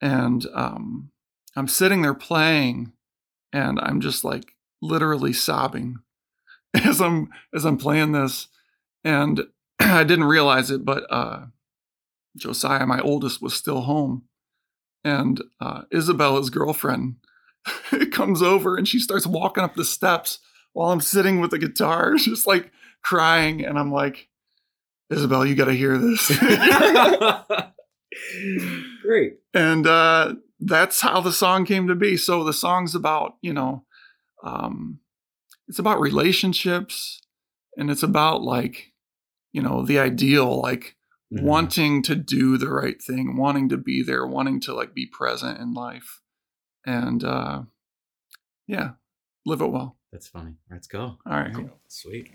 and 0.00 0.46
um 0.54 1.10
I'm 1.56 1.68
sitting 1.68 2.02
there 2.02 2.14
playing 2.14 2.92
and 3.52 3.80
I'm 3.80 4.00
just 4.00 4.24
like 4.24 4.54
literally 4.82 5.32
sobbing 5.32 5.98
as 6.84 7.00
I'm 7.00 7.28
as 7.54 7.64
I'm 7.64 7.78
playing 7.78 8.12
this, 8.12 8.48
and 9.04 9.42
I 9.78 10.04
didn't 10.04 10.24
realize 10.24 10.70
it, 10.70 10.84
but 10.84 11.04
uh, 11.10 11.46
Josiah, 12.36 12.86
my 12.86 13.00
oldest, 13.00 13.40
was 13.40 13.54
still 13.54 13.82
home, 13.82 14.24
and 15.04 15.42
uh, 15.60 15.82
Isabella's 15.92 16.50
girlfriend 16.50 17.16
comes 18.12 18.42
over 18.42 18.76
and 18.76 18.86
she 18.86 18.98
starts 18.98 19.26
walking 19.26 19.64
up 19.64 19.74
the 19.74 19.84
steps 19.84 20.38
while 20.72 20.92
I'm 20.92 21.00
sitting 21.00 21.40
with 21.40 21.50
the 21.50 21.58
guitar, 21.58 22.14
just 22.16 22.46
like 22.46 22.70
crying, 23.02 23.64
and 23.64 23.78
I'm 23.78 23.92
like, 23.92 24.28
Isabel, 25.10 25.46
you 25.46 25.54
got 25.54 25.66
to 25.66 25.72
hear 25.72 25.96
this. 25.98 26.30
Great. 29.02 29.34
and 29.54 29.86
uh, 29.86 30.34
that's 30.60 31.00
how 31.00 31.20
the 31.20 31.32
song 31.32 31.64
came 31.64 31.86
to 31.88 31.94
be. 31.94 32.16
So 32.16 32.44
the 32.44 32.52
song's 32.52 32.94
about, 32.94 33.36
you 33.42 33.52
know, 33.52 33.84
um, 34.42 35.00
it's 35.68 35.78
about 35.78 36.00
relationships 36.00 37.20
and 37.76 37.90
it's 37.90 38.02
about 38.02 38.42
like, 38.42 38.92
you 39.52 39.62
know, 39.62 39.84
the 39.84 39.98
ideal, 39.98 40.60
like 40.60 40.94
Mhm. 41.32 41.42
wanting 41.42 42.02
to 42.04 42.14
do 42.14 42.56
the 42.56 42.70
right 42.70 43.02
thing, 43.02 43.36
wanting 43.36 43.68
to 43.70 43.76
be 43.76 44.00
there, 44.00 44.24
wanting 44.24 44.60
to 44.60 44.72
like 44.72 44.94
be 44.94 45.06
present 45.06 45.58
in 45.58 45.74
life. 45.74 46.20
And 46.86 47.24
uh, 47.24 47.62
yeah, 48.68 48.90
live 49.44 49.60
it 49.60 49.66
well. 49.66 49.96
That's 50.12 50.28
funny. 50.28 50.54
Let's 50.70 50.86
go. 50.86 51.18
All 51.26 51.40
right. 51.40 51.52
Cool. 51.52 51.70
Sweet. 51.88 52.30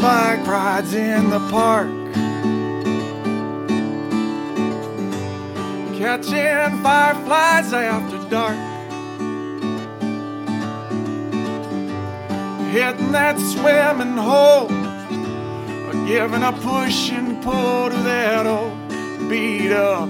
Bike 0.00 0.46
rides 0.46 0.94
in 0.94 1.28
the 1.28 1.40
park. 1.50 1.88
Catching 5.98 6.82
fireflies 6.82 7.72
after 7.72 8.18
dark. 8.30 8.56
Hitting 12.72 13.12
that 13.12 13.38
swimming 13.38 14.16
hole. 14.16 14.70
Or 15.86 16.06
giving 16.06 16.42
a 16.42 16.52
push 16.52 17.10
and 17.12 17.42
pull 17.42 17.90
to 17.90 17.96
that 17.96 18.46
old 18.46 18.78
beat 19.28 19.72
up 19.72 20.08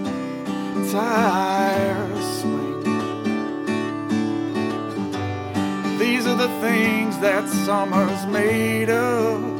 tire 0.93 2.23
swing. 2.39 2.83
These 5.99 6.27
are 6.27 6.37
the 6.37 6.49
things 6.61 7.19
that 7.19 7.49
summer's 7.49 8.27
made 8.27 8.91
of. 8.91 9.60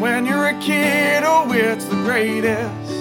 When 0.00 0.26
you're 0.26 0.48
a 0.48 0.60
kid, 0.60 1.22
oh, 1.24 1.50
it's 1.52 1.86
the 1.86 1.94
greatest. 1.94 2.92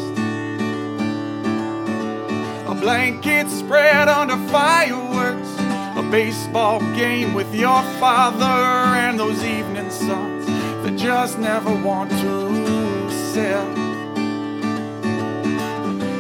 A 2.68 2.74
blanket 2.74 3.50
spread 3.50 4.08
under 4.08 4.38
fireworks, 4.50 5.50
a 5.98 6.08
baseball 6.10 6.80
game 6.96 7.34
with 7.34 7.54
your 7.54 7.82
father, 8.00 8.46
and 8.46 9.20
those 9.20 9.44
evening 9.44 9.92
suns 9.92 10.46
that 10.46 10.96
just 10.96 11.38
never 11.38 11.70
want 11.84 12.12
to 12.12 13.12
set. 13.34 13.78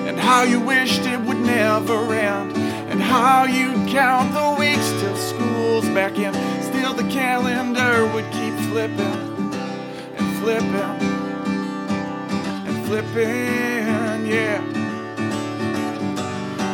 And 0.07 0.19
how 0.19 0.43
you 0.43 0.59
wished 0.59 1.05
it 1.05 1.21
would 1.21 1.37
never 1.37 2.13
end, 2.13 2.51
and 2.91 3.01
how 3.01 3.45
you'd 3.45 3.87
count 3.87 4.33
the 4.33 4.55
weeks 4.59 4.89
till 4.99 5.15
school's 5.15 5.87
back 5.95 6.19
in. 6.19 6.33
Still, 6.63 6.93
the 6.93 7.09
calendar 7.09 8.05
would 8.13 8.29
keep 8.33 8.53
flipping 8.69 9.34
flipping 10.45 10.75
and 12.67 12.85
flipping, 12.85 14.27
yeah. 14.27 14.61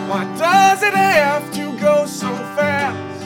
Why 0.10 0.26
does 0.38 0.84
it 0.84 0.94
have 0.94 1.54
to 1.54 1.80
go 1.80 2.06
so 2.06 2.28
fast? 2.58 3.24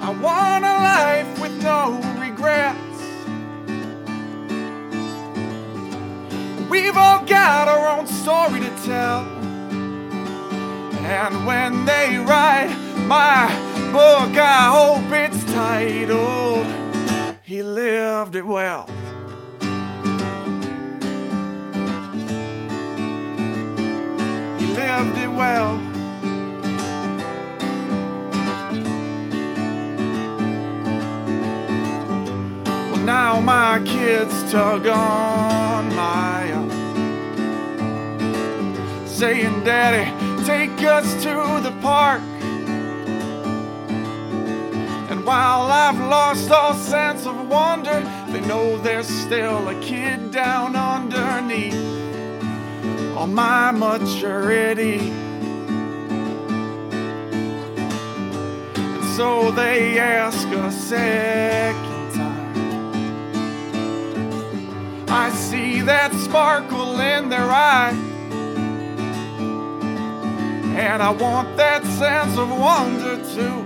I 0.00 0.10
want 0.10 0.64
a 0.64 0.74
life 0.94 1.40
with 1.40 1.60
no 1.60 1.98
regrets. 2.20 2.78
We've 6.70 6.96
all 6.96 7.24
got 7.24 7.66
our 7.66 7.98
own 7.98 8.06
story 8.06 8.60
to 8.60 8.70
tell. 8.84 9.22
And 11.02 11.44
when 11.48 11.84
they 11.84 12.18
write 12.18 12.85
my 13.06 13.48
book, 13.92 14.36
I 14.36 14.70
hope 14.70 15.10
it's 15.12 15.44
titled 15.52 16.66
He 17.42 17.62
Lived 17.62 18.34
It 18.36 18.46
Well. 18.46 18.86
He 24.58 24.66
lived 24.74 25.18
it 25.18 25.30
well. 25.30 25.78
Well, 32.64 33.04
now 33.04 33.40
my 33.40 33.82
kids 33.84 34.50
tug 34.50 34.86
on 34.86 35.94
my 35.94 36.52
arm, 36.52 36.70
saying, 39.06 39.64
Daddy, 39.64 40.10
take 40.44 40.82
us 40.82 41.14
to 41.22 41.60
the 41.62 41.72
park. 41.80 42.22
While 45.26 45.72
I've 45.72 45.98
lost 45.98 46.52
all 46.52 46.72
sense 46.72 47.26
of 47.26 47.48
wonder, 47.48 48.00
they 48.28 48.40
know 48.42 48.78
there's 48.78 49.08
still 49.08 49.68
a 49.68 49.74
kid 49.80 50.30
down 50.30 50.76
underneath 50.76 51.74
all 53.16 53.26
my 53.26 53.72
maturity. 53.72 55.10
And 58.76 59.04
so 59.16 59.50
they 59.50 59.98
ask 59.98 60.46
a 60.46 60.70
second 60.70 62.14
time. 62.14 62.54
I 65.08 65.30
see 65.30 65.80
that 65.80 66.12
sparkle 66.12 67.00
in 67.00 67.30
their 67.30 67.50
eye. 67.50 67.96
And 70.76 71.02
I 71.02 71.10
want 71.10 71.56
that 71.56 71.82
sense 71.82 72.38
of 72.38 72.48
wonder 72.48 73.16
too. 73.34 73.65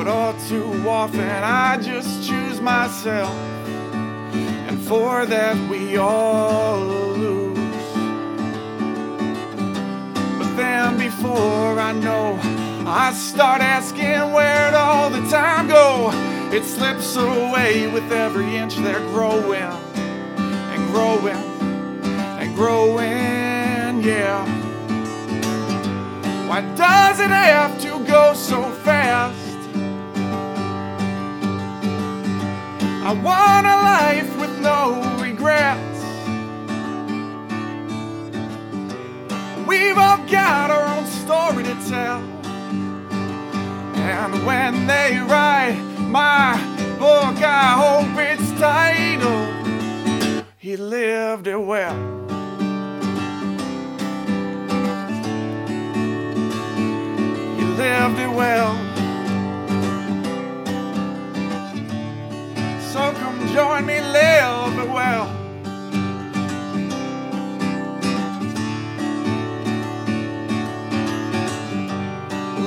But 0.00 0.08
all 0.08 0.32
too 0.48 0.88
often 0.88 1.20
I 1.20 1.76
just 1.76 2.26
choose 2.26 2.58
myself. 2.58 3.34
And 4.32 4.80
for 4.80 5.26
that 5.26 5.70
we 5.70 5.98
all 5.98 6.78
lose. 6.80 7.58
But 10.38 10.56
then 10.56 10.96
before 10.96 11.78
I 11.78 11.92
know, 11.92 12.38
I 12.86 13.12
start 13.12 13.60
asking 13.60 14.32
where'd 14.32 14.72
all 14.72 15.10
the 15.10 15.20
time 15.28 15.68
go. 15.68 16.08
It 16.50 16.64
slips 16.64 17.16
away 17.16 17.86
with 17.92 18.10
every 18.10 18.56
inch 18.56 18.76
they're 18.76 19.06
growing 19.10 19.52
and 19.52 20.92
growing 20.94 21.36
and 22.40 22.56
growing, 22.56 24.02
yeah. 24.02 24.46
Why 26.48 26.62
does 26.74 27.20
it 27.20 27.28
have 27.28 27.78
to 27.82 28.02
go 28.10 28.32
so 28.32 28.62
fast? 28.76 29.39
I 33.10 33.12
want 33.12 33.66
a 33.66 33.74
life 33.74 34.40
with 34.40 34.56
no 34.60 35.02
regrets. 35.20 35.98
We've 39.66 39.98
all 39.98 40.18
got 40.28 40.70
our 40.70 40.96
own 40.96 41.04
story 41.06 41.64
to 41.64 41.74
tell. 41.88 42.20
And 43.96 44.46
when 44.46 44.86
they 44.86 45.18
write 45.28 45.76
my 46.02 46.54
book, 47.00 47.42
I 47.42 47.72
hope 47.82 48.16
it's 48.16 48.48
titled 48.60 50.46
He 50.56 50.76
Lived 50.76 51.48
It 51.48 51.60
Well. 51.60 51.96
He 57.56 57.64
lived 57.64 58.20
it 58.20 58.30
well. 58.30 58.79
So 62.92 63.12
come 63.12 63.46
join 63.54 63.86
me, 63.86 64.00
live 64.00 64.76
it 64.80 64.90
well. 64.90 65.40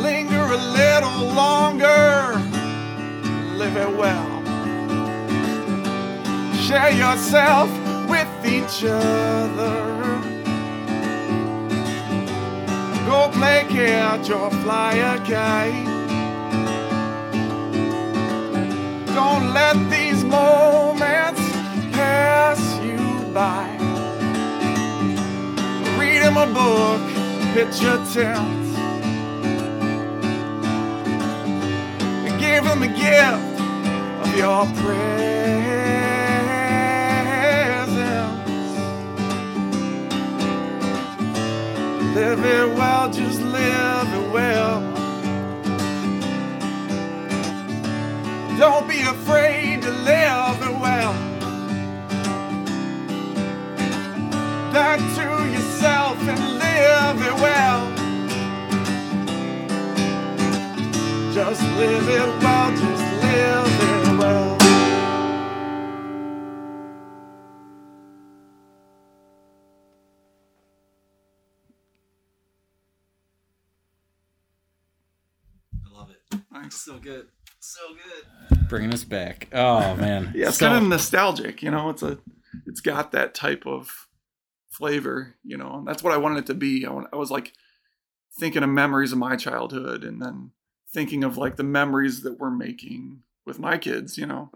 linger 0.01 0.43
a 0.43 0.57
little 0.57 1.33
longer. 1.33 2.39
Live 3.57 3.75
it 3.75 3.97
well. 3.97 4.31
Share 6.55 6.91
yourself 6.91 7.69
with 8.09 8.31
each 8.45 8.85
other. 8.85 9.75
Go 13.05 13.29
play 13.33 13.65
catch 13.67 14.29
or 14.29 14.49
fly 14.61 14.93
a 14.93 15.17
kite. 15.25 15.82
Don't 19.13 19.53
let 19.53 19.75
these 19.91 20.23
moments 20.23 21.41
pass 21.91 22.59
you 22.83 22.97
by. 23.31 23.69
Read 25.99 26.21
him 26.23 26.37
a 26.37 26.47
book, 26.47 27.01
pitch 27.53 27.83
a 27.83 28.03
tent. 28.11 28.63
Give 32.39 32.65
him 32.65 32.81
a 32.81 32.87
gift 32.87 33.59
of 34.23 34.35
your 34.35 34.65
presence. 34.81 35.13
Live 42.15 42.43
it 42.43 42.67
well, 42.75 43.11
just 43.11 43.41
live 43.41 44.13
it 44.13 44.31
well. 44.31 44.92
Don't 48.59 48.87
be 48.87 49.01
afraid 49.01 49.81
to 49.81 49.91
live 49.91 50.61
it 50.61 50.79
well. 50.79 51.13
Die 54.71 54.97
to 55.15 55.51
yourself 55.51 56.17
and 56.21 56.39
live 56.59 57.19
it 57.29 57.35
well. 57.41 57.81
Just 61.33 61.61
live 61.77 62.07
it 62.09 62.43
well, 62.43 62.71
just 62.71 63.23
live 63.23 63.62
So 76.73 76.97
good. 76.99 77.27
So 77.59 77.79
good. 78.49 78.67
Bringing 78.67 78.93
us 78.93 79.03
back. 79.03 79.47
Oh 79.53 79.95
man. 79.95 80.31
Yeah, 80.35 80.47
it's 80.49 80.57
So- 80.57 80.67
kind 80.67 80.83
of 80.83 80.89
nostalgic, 80.89 81.61
you 81.63 81.71
know. 81.71 81.89
It's 81.89 82.03
a, 82.03 82.17
it's 82.65 82.81
got 82.81 83.11
that 83.13 83.33
type 83.33 83.65
of 83.65 84.07
flavor, 84.69 85.35
you 85.43 85.57
know. 85.57 85.75
And 85.77 85.87
that's 85.87 86.03
what 86.03 86.13
I 86.13 86.17
wanted 86.17 86.39
it 86.39 86.45
to 86.47 86.53
be. 86.53 86.85
I, 86.85 86.89
want, 86.91 87.07
I 87.13 87.15
was 87.17 87.31
like 87.31 87.53
thinking 88.39 88.63
of 88.63 88.69
memories 88.69 89.11
of 89.11 89.17
my 89.17 89.35
childhood, 89.35 90.03
and 90.03 90.21
then 90.21 90.51
thinking 90.93 91.23
of 91.23 91.37
like 91.37 91.55
the 91.55 91.63
memories 91.63 92.21
that 92.23 92.39
we're 92.39 92.51
making 92.51 93.21
with 93.45 93.59
my 93.59 93.77
kids, 93.77 94.17
you 94.17 94.25
know. 94.25 94.49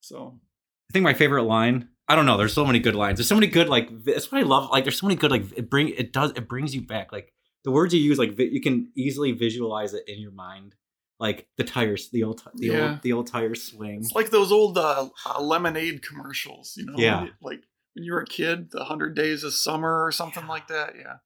So 0.00 0.40
I 0.88 0.92
think 0.92 1.02
my 1.02 1.14
favorite 1.14 1.44
line. 1.44 1.88
I 2.10 2.14
don't 2.16 2.24
know. 2.24 2.38
There's 2.38 2.54
so 2.54 2.64
many 2.64 2.78
good 2.78 2.94
lines. 2.94 3.18
There's 3.18 3.28
so 3.28 3.34
many 3.34 3.48
good 3.48 3.68
like. 3.68 3.90
vi- 3.90 4.12
That's 4.14 4.32
what 4.32 4.40
I 4.40 4.44
love. 4.44 4.70
Like, 4.70 4.84
there's 4.84 4.98
so 4.98 5.06
many 5.06 5.16
good 5.16 5.30
like. 5.30 5.44
It 5.56 5.68
bring 5.68 5.90
it 5.90 6.12
does 6.12 6.30
it 6.30 6.48
brings 6.48 6.74
you 6.74 6.80
back. 6.80 7.12
Like 7.12 7.34
the 7.64 7.70
words 7.70 7.92
you 7.92 8.00
use, 8.00 8.18
like 8.18 8.32
vi- 8.34 8.48
you 8.50 8.62
can 8.62 8.90
easily 8.96 9.32
visualize 9.32 9.92
it 9.92 10.04
in 10.08 10.18
your 10.18 10.30
mind. 10.32 10.74
Like 11.20 11.48
the 11.56 11.64
tires, 11.64 12.10
the 12.10 12.22
old, 12.24 12.42
the 12.54 12.66
Yeah. 12.68 12.90
old, 12.90 13.02
the 13.02 13.12
old 13.12 13.26
tire 13.26 13.54
swing. 13.56 14.00
it's 14.00 14.12
like 14.12 14.30
those 14.30 14.52
old 14.52 14.78
uh, 14.78 15.08
uh, 15.26 15.40
lemonade 15.40 16.02
commercials, 16.06 16.74
you 16.76 16.86
know. 16.86 16.94
Yeah. 16.96 17.26
Like 17.42 17.62
when 17.94 18.04
you 18.04 18.12
were 18.12 18.20
a 18.20 18.26
kid, 18.26 18.70
the 18.70 18.84
hundred 18.84 19.16
days 19.16 19.42
of 19.42 19.52
summer 19.54 20.04
or 20.04 20.12
something 20.12 20.44
Yeah. 20.44 20.48
like 20.48 20.68
that. 20.68 20.94
Yeah. 20.96 21.16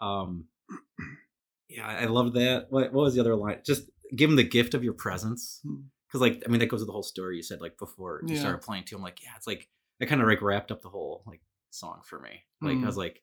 Um, 0.00 0.46
yeah, 1.68 1.86
I 1.86 2.04
love 2.06 2.34
that. 2.34 2.66
What, 2.70 2.92
what 2.92 3.02
was 3.04 3.14
the 3.14 3.20
other 3.20 3.34
line? 3.36 3.58
Just 3.64 3.90
give 4.14 4.30
him 4.30 4.36
the 4.36 4.44
gift 4.44 4.74
of 4.74 4.84
your 4.84 4.92
presence. 4.94 5.60
Hmm. 5.64 5.82
Because 6.06 6.20
like, 6.20 6.42
I 6.46 6.50
mean, 6.50 6.60
that 6.60 6.66
goes 6.66 6.80
with 6.80 6.86
the 6.88 6.92
whole 6.92 7.02
story 7.02 7.36
you 7.36 7.42
said 7.42 7.60
like 7.60 7.76
before 7.78 8.20
you 8.26 8.34
Yeah. 8.34 8.40
started 8.40 8.62
playing 8.62 8.84
too. 8.84 8.96
I'm 8.96 9.02
like, 9.02 9.20
yeah, 9.22 9.30
it's 9.36 9.46
like 9.48 9.68
that 9.98 10.06
kind 10.06 10.20
of 10.20 10.28
like 10.28 10.42
wrapped 10.42 10.70
up 10.70 10.80
the 10.82 10.88
whole 10.88 11.24
like 11.26 11.40
song 11.70 12.02
for 12.04 12.20
me. 12.20 12.44
Like 12.60 12.76
Mhm. 12.76 12.84
I 12.84 12.86
was 12.86 12.96
like, 12.96 13.14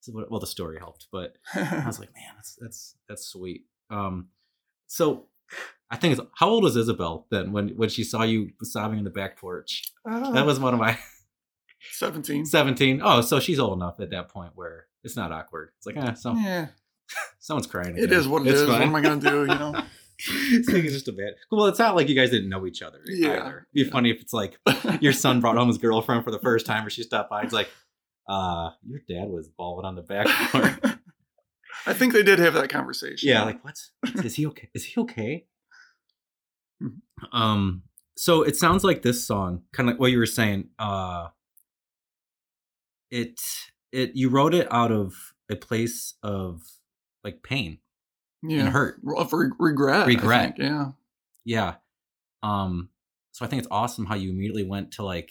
this 0.00 0.08
is 0.08 0.14
what- 0.14 0.30
well, 0.30 0.40
the 0.40 0.46
story 0.46 0.78
helped, 0.78 1.08
but 1.12 1.36
I 1.54 1.82
was 1.86 1.98
like, 2.00 2.14
man, 2.14 2.32
that's 2.36 2.54
that's 2.58 2.96
that's 3.06 3.26
sweet. 3.26 3.66
Um, 3.90 4.28
so 4.88 5.26
I 5.90 5.96
think 5.96 6.18
it's 6.18 6.28
how 6.36 6.48
old 6.48 6.64
was 6.64 6.76
Isabel 6.76 7.26
then 7.30 7.52
when 7.52 7.68
when 7.70 7.88
she 7.88 8.02
saw 8.04 8.22
you 8.24 8.50
sobbing 8.62 8.98
in 8.98 9.04
the 9.04 9.10
back 9.10 9.38
porch? 9.38 9.84
Uh, 10.08 10.32
That 10.32 10.44
was 10.46 10.58
one 10.58 10.74
of 10.74 10.80
my 10.80 10.98
seventeen. 11.92 12.44
17. 12.44 13.00
Oh, 13.02 13.20
so 13.20 13.40
she's 13.40 13.58
old 13.58 13.78
enough 13.78 14.00
at 14.00 14.10
that 14.10 14.28
point 14.28 14.52
where 14.54 14.86
it's 15.04 15.16
not 15.16 15.30
awkward. 15.32 15.70
It's 15.78 15.86
like, 15.86 15.96
eh, 15.96 16.14
so, 16.14 16.34
Yeah, 16.34 16.66
someone's 17.38 17.66
crying. 17.68 17.96
it 17.96 18.04
again. 18.04 18.18
is 18.18 18.26
what 18.28 18.42
it 18.42 18.48
It's 18.50 18.60
is. 18.60 18.68
What 18.68 18.82
am 18.82 18.94
I 18.94 19.00
gonna 19.00 19.20
do? 19.20 19.40
You 19.40 19.46
know. 19.46 19.74
it's 20.18 20.68
like 20.68 20.82
it's 20.84 20.92
just 20.94 21.08
a 21.08 21.12
bit. 21.12 21.36
Well, 21.50 21.66
it's 21.66 21.78
not 21.78 21.94
like 21.94 22.08
you 22.08 22.14
guys 22.16 22.30
didn't 22.30 22.48
know 22.48 22.66
each 22.66 22.82
other 22.82 22.98
Yeah, 23.06 23.28
either. 23.46 23.66
It'd 23.72 23.86
be 23.86 23.90
funny 23.90 24.10
if 24.10 24.20
it's 24.20 24.32
like 24.32 24.58
your 25.00 25.12
son 25.12 25.40
brought 25.40 25.56
home 25.56 25.68
his 25.68 25.78
girlfriend 25.78 26.24
for 26.24 26.32
the 26.32 26.40
first 26.40 26.66
time, 26.66 26.84
or 26.84 26.90
she 26.90 27.02
stopped 27.04 27.30
by. 27.30 27.42
It's 27.42 27.52
like, 27.52 27.68
uh, 28.28 28.70
your 28.86 29.00
dad 29.08 29.28
was 29.30 29.48
bawling 29.48 29.86
on 29.86 29.94
the 29.94 30.02
back 30.02 30.26
porch. 30.50 30.74
I 31.88 31.94
think 31.94 32.12
they 32.12 32.22
did 32.22 32.38
have 32.38 32.54
that 32.54 32.68
conversation. 32.70 33.28
yeah, 33.28 33.44
like 33.44 33.64
what's 33.64 33.90
is 34.24 34.34
he 34.36 34.46
okay? 34.46 34.68
Is 34.74 34.84
he 34.84 35.00
okay? 35.00 35.46
Mhm. 36.82 37.00
Um. 37.32 37.82
So 38.16 38.42
it 38.42 38.56
sounds 38.56 38.84
like 38.84 39.02
this 39.02 39.26
song, 39.26 39.62
kind 39.72 39.88
of 39.88 39.94
like 39.94 40.00
what 40.00 40.10
you 40.12 40.18
were 40.18 40.26
saying. 40.26 40.68
Uh, 40.78 41.28
it 43.10 43.40
it 43.92 44.14
you 44.14 44.28
wrote 44.28 44.54
it 44.54 44.68
out 44.70 44.92
of 44.92 45.14
a 45.50 45.56
place 45.56 46.14
of 46.22 46.62
like 47.24 47.42
pain 47.42 47.78
yeah. 48.42 48.60
and 48.60 48.68
hurt. 48.68 49.00
Of 49.16 49.32
re- 49.32 49.50
regret. 49.58 50.06
Regret. 50.06 50.56
think, 50.56 50.58
Yeah. 50.58 50.90
Yeah. 51.44 51.74
Um. 52.42 52.90
So 53.32 53.44
I 53.44 53.48
think 53.48 53.60
it's 53.60 53.68
awesome 53.70 54.06
how 54.06 54.14
you 54.16 54.30
immediately 54.30 54.64
went 54.64 54.92
to 54.92 55.04
like, 55.04 55.30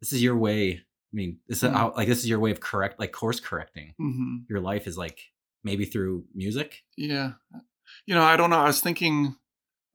this 0.00 0.12
is 0.12 0.22
your 0.22 0.36
way. 0.36 0.72
I 0.72 1.14
mean, 1.16 1.38
this 1.48 1.62
is 1.62 1.70
Mhm. 1.70 1.74
how, 1.74 1.92
like 1.96 2.08
this 2.08 2.18
is 2.18 2.28
your 2.28 2.38
way 2.40 2.50
of 2.50 2.60
correct, 2.60 3.00
like 3.00 3.12
course 3.12 3.40
correcting 3.40 3.94
hmm 3.96 4.38
your 4.50 4.60
life 4.60 4.86
is 4.86 4.98
like 4.98 5.20
maybe 5.66 5.84
through 5.84 6.24
music. 6.32 6.84
Yeah. 6.96 7.32
You 8.06 8.14
know, 8.14 8.22
I 8.22 8.36
don't 8.36 8.50
know. 8.50 8.60
I 8.60 8.66
was 8.66 8.80
thinking 8.80 9.34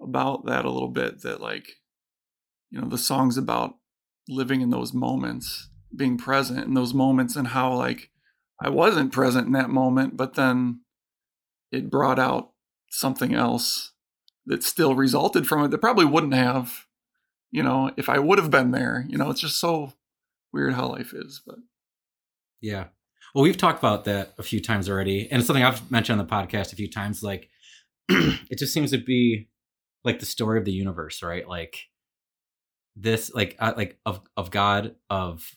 about 0.01 0.45
that 0.45 0.65
a 0.65 0.69
little 0.69 0.89
bit. 0.89 1.21
That 1.21 1.39
like, 1.39 1.67
you 2.69 2.79
know, 2.79 2.89
the 2.89 2.97
songs 2.97 3.37
about 3.37 3.75
living 4.27 4.59
in 4.59 4.69
those 4.69 4.93
moments, 4.93 5.69
being 5.95 6.17
present 6.17 6.65
in 6.65 6.73
those 6.73 6.93
moments, 6.93 7.37
and 7.37 7.47
how 7.47 7.73
like 7.73 8.11
I 8.61 8.69
wasn't 8.69 9.13
present 9.13 9.47
in 9.47 9.53
that 9.53 9.69
moment, 9.69 10.17
but 10.17 10.35
then 10.35 10.81
it 11.71 11.89
brought 11.89 12.19
out 12.19 12.51
something 12.89 13.33
else 13.33 13.93
that 14.45 14.63
still 14.63 14.93
resulted 14.93 15.47
from 15.47 15.63
it 15.63 15.69
that 15.69 15.77
probably 15.77 16.05
wouldn't 16.05 16.33
have, 16.33 16.85
you 17.49 17.63
know, 17.63 17.91
if 17.95 18.09
I 18.09 18.19
would 18.19 18.39
have 18.39 18.51
been 18.51 18.71
there. 18.71 19.05
You 19.07 19.17
know, 19.17 19.29
it's 19.29 19.41
just 19.41 19.57
so 19.59 19.93
weird 20.51 20.73
how 20.73 20.89
life 20.89 21.13
is. 21.13 21.41
But 21.45 21.59
Yeah. 22.59 22.87
Well, 23.33 23.43
we've 23.43 23.57
talked 23.57 23.79
about 23.79 24.05
that 24.05 24.33
a 24.37 24.43
few 24.43 24.59
times 24.61 24.89
already, 24.89 25.27
and 25.31 25.39
it's 25.39 25.47
something 25.47 25.63
I've 25.63 25.89
mentioned 25.91 26.19
on 26.19 26.27
the 26.27 26.31
podcast 26.33 26.73
a 26.73 26.75
few 26.75 26.89
times. 26.89 27.23
Like, 27.23 27.49
it 28.09 28.57
just 28.57 28.73
seems 28.73 28.91
to 28.91 28.97
be 28.97 29.49
like 30.03 30.19
the 30.19 30.25
story 30.25 30.59
of 30.59 30.65
the 30.65 30.71
universe, 30.73 31.23
right? 31.23 31.47
Like 31.47 31.77
this, 32.95 33.33
like, 33.33 33.55
uh, 33.59 33.73
like 33.77 33.97
of 34.05 34.21
of 34.35 34.51
God, 34.51 34.95
of 35.09 35.49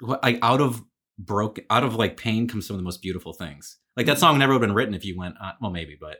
what- 0.00 0.22
like 0.22 0.38
out 0.42 0.60
of 0.60 0.82
broke, 1.18 1.60
out 1.70 1.84
of 1.84 1.94
like 1.94 2.16
pain 2.16 2.46
comes 2.48 2.66
some 2.66 2.74
of 2.74 2.78
the 2.80 2.84
most 2.84 3.00
beautiful 3.02 3.32
things. 3.32 3.78
Like 3.96 4.06
that 4.06 4.18
song 4.18 4.38
never 4.38 4.52
would 4.52 4.60
have 4.62 4.68
been 4.68 4.74
written 4.74 4.94
if 4.94 5.04
you 5.04 5.16
went, 5.16 5.36
uh, 5.42 5.52
well, 5.60 5.70
maybe, 5.70 5.96
but 6.00 6.18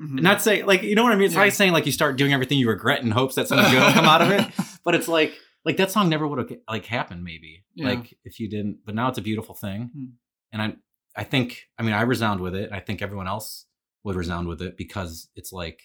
Mhm. 0.00 0.20
not 0.20 0.42
saying 0.42 0.66
like 0.66 0.82
you 0.82 0.94
know 0.94 1.02
what 1.02 1.12
I 1.12 1.16
mean. 1.16 1.26
It's 1.26 1.34
Yeah. 1.34 1.40
like 1.40 1.52
saying 1.52 1.72
like 1.72 1.86
you 1.86 1.92
start 1.92 2.16
doing 2.18 2.32
everything 2.32 2.58
you 2.58 2.68
regret 2.68 3.02
in 3.02 3.10
hopes 3.10 3.34
that 3.36 3.48
something 3.48 3.70
good 3.70 3.80
will 3.82 3.92
come 3.92 4.04
out 4.04 4.20
of 4.22 4.30
it. 4.30 4.46
But 4.84 4.94
it's 4.94 5.08
like 5.08 5.32
like 5.66 5.76
that 5.78 5.90
song 5.90 6.08
never 6.08 6.26
would 6.26 6.38
have 6.38 6.58
like 6.70 6.86
happened 6.86 7.22
maybe 7.24 7.64
Yeah. 7.74 7.88
like 7.90 8.16
if 8.24 8.40
you 8.40 8.48
didn't. 8.48 8.78
But 8.86 8.94
now 8.94 9.08
it's 9.08 9.18
a 9.18 9.22
beautiful 9.22 9.54
thing, 9.54 9.90
Hmm. 9.92 10.04
and 10.52 10.62
I 10.62 10.76
I 11.20 11.24
think 11.24 11.66
I 11.78 11.82
mean 11.82 11.92
I 11.92 12.02
resound 12.02 12.40
with 12.40 12.54
it. 12.54 12.70
I 12.72 12.80
think 12.80 13.02
everyone 13.02 13.26
else 13.28 13.66
would 14.04 14.16
resound 14.16 14.46
with 14.48 14.62
it 14.62 14.76
because 14.78 15.28
it's 15.34 15.52
like 15.52 15.82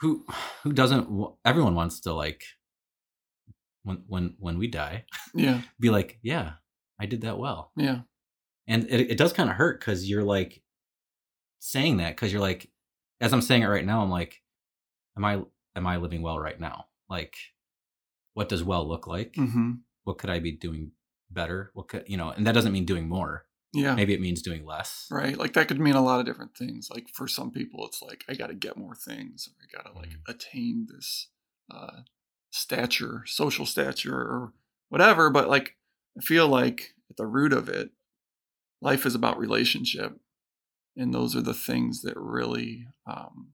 who 0.00 0.24
who 0.62 0.72
doesn't 0.72 1.08
everyone 1.44 1.74
wants 1.74 2.00
to 2.00 2.12
like 2.12 2.42
when 3.82 4.02
when 4.06 4.34
when 4.38 4.58
we 4.58 4.68
die 4.68 5.04
yeah, 5.34 5.62
be 5.80 5.90
like 5.90 6.18
yeah 6.22 6.52
I 7.00 7.06
did 7.06 7.20
that 7.22 7.38
well 7.38 7.72
yeah, 7.76 8.00
and 8.66 8.84
it, 8.90 9.10
it 9.12 9.18
does 9.18 9.32
kind 9.32 9.48
of 9.50 9.56
hurt 9.56 9.80
because 9.80 10.08
you're 10.08 10.24
like 10.24 10.62
saying 11.60 11.96
that 11.98 12.10
because 12.14 12.32
you're 12.32 12.40
like 12.42 12.70
as 13.20 13.32
i'm 13.32 13.42
saying 13.42 13.62
it 13.62 13.66
right 13.66 13.84
now 13.84 14.00
i'm 14.02 14.10
like 14.10 14.40
am 15.16 15.24
i 15.24 15.42
am 15.74 15.86
i 15.88 15.96
living 15.96 16.22
well 16.22 16.38
right 16.38 16.60
now 16.60 16.84
like 17.08 17.36
what 18.34 18.48
does 18.48 18.62
well 18.64 18.86
look 18.88 19.06
like? 19.06 19.34
Hmm 19.36 19.72
what 20.04 20.16
could 20.16 20.30
i 20.30 20.38
be 20.38 20.52
doing 20.52 20.92
better? 21.30 21.70
What 21.74 21.88
could 21.88 22.04
you 22.06 22.16
know 22.16 22.30
and 22.30 22.46
that 22.46 22.52
doesn't 22.54 22.72
mean 22.72 22.86
doing 22.86 23.08
more. 23.08 23.44
Yeah. 23.74 23.94
maybe 23.94 24.14
it 24.14 24.20
means 24.22 24.40
doing 24.40 24.64
less. 24.64 25.06
Right 25.10 25.36
like 25.36 25.52
that 25.52 25.68
could 25.68 25.78
mean 25.78 25.94
a 25.96 26.02
lot 26.02 26.18
of 26.20 26.24
different 26.26 26.56
things. 26.56 26.88
Like 26.90 27.08
for 27.12 27.28
some 27.28 27.50
people 27.50 27.86
it's 27.86 28.00
like 28.00 28.24
i 28.28 28.34
gotta 28.34 28.54
get 28.54 28.78
more 28.78 28.94
things 28.94 29.48
or 29.48 29.52
i 29.62 29.66
gotta 29.82 29.94
like 29.94 30.08
Mhm. 30.10 30.22
attain 30.28 30.86
this 30.90 31.28
uh 31.70 32.02
stature 32.50 33.24
social 33.26 33.66
stature 33.66 34.16
or 34.16 34.54
whatever 34.88 35.28
but 35.28 35.50
like 35.50 35.76
i 36.16 36.22
feel 36.22 36.48
like 36.48 36.94
at 37.10 37.16
the 37.18 37.26
root 37.26 37.52
of 37.52 37.68
it 37.68 37.90
life 38.80 39.04
is 39.04 39.14
about 39.14 39.38
relationship 39.38 40.18
and 40.96 41.12
those 41.12 41.36
are 41.36 41.42
the 41.42 41.52
things 41.52 42.00
that 42.00 42.16
really 42.16 42.86
um 43.06 43.48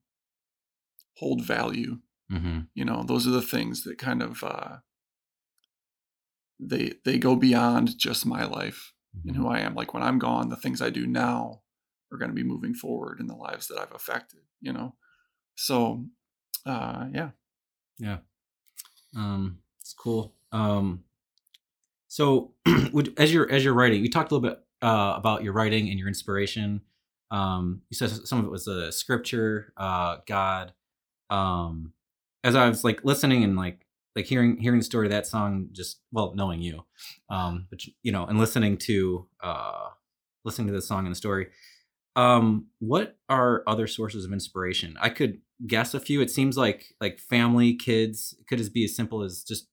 hold 1.17 1.45
value 1.45 1.99
mm-hmm. 2.31 2.61
you 2.75 2.85
know 2.85 3.05
those 3.07 3.27
are 3.27 3.33
the 3.33 3.43
things 3.43 3.85
that 3.85 3.99
kind 3.99 4.23
of 4.23 4.43
uh 4.43 4.77
they 6.59 6.93
they 7.05 7.19
go 7.19 7.37
beyond 7.37 7.99
just 7.99 8.27
my 8.27 8.45
life 8.45 8.95
and 9.25 9.37
who 9.37 9.49
I 9.49 9.61
am. 9.61 9.75
Like 9.75 9.95
when 9.95 10.03
I'm 10.03 10.19
gone, 10.19 10.49
the 10.49 10.57
things 10.57 10.83
I 10.83 10.91
do 10.91 11.07
now 11.07 11.63
are 12.13 12.19
going 12.19 12.31
to 12.31 12.35
be 12.35 12.43
moving 12.43 12.75
forward 12.75 13.21
in 13.21 13.27
the 13.27 13.35
lives 13.35 13.69
that 13.69 13.79
I've 13.79 13.95
affected, 13.95 14.41
you 14.61 14.73
know? 14.73 14.95
So, 15.55 16.05
uh, 16.67 17.07
yeah. 17.13 17.31
Yeah. 17.99 18.19
Um, 19.17 19.59
it's 19.81 19.95
cool. 19.95 20.35
Um, 20.53 21.05
so 22.09 22.53
would, 22.93 23.19
as 23.19 23.33
you're, 23.33 23.51
as 23.51 23.65
you're 23.65 23.75
writing, 23.75 24.03
you 24.03 24.11
talked 24.11 24.31
a 24.31 24.35
little 24.35 24.49
bit, 24.49 24.61
uh, 24.83 25.15
about 25.17 25.43
your 25.43 25.53
writing 25.53 25.89
and 25.89 25.99
your 25.99 26.09
inspiration. 26.09 26.83
Um, 27.31 27.83
you 27.89 27.97
said 27.97 28.11
some 28.11 28.39
of 28.39 28.45
it 28.45 28.51
was 28.51 28.65
the 28.65 28.93
scripture, 28.93 29.73
uh, 29.77 30.19
God. 30.27 30.73
Um, 31.31 31.94
as 32.45 32.55
I 32.55 32.69
was 32.69 32.85
like 32.85 33.05
listening 33.05 33.43
and 33.43 33.57
like 33.57 33.87
like 34.15 34.27
hearing 34.27 34.59
hearing 34.59 34.79
the 34.79 34.85
story 34.85 35.07
of 35.07 35.11
that 35.11 35.27
song, 35.27 35.71
just 35.73 36.01
well 36.13 36.35
knowing 36.37 36.61
you, 36.61 36.85
um, 37.31 37.67
but 37.71 37.81
you 38.03 38.13
know, 38.13 38.27
and 38.27 38.39
listening 38.39 38.77
to 38.79 39.27
uh, 39.43 39.89
listening 40.45 40.69
to 40.69 40.73
the 40.73 40.83
song 40.83 41.07
and 41.07 41.13
the 41.13 41.19
story. 41.19 41.49
Um, 42.17 42.67
what 42.79 43.19
are 43.29 43.65
other 43.67 43.89
sources 43.89 44.25
of 44.25 44.33
inspiration? 44.33 44.97
I 45.01 45.09
could 45.09 45.41
guess 45.67 45.95
a 45.95 46.01
few. 46.01 46.21
It 46.21 46.31
seems 46.31 46.57
like 46.57 46.95
like 47.01 47.19
family, 47.19 47.75
kids. 47.75 48.37
Could 48.49 48.61
it 48.61 48.73
be 48.73 48.85
as 48.85 48.95
simple 48.95 49.23
as 49.23 49.43
just 49.43 49.69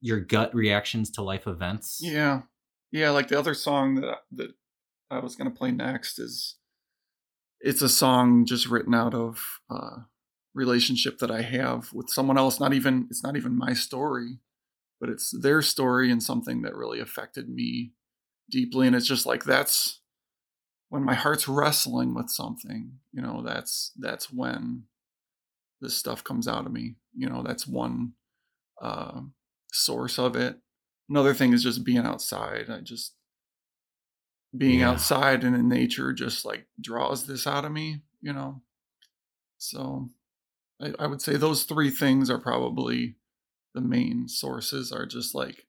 your 0.00 0.18
gut 0.18 0.52
reactions 0.52 1.10
to 1.12 1.22
life 1.22 1.46
events? 1.46 2.00
Yeah, 2.02 2.42
yeah. 2.90 3.10
Like 3.10 3.28
the 3.28 3.38
other 3.38 3.54
song 3.54 3.96
that 3.96 4.22
that 4.32 4.54
I 5.10 5.20
was 5.20 5.36
gonna 5.36 5.50
play 5.50 5.70
next 5.70 6.18
is 6.18 6.56
it's 7.60 7.82
a 7.82 7.88
song 7.88 8.46
just 8.46 8.66
written 8.66 8.94
out 8.94 9.14
of 9.14 9.60
uh, 9.70 9.98
relationship 10.56 11.18
that 11.18 11.30
I 11.30 11.42
have 11.42 11.92
with 11.92 12.08
someone 12.08 12.38
else. 12.38 12.58
Not 12.58 12.72
even 12.72 13.06
it's 13.10 13.22
not 13.22 13.36
even 13.36 13.56
my 13.56 13.74
story, 13.74 14.38
but 14.98 15.10
it's 15.10 15.30
their 15.30 15.60
story 15.62 16.10
and 16.10 16.22
something 16.22 16.62
that 16.62 16.74
really 16.74 16.98
affected 16.98 17.48
me 17.48 17.92
deeply. 18.50 18.86
And 18.86 18.96
it's 18.96 19.06
just 19.06 19.26
like 19.26 19.44
that's 19.44 20.00
when 20.88 21.04
my 21.04 21.14
heart's 21.14 21.46
wrestling 21.46 22.14
with 22.14 22.30
something, 22.30 22.92
you 23.12 23.20
know, 23.20 23.42
that's 23.44 23.92
that's 23.98 24.32
when 24.32 24.84
this 25.80 25.94
stuff 25.94 26.24
comes 26.24 26.48
out 26.48 26.64
of 26.64 26.72
me. 26.72 26.94
You 27.14 27.28
know, 27.28 27.42
that's 27.42 27.66
one 27.66 28.12
uh, 28.80 29.20
source 29.72 30.18
of 30.18 30.36
it. 30.36 30.56
Another 31.08 31.34
thing 31.34 31.52
is 31.52 31.62
just 31.62 31.84
being 31.84 31.98
outside. 31.98 32.70
I 32.70 32.80
just 32.80 33.12
being 34.56 34.80
yeah. 34.80 34.92
outside 34.92 35.44
and 35.44 35.54
in 35.54 35.68
nature 35.68 36.14
just 36.14 36.46
like 36.46 36.66
draws 36.80 37.26
this 37.26 37.46
out 37.46 37.66
of 37.66 37.72
me, 37.72 38.00
you 38.22 38.32
know. 38.32 38.62
So 39.58 40.10
I, 40.80 40.92
I 40.98 41.06
would 41.06 41.22
say 41.22 41.36
those 41.36 41.64
three 41.64 41.90
things 41.90 42.30
are 42.30 42.38
probably 42.38 43.16
the 43.74 43.80
main 43.80 44.28
sources 44.28 44.92
are 44.92 45.06
just 45.06 45.34
like 45.34 45.66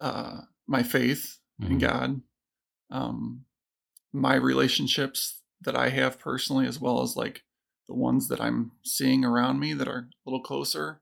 uh, 0.00 0.42
my 0.66 0.82
faith 0.82 1.38
mm-hmm. 1.60 1.72
in 1.72 1.78
God, 1.78 2.20
um, 2.90 3.44
my 4.12 4.34
relationships 4.34 5.42
that 5.62 5.76
I 5.76 5.88
have 5.88 6.20
personally, 6.20 6.66
as 6.66 6.80
well 6.80 7.02
as 7.02 7.16
like 7.16 7.42
the 7.88 7.94
ones 7.94 8.28
that 8.28 8.40
I'm 8.40 8.72
seeing 8.84 9.24
around 9.24 9.58
me 9.58 9.72
that 9.74 9.88
are 9.88 10.08
a 10.08 10.30
little 10.30 10.42
closer, 10.42 11.00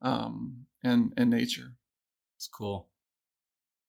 um, 0.00 0.66
and 0.84 1.12
and 1.16 1.30
nature. 1.30 1.72
It's 2.36 2.48
cool. 2.48 2.88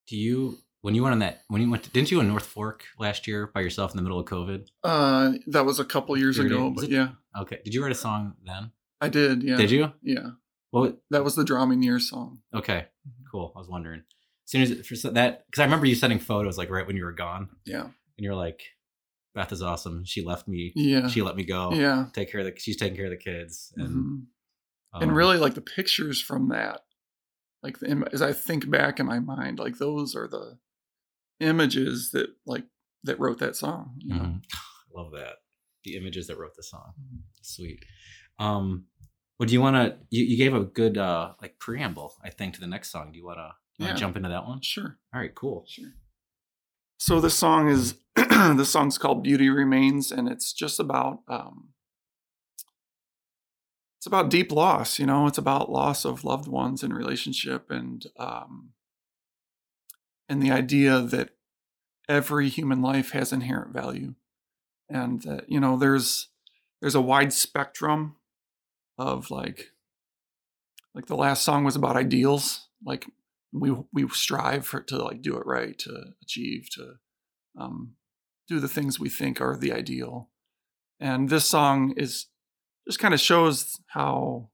Do 0.08 0.18
you 0.18 0.60
when 0.84 0.96
you 0.96 1.02
went 1.02 1.14
on 1.14 1.20
that 1.20 1.44
when 1.48 1.62
you 1.62 1.72
went 1.72 1.84
to, 1.84 1.90
didn't 1.90 2.12
you 2.12 2.20
in 2.20 2.28
North 2.28 2.46
Fork 2.46 2.84
last 3.00 3.26
year 3.26 3.48
by 3.48 3.62
yourself 3.62 3.92
in 3.92 3.98
the 3.98 4.04
middle 4.04 4.20
of 4.20 4.26
COVID? 4.26 4.68
Uh, 4.84 5.32
that 5.48 5.66
was 5.66 5.80
a 5.80 5.86
couple 5.86 6.16
years 6.18 6.38
ago, 6.38 6.72
but 6.76 6.84
it, 6.84 6.92
yeah. 6.92 7.12
Okay. 7.40 7.60
Did 7.64 7.74
you 7.74 7.82
write 7.82 7.94
a 7.94 7.96
song 7.96 8.34
then? 8.46 8.72
I 9.00 9.08
did. 9.08 9.44
Yeah. 9.44 9.56
Did 9.56 9.72
you? 9.72 9.94
Yeah. 10.02 10.32
Well, 10.74 10.94
that 11.10 11.24
was 11.24 11.36
the 11.36 11.46
Draw 11.46 11.66
Me 11.68 11.78
Near 11.78 12.00
song. 12.00 12.40
Okay. 12.54 12.88
Mm-hmm. 13.08 13.24
Cool. 13.32 13.54
I 13.56 13.60
was 13.60 13.70
wondering. 13.70 14.00
As 14.46 14.52
soon 14.52 14.62
as 14.62 14.72
it, 14.72 14.86
for 14.86 14.96
that, 15.12 15.46
because 15.46 15.62
I 15.62 15.64
remember 15.64 15.86
you 15.86 15.96
sending 15.96 16.20
photos 16.20 16.58
like 16.58 16.70
right 16.70 16.86
when 16.86 16.98
you 16.98 17.06
were 17.06 17.14
gone. 17.14 17.48
Yeah. 17.66 17.84
And 17.84 17.94
you're 18.18 18.36
like, 18.36 18.62
Beth 19.34 19.54
is 19.54 19.64
awesome. 19.64 20.04
She 20.04 20.22
left 20.22 20.50
me. 20.50 20.74
Yeah. 20.76 21.08
She 21.08 21.22
let 21.22 21.38
me 21.38 21.46
go. 21.46 21.72
Yeah. 21.72 22.08
Take 22.12 22.30
care 22.30 22.42
of 22.42 22.48
the. 22.48 22.60
She's 22.60 22.76
taking 22.76 22.98
care 22.98 23.06
of 23.06 23.12
the 23.12 23.18
kids. 23.18 23.72
And 23.78 23.88
mm-hmm. 23.88 24.96
um, 24.96 25.02
and 25.02 25.16
really 25.16 25.38
like 25.38 25.54
the 25.54 25.62
pictures 25.62 26.22
from 26.22 26.50
that, 26.50 26.82
like 27.62 27.80
the, 27.80 28.06
as 28.12 28.22
I 28.22 28.34
think 28.34 28.70
back 28.70 29.00
in 29.00 29.06
my 29.06 29.20
mind, 29.20 29.60
like 29.60 29.78
those 29.78 30.14
are 30.14 30.28
the 30.28 30.58
images 31.40 32.12
that 32.12 32.28
like 32.46 32.66
that 33.04 33.20
wrote 33.20 33.40
that 33.40 33.56
song. 33.56 33.96
You 34.00 34.16
know? 34.16 34.22
mm-hmm. 34.22 34.38
Love 34.96 35.12
that. 35.14 35.36
The 35.84 35.98
images 35.98 36.28
that 36.28 36.38
wrote 36.38 36.56
the 36.56 36.64
song. 36.64 36.94
Mm-hmm. 37.00 37.18
Sweet. 37.42 37.80
Um, 38.40 38.86
well, 39.40 39.48
do 39.48 39.54
you 39.54 39.62
want 39.62 39.76
to? 39.76 39.98
You, 40.10 40.24
you 40.24 40.38
gave 40.38 40.54
a 40.54 40.64
good 40.64 40.98
uh 40.98 41.34
like 41.42 41.60
preamble, 41.60 42.16
I 42.24 42.30
think, 42.30 42.54
to 42.56 42.60
the 42.60 42.68
next 42.68 42.92
song. 42.92 43.12
Do 43.12 43.18
you 43.18 43.26
want 43.26 43.40
to 43.40 43.52
yeah. 43.84 43.94
jump 43.94 44.16
into 44.16 44.30
that 44.30 44.46
one? 44.46 44.62
Sure. 44.62 44.98
All 45.14 45.22
right. 45.22 45.34
Cool. 45.34 45.66
Sure. 45.68 45.90
So 46.98 47.20
this 47.20 47.36
song 47.36 47.68
is 47.68 47.96
the 48.16 48.64
song's 48.64 48.98
called 48.98 49.24
"Beauty 49.24 49.50
Remains," 49.50 50.12
and 50.12 50.30
it's 50.30 50.54
just 50.54 50.80
about 50.80 51.20
um, 51.28 51.70
it's 54.00 54.08
about 54.08 54.30
deep 54.30 54.52
loss. 54.52 55.00
You 55.00 55.06
know, 55.06 55.28
it's 55.28 55.38
about 55.38 55.72
loss 55.72 56.06
of 56.06 56.24
loved 56.24 56.48
ones 56.48 56.84
and 56.84 56.94
relationship, 56.96 57.70
and 57.70 58.06
um, 58.18 58.70
and 60.30 60.42
the 60.42 60.52
idea 60.52 61.00
that 61.02 61.32
every 62.10 62.50
human 62.50 62.82
life 62.82 63.12
has 63.12 63.32
inherent 63.32 63.74
value 63.74 64.16
and 64.90 65.22
that 65.24 65.50
you 65.50 65.60
know 65.60 65.78
there's 65.78 66.30
there's 66.82 66.96
a 66.96 67.02
wide 67.02 67.32
spectrum 67.32 68.16
of 68.98 69.32
like 69.32 69.72
like 70.94 71.08
the 71.08 71.16
last 71.16 71.44
song 71.44 71.64
was 71.64 71.76
about 71.76 71.96
ideals 71.96 72.68
like 72.86 73.06
we 73.54 73.74
we 73.94 74.08
strive 74.10 74.66
for 74.66 74.82
to 74.82 74.98
like 74.98 75.22
do 75.22 75.38
it 75.38 75.46
right 75.46 75.78
to 75.78 76.14
achieve 76.22 76.68
to 76.72 76.96
um, 77.58 77.94
do 78.48 78.60
the 78.60 78.68
things 78.68 79.00
we 79.00 79.10
think 79.10 79.40
are 79.40 79.56
the 79.56 79.72
ideal. 79.72 80.30
And 81.00 81.30
this 81.30 81.46
song 81.46 81.94
is 81.98 82.28
just 82.88 83.00
kind 83.00 83.14
of 83.14 83.20
shows 83.20 83.80
how 83.88 84.50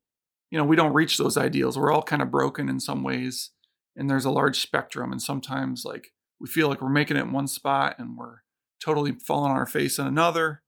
you 0.51 0.57
know 0.57 0.63
we 0.63 0.75
don't 0.75 0.93
reach 0.93 1.17
those 1.17 1.37
ideals. 1.37 1.77
We're 1.77 1.91
all 1.91 2.03
kind 2.03 2.21
of 2.21 2.31
broken 2.31 2.69
in 2.69 2.79
some 2.79 3.03
ways 3.03 3.51
and 3.99 4.09
there's 4.09 4.25
a 4.25 4.31
large 4.31 4.59
spectrum 4.59 5.11
and 5.11 5.21
sometimes 5.21 5.83
like 5.83 6.13
we 6.39 6.47
feel 6.47 6.69
like 6.69 6.81
we're 6.81 6.89
making 6.89 7.17
it 7.17 7.21
in 7.21 7.33
one 7.33 7.47
spot 7.47 7.95
and 7.99 8.17
we're 8.17 8.37
totally 8.83 9.11
falling 9.11 9.51
on 9.51 9.57
our 9.57 9.65
face 9.65 9.99
in 9.99 10.07
another. 10.07 10.63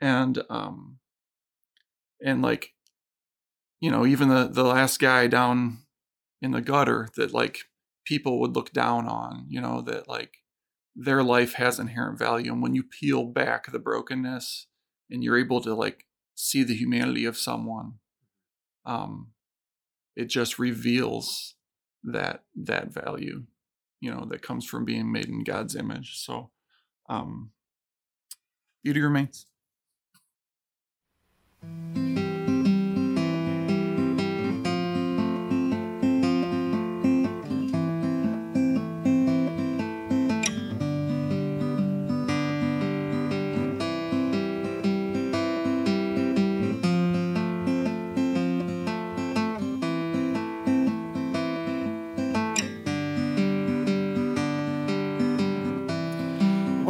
And 0.00 0.42
um 0.50 0.98
and 2.20 2.42
like 2.42 2.74
you 3.80 3.90
know 3.90 4.04
even 4.04 4.28
the 4.28 4.48
the 4.52 4.64
last 4.64 4.98
guy 4.98 5.28
down 5.28 5.78
in 6.42 6.50
the 6.50 6.60
gutter 6.60 7.08
that 7.16 7.32
like 7.32 7.60
people 8.04 8.40
would 8.40 8.54
look 8.54 8.72
down 8.72 9.06
on 9.06 9.46
you 9.48 9.60
know 9.60 9.80
that 9.82 10.08
like 10.08 10.38
their 10.96 11.22
life 11.22 11.54
has 11.54 11.78
inherent 11.78 12.18
value. 12.18 12.52
And 12.52 12.62
when 12.62 12.74
you 12.74 12.82
peel 12.82 13.24
back 13.24 13.70
the 13.70 13.78
brokenness 13.78 14.66
and 15.08 15.22
you're 15.22 15.38
able 15.38 15.60
to 15.60 15.74
like 15.74 16.04
see 16.34 16.64
the 16.64 16.74
humanity 16.74 17.24
of 17.24 17.38
someone 17.38 17.94
um 18.84 19.28
it 20.16 20.26
just 20.26 20.58
reveals 20.58 21.55
that 22.06 22.44
that 22.54 22.92
value 22.92 23.42
you 24.00 24.10
know 24.10 24.24
that 24.24 24.42
comes 24.42 24.64
from 24.64 24.84
being 24.84 25.10
made 25.10 25.28
in 25.28 25.42
god's 25.44 25.74
image 25.74 26.18
so 26.18 26.50
um 27.08 27.50
beauty 28.82 29.00
remains 29.00 29.46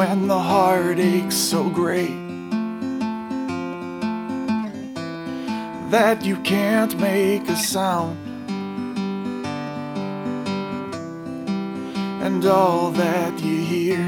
when 0.09 0.29
the 0.29 0.39
heart 0.39 1.01
aches 1.01 1.35
so 1.35 1.69
great 1.69 2.21
that 5.91 6.25
you 6.25 6.37
can't 6.43 6.97
make 7.01 7.49
a 7.49 7.57
sound. 7.57 8.17
And 12.25 12.45
all 12.45 12.93
that 12.93 13.35
you 13.41 13.59
hear 13.73 14.07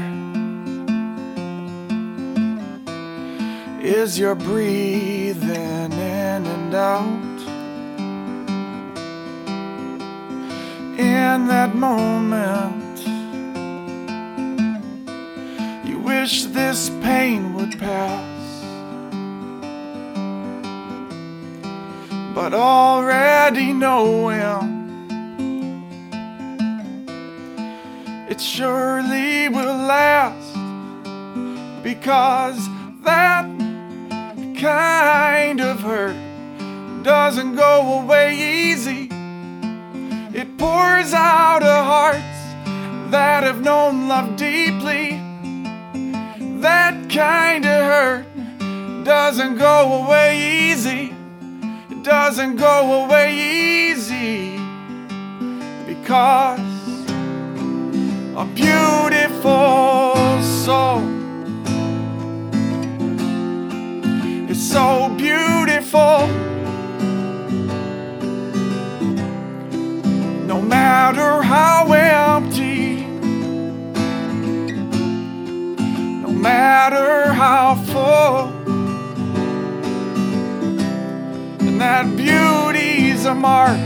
is 3.81 4.17
your 4.17 4.35
breathing 4.35 5.91
in 5.91 6.41
and 6.55 6.73
out. 6.75 7.39
In 10.97 11.47
that 11.47 11.75
moment, 11.75 12.78
wish 16.21 16.43
this 16.45 16.89
pain 17.01 17.53
would 17.53 17.79
pass. 17.79 18.63
But 22.35 22.53
already 22.53 23.71
knowing 23.71 24.65
it 28.27 28.39
it 28.39 28.41
surely 28.41 29.47
will 29.47 29.77
last 29.95 30.53
because 31.83 32.59
that 33.03 33.45
kind 34.59 35.61
of 35.61 35.79
hurt 35.79 36.19
doesn't 37.01 37.55
go 37.55 38.01
away 38.01 38.27
easy. 38.35 39.07
It 40.33 40.57
pours 40.57 41.13
out 41.13 41.63
of 41.63 41.85
hearts 41.85 42.41
that 43.11 43.43
have 43.43 43.61
known 43.61 44.09
love 44.09 44.35
deeply. 44.35 45.28
That 46.59 47.09
kind 47.09 47.65
of 47.65 47.85
hurt 47.85 48.25
doesn't 49.05 49.57
go 49.57 50.03
away 50.03 50.69
easy. 50.69 51.15
It 51.89 52.03
doesn't 52.03 52.57
go 52.57 53.05
away 53.05 53.33
easy 53.89 54.57
because 55.87 56.59
a 58.35 58.45
beautiful 58.53 60.13
soul 60.43 60.99
is 64.49 64.59
so 64.59 65.15
beautiful. 65.17 66.27
No 70.45 70.61
matter 70.61 71.41
how 71.41 71.93
empty, 71.93 72.68
matter 76.41 77.33
how 77.33 77.75
full, 77.75 78.47
and 81.59 81.81
that 81.81 82.05
beauty's 82.15 83.25
a 83.25 83.35
mark 83.35 83.77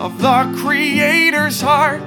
of 0.00 0.20
the 0.20 0.52
Creator's 0.60 1.60
heart. 1.60 2.02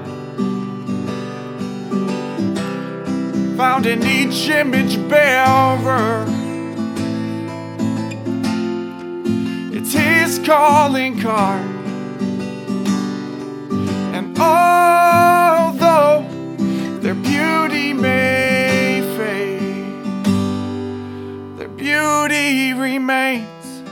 Found 3.57 3.85
in 3.85 4.03
each 4.03 4.49
image 4.49 4.97
bearer. 5.07 6.25
It's 9.71 9.93
His 9.93 10.39
calling 10.39 11.21
card. 11.21 11.61
And 14.15 14.37
although 14.37 15.42
their 17.03 17.15
beauty 17.15 17.91
may 17.91 19.01
fade, 19.17 20.25
their 21.57 21.67
beauty 21.67 22.71
remains. 22.71 23.83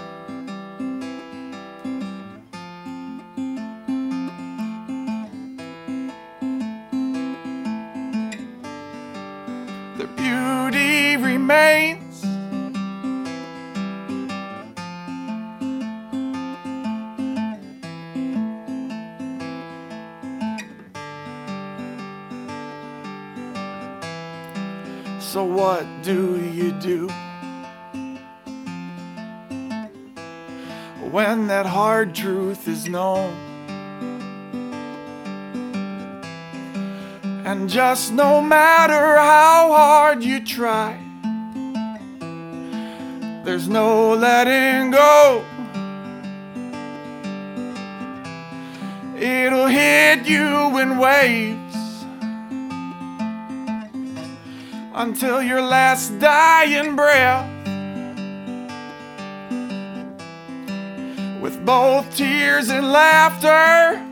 Their 9.98 10.08
beauty 10.16 11.18
remains. 11.18 12.01
So, 25.32 25.46
what 25.46 25.86
do 26.04 26.36
you 26.52 26.74
do 26.74 27.08
when 31.10 31.48
that 31.48 31.66
hard 31.66 32.14
truth 32.14 32.68
is 32.68 32.90
known? 32.90 33.32
And 37.46 37.70
just 37.70 38.12
no 38.12 38.42
matter 38.42 39.16
how 39.16 39.72
hard 39.72 40.22
you 40.22 40.44
try, 40.44 41.00
there's 43.46 43.70
no 43.70 44.14
letting 44.14 44.92
go. 44.92 45.46
It'll 49.18 49.68
hit 49.68 50.28
you 50.28 50.78
in 50.78 50.98
waves 50.98 51.61
until 55.02 55.42
your 55.42 55.64
last 55.64 56.20
dying 56.20 56.96
breath. 56.96 57.48
With 61.42 61.66
both 61.66 62.16
tears 62.16 62.70
and 62.70 62.92
laughter. 62.92 64.08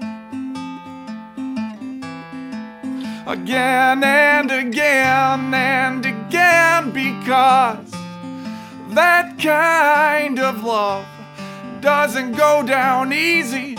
again 3.27 4.03
and 4.03 4.49
again 4.49 5.53
and 5.53 6.03
again 6.03 6.89
because 6.89 7.91
that 8.89 9.37
kind 9.37 10.39
of 10.39 10.63
love 10.63 11.05
doesn't 11.79 12.31
go 12.31 12.63
down 12.63 13.13
easy. 13.13 13.77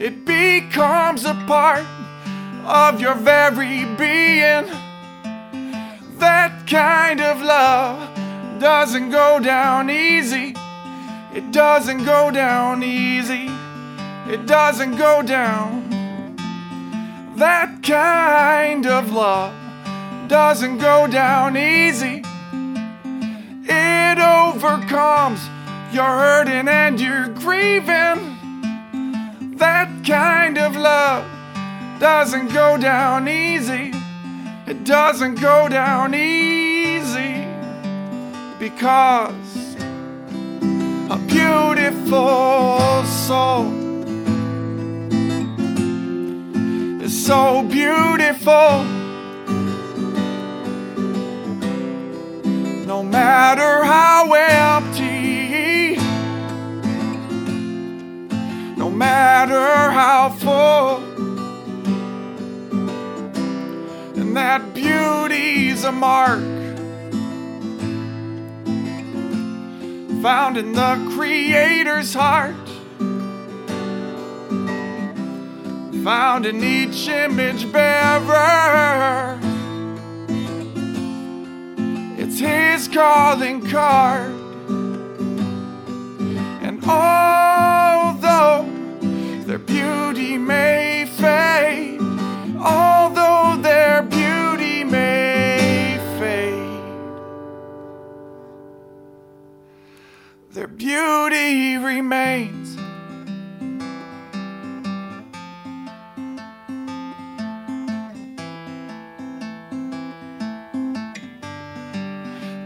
It 0.00 0.24
becomes 0.24 1.24
a 1.24 1.34
part 1.46 1.86
of 2.64 3.00
your 3.00 3.14
very 3.14 3.84
being. 3.94 4.83
That 6.18 6.66
kind 6.66 7.20
of 7.20 7.40
love 7.42 8.60
doesn't 8.60 9.10
go 9.10 9.40
down 9.40 9.90
easy. 9.90 10.54
It 11.34 11.50
doesn't 11.50 12.04
go 12.04 12.30
down 12.30 12.82
easy. 12.82 13.50
It 14.32 14.46
doesn't 14.46 14.96
go 14.96 15.22
down. 15.22 15.82
That 17.36 17.82
kind 17.82 18.86
of 18.86 19.12
love 19.12 19.52
doesn't 20.28 20.78
go 20.78 21.06
down 21.08 21.56
easy. 21.56 22.22
It 23.66 24.18
overcomes 24.18 25.40
your 25.92 26.04
hurting 26.04 26.68
and 26.68 27.00
your 27.00 27.28
grieving. 27.28 28.36
That 29.56 29.90
kind 30.06 30.58
of 30.58 30.76
love 30.76 31.24
doesn't 31.98 32.52
go 32.52 32.78
down 32.78 33.28
easy. 33.28 33.92
It 34.66 34.84
doesn't 34.84 35.40
go 35.40 35.68
down 35.68 36.14
easy 36.14 37.44
because 38.58 39.76
a 41.10 41.18
beautiful 41.26 43.04
soul 43.04 43.70
is 47.02 47.26
so 47.26 47.62
beautiful. 47.64 48.84
No 52.86 53.02
matter 53.02 53.73
mark 65.94 66.40
found 70.22 70.56
in 70.56 70.72
the 70.72 71.12
Creator's 71.14 72.14
heart. 72.14 72.54
found 76.04 76.44
in 76.44 76.62
each 76.62 77.08
image 77.08 77.72
bearer. 77.72 79.40
It's 82.18 82.38
his 82.38 82.88
calling 82.88 83.66
card. 83.70 84.34
And 86.60 86.84
although 86.86 88.68
their 89.46 89.56
beauty 89.58 90.36
may 90.36 91.06
fade, 91.16 92.02
beauty 100.94 101.76
remains. 101.76 102.76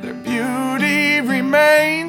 Their 0.03 0.13
beauty 0.13 1.21
remains. 1.23 2.08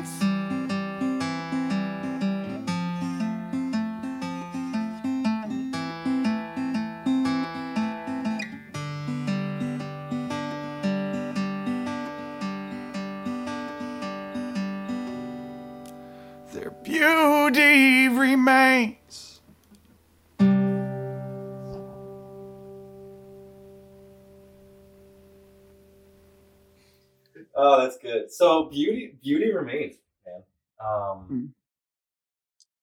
Oh, 27.61 27.81
that's 27.81 27.97
good. 27.97 28.31
So 28.31 28.65
beauty, 28.69 29.17
beauty 29.21 29.51
remains, 29.53 29.95
man. 30.25 30.43
Um, 30.79 31.27
Mm. 31.31 31.49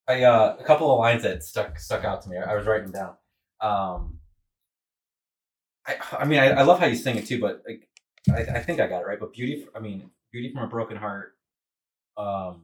I 0.08 0.22
uh, 0.22 0.56
a 0.60 0.62
couple 0.64 0.92
of 0.92 1.00
lines 1.00 1.24
that 1.24 1.42
stuck 1.42 1.78
stuck 1.80 2.04
out 2.04 2.22
to 2.22 2.28
me. 2.28 2.36
I, 2.36 2.52
I 2.52 2.54
was 2.54 2.64
writing 2.66 2.92
down. 2.92 3.14
Um, 3.60 4.20
I, 5.84 5.96
I 6.12 6.24
mean, 6.24 6.38
I, 6.38 6.50
I 6.50 6.62
love 6.62 6.78
how 6.78 6.86
you 6.86 6.94
sing 6.94 7.16
it 7.16 7.26
too, 7.26 7.40
but 7.40 7.62
like, 7.68 7.88
I, 8.30 8.58
I 8.58 8.62
think 8.62 8.78
I 8.80 8.86
got 8.86 9.00
it 9.02 9.06
right. 9.06 9.18
But 9.18 9.32
beauty, 9.32 9.66
I 9.74 9.80
mean, 9.80 10.10
beauty 10.30 10.52
from 10.52 10.62
a 10.62 10.68
broken 10.68 10.96
heart. 10.96 11.32
Um, 12.16 12.62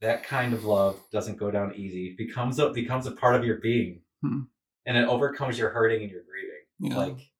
that 0.00 0.24
kind 0.24 0.54
of 0.54 0.64
love 0.64 0.98
doesn't 1.12 1.36
go 1.38 1.50
down 1.50 1.74
easy. 1.76 2.14
becomes 2.16 2.58
a 2.58 2.70
becomes 2.70 3.06
a 3.06 3.10
part 3.12 3.36
of 3.36 3.44
your 3.44 3.56
being, 3.58 4.00
Hmm. 4.22 4.40
and 4.86 4.96
it 4.96 5.06
overcomes 5.06 5.58
your 5.58 5.70
hurting 5.70 6.02
and 6.02 6.10
your 6.10 6.22
grieving. 6.22 6.64
Yeah. 6.80 6.96
Like, 6.96 7.30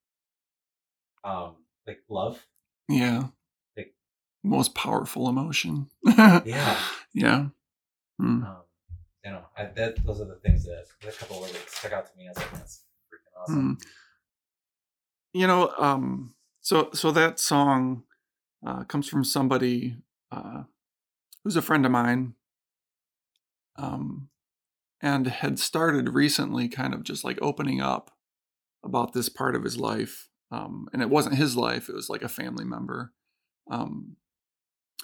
um, 1.25 1.55
like 1.87 2.01
love. 2.11 2.45
Yeah. 2.93 3.25
Like- 3.77 3.95
Most 4.43 4.75
powerful 4.75 5.29
emotion. 5.29 5.89
Yeah. 6.05 6.79
Yeah. 7.15 7.49
Hmm. 8.19 8.43
Um, 8.45 8.57
you 9.23 9.31
know, 9.33 9.43
I, 9.55 9.65
that 9.67 10.03
those 10.05 10.21
are 10.23 10.25
the 10.25 10.37
things 10.37 10.65
that 10.65 10.87
a 11.07 11.13
couple 11.13 11.37
of 11.37 11.43
words 11.43 11.53
that 11.53 11.69
stuck 11.71 11.93
out 11.93 12.11
to 12.11 12.17
me. 12.17 12.27
I 12.27 12.31
was 12.31 12.39
like, 12.39 12.53
that's 12.53 12.85
freaking 13.13 13.41
awesome. 13.43 13.79
Hmm. 13.83 15.39
You 15.39 15.47
know, 15.47 15.73
um, 15.79 16.35
so 16.63 16.89
so 16.95 17.11
that 17.11 17.39
song 17.39 18.05
uh, 18.67 18.85
comes 18.85 19.09
from 19.09 19.25
somebody 19.25 19.97
uh, 20.31 20.63
who's 21.45 21.57
a 21.57 21.63
friend 21.63 21.85
of 21.85 21.93
mine, 21.93 22.35
um, 23.77 24.29
and 25.01 25.27
had 25.27 25.59
started 25.59 26.09
recently, 26.11 26.69
kind 26.69 26.95
of 26.95 27.03
just 27.03 27.25
like 27.25 27.39
opening 27.43 27.81
up 27.81 28.11
about 28.85 29.13
this 29.13 29.29
part 29.29 29.55
of 29.55 29.65
his 29.65 29.77
life. 29.79 30.29
Um, 30.53 30.87
and 30.93 31.01
it 31.01 31.11
wasn't 31.11 31.37
his 31.37 31.57
life; 31.57 31.89
it 31.89 31.95
was 31.95 32.09
like 32.09 32.23
a 32.23 32.29
family 32.29 32.65
member 32.65 33.13
um, 33.71 34.17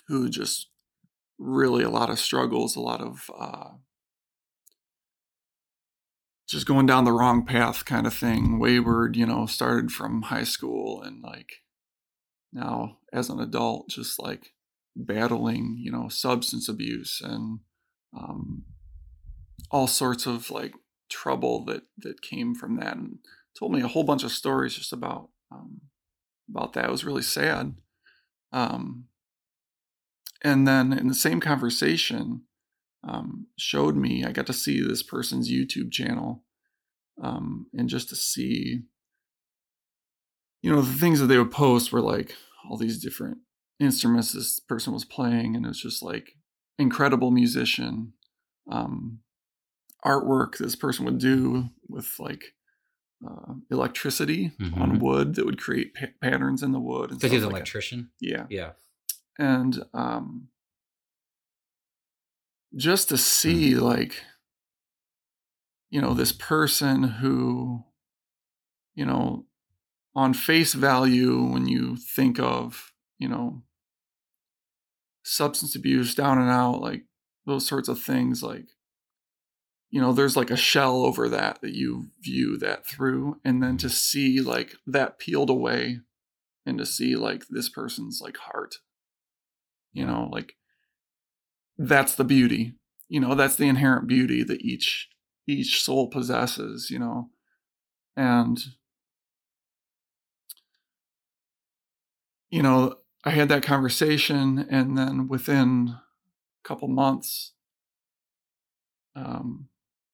who 0.07 0.29
just 0.29 0.69
really 1.39 1.83
a 1.83 1.91
lot 1.91 2.11
of 2.11 2.19
struggles, 2.19 2.77
a 2.77 2.81
lot 2.81 3.01
of 3.01 3.31
uh, 3.39 3.71
just 6.49 6.67
going 6.67 6.87
down 6.87 7.05
the 7.05 7.13
wrong 7.13 7.45
path 7.45 7.85
kind 7.85 8.07
of 8.07 8.15
thing 8.15 8.59
wayward 8.59 9.17
you 9.17 9.27
know 9.27 9.47
started 9.47 9.93
from 9.93 10.23
high 10.23 10.45
school 10.45 11.03
and 11.03 11.23
like 11.23 11.63
now 12.53 12.97
as 13.13 13.29
an 13.29 13.39
adult 13.39 13.89
just 13.89 14.19
like 14.19 14.55
battling 14.97 15.77
you 15.79 15.93
know 15.93 16.09
substance 16.09 16.69
abuse 16.69 17.21
and 17.23 17.61
um, 18.19 18.65
all 19.71 19.87
sorts 19.87 20.27
of 20.27 20.51
like 20.51 20.75
trouble 21.11 21.65
that 21.65 21.83
that 21.99 22.23
came 22.23 22.55
from 22.55 22.77
that 22.77 22.97
and 22.97 23.19
told 23.59 23.73
me 23.73 23.83
a 23.83 23.89
whole 23.89 24.05
bunch 24.05 24.25
of 24.25 24.33
stories 24.33 24.75
just 24.75 24.93
about 24.93 25.29
um, 25.51 25.81
about 26.49 26.73
that. 26.75 26.87
It 26.87 26.91
was 26.91 27.05
really 27.05 27.23
sad. 27.23 27.75
Um, 28.53 29.09
and 30.43 30.67
then 30.67 30.93
in 30.93 31.09
the 31.09 31.15
same 31.15 31.41
conversation 31.41 32.43
um, 33.07 33.47
showed 33.57 33.97
me 33.97 34.25
i 34.25 34.33
got 34.33 34.47
to 34.47 34.53
see 34.53 34.81
this 34.81 35.03
person's 35.03 35.51
youtube 35.51 35.93
channel 35.93 36.45
um, 37.23 37.67
and 37.73 37.89
just 37.89 38.09
to 38.09 38.17
see 38.17 38.83
you 40.63 40.71
know 40.71 40.83
the 40.83 40.99
things 40.99 41.21
that 41.21 41.27
they 41.27 41.39
would 41.39 41.51
post 41.51 41.93
were 41.93 42.01
like 42.01 42.35
all 42.69 42.77
these 42.77 43.03
different 43.03 43.39
instruments 43.81 44.33
this 44.33 44.61
person 44.61 44.93
was 44.93 45.05
playing 45.05 45.55
and 45.55 45.65
it 45.65 45.69
was 45.69 45.81
just 45.81 46.03
like 46.03 46.33
incredible 46.79 47.31
musician 47.31 48.13
um, 48.71 49.21
artwork 50.05 50.59
this 50.59 50.77
person 50.77 51.05
would 51.05 51.19
do 51.19 51.69
with 51.89 52.17
like 52.19 52.55
uh, 53.27 53.55
electricity 53.71 54.53
on 54.61 54.93
Mhm. 54.97 55.01
wood 55.01 55.35
that 55.35 55.45
would 55.47 55.61
create 55.61 55.95
pa- 55.95 56.07
patterns 56.21 56.63
in 56.63 56.73
the 56.73 56.79
wood 56.81 57.11
and 57.11 57.19
Because 57.19 57.33
he's 57.33 57.43
an 57.43 57.47
like 57.49 57.53
that. 57.55 57.59
electrician. 57.61 58.11
yeah 58.21 58.47
Yeah. 58.51 58.73
and 59.39 59.83
um 59.93 60.49
just 62.77 63.09
to 63.09 63.19
see 63.19 63.75
like 63.75 64.23
you 65.91 66.01
know 66.01 66.15
this 66.15 66.33
person 66.33 67.03
who 67.03 67.85
you 68.95 69.05
know 69.07 69.47
on 70.15 70.35
face 70.35 70.75
value 70.75 71.43
when 71.43 71.67
you 71.67 71.97
think 71.97 72.39
of 72.39 72.93
you 73.19 73.29
know 73.29 73.63
substance 75.25 75.75
abuse 75.75 76.15
down 76.15 76.39
and 76.39 76.51
out 76.51 76.81
like 76.81 77.05
those 77.47 77.67
sorts 77.67 77.89
of 77.89 78.01
things 78.01 78.43
like 78.43 78.69
you 79.91 80.01
know 80.01 80.13
there's 80.13 80.37
like 80.37 80.51
a 80.51 80.57
shell 80.57 81.05
over 81.05 81.29
that 81.29 81.61
that 81.63 81.75
you 81.75 82.09
view 82.21 82.57
that 82.59 82.87
through 82.87 83.41
and 83.45 83.63
then 83.63 83.77
to 83.79 83.89
see 83.89 84.41
like 84.41 84.75
that 84.87 85.19
peeled 85.19 85.51
away 85.51 86.01
and 86.67 86.79
to 86.79 86.87
see 86.87 87.17
like 87.17 87.45
this 87.49 87.69
person's 87.69 88.21
like 88.23 88.37
heart 88.37 88.77
you 89.93 90.05
know 90.05 90.29
like 90.31 90.55
that's 91.79 92.15
the 92.15 92.25
beauty 92.25 92.75
you 93.09 93.21
know 93.21 93.35
that's 93.35 93.57
the 93.57 93.69
inherent 93.69 94.07
beauty 94.07 94.43
that 94.43 94.61
each 94.61 95.09
each 95.47 95.83
soul 95.83 96.09
possesses 96.09 96.91
you 96.91 96.99
know 96.99 97.31
and 98.17 98.59
you 102.51 102.63
know 102.63 102.95
i 103.25 103.31
had 103.31 103.49
that 103.49 103.63
conversation 103.63 104.67
and 104.71 104.99
then 104.99 105.29
within 105.29 105.95
a 105.95 106.69
couple 106.69 106.89
months 106.89 107.53
um 109.17 109.68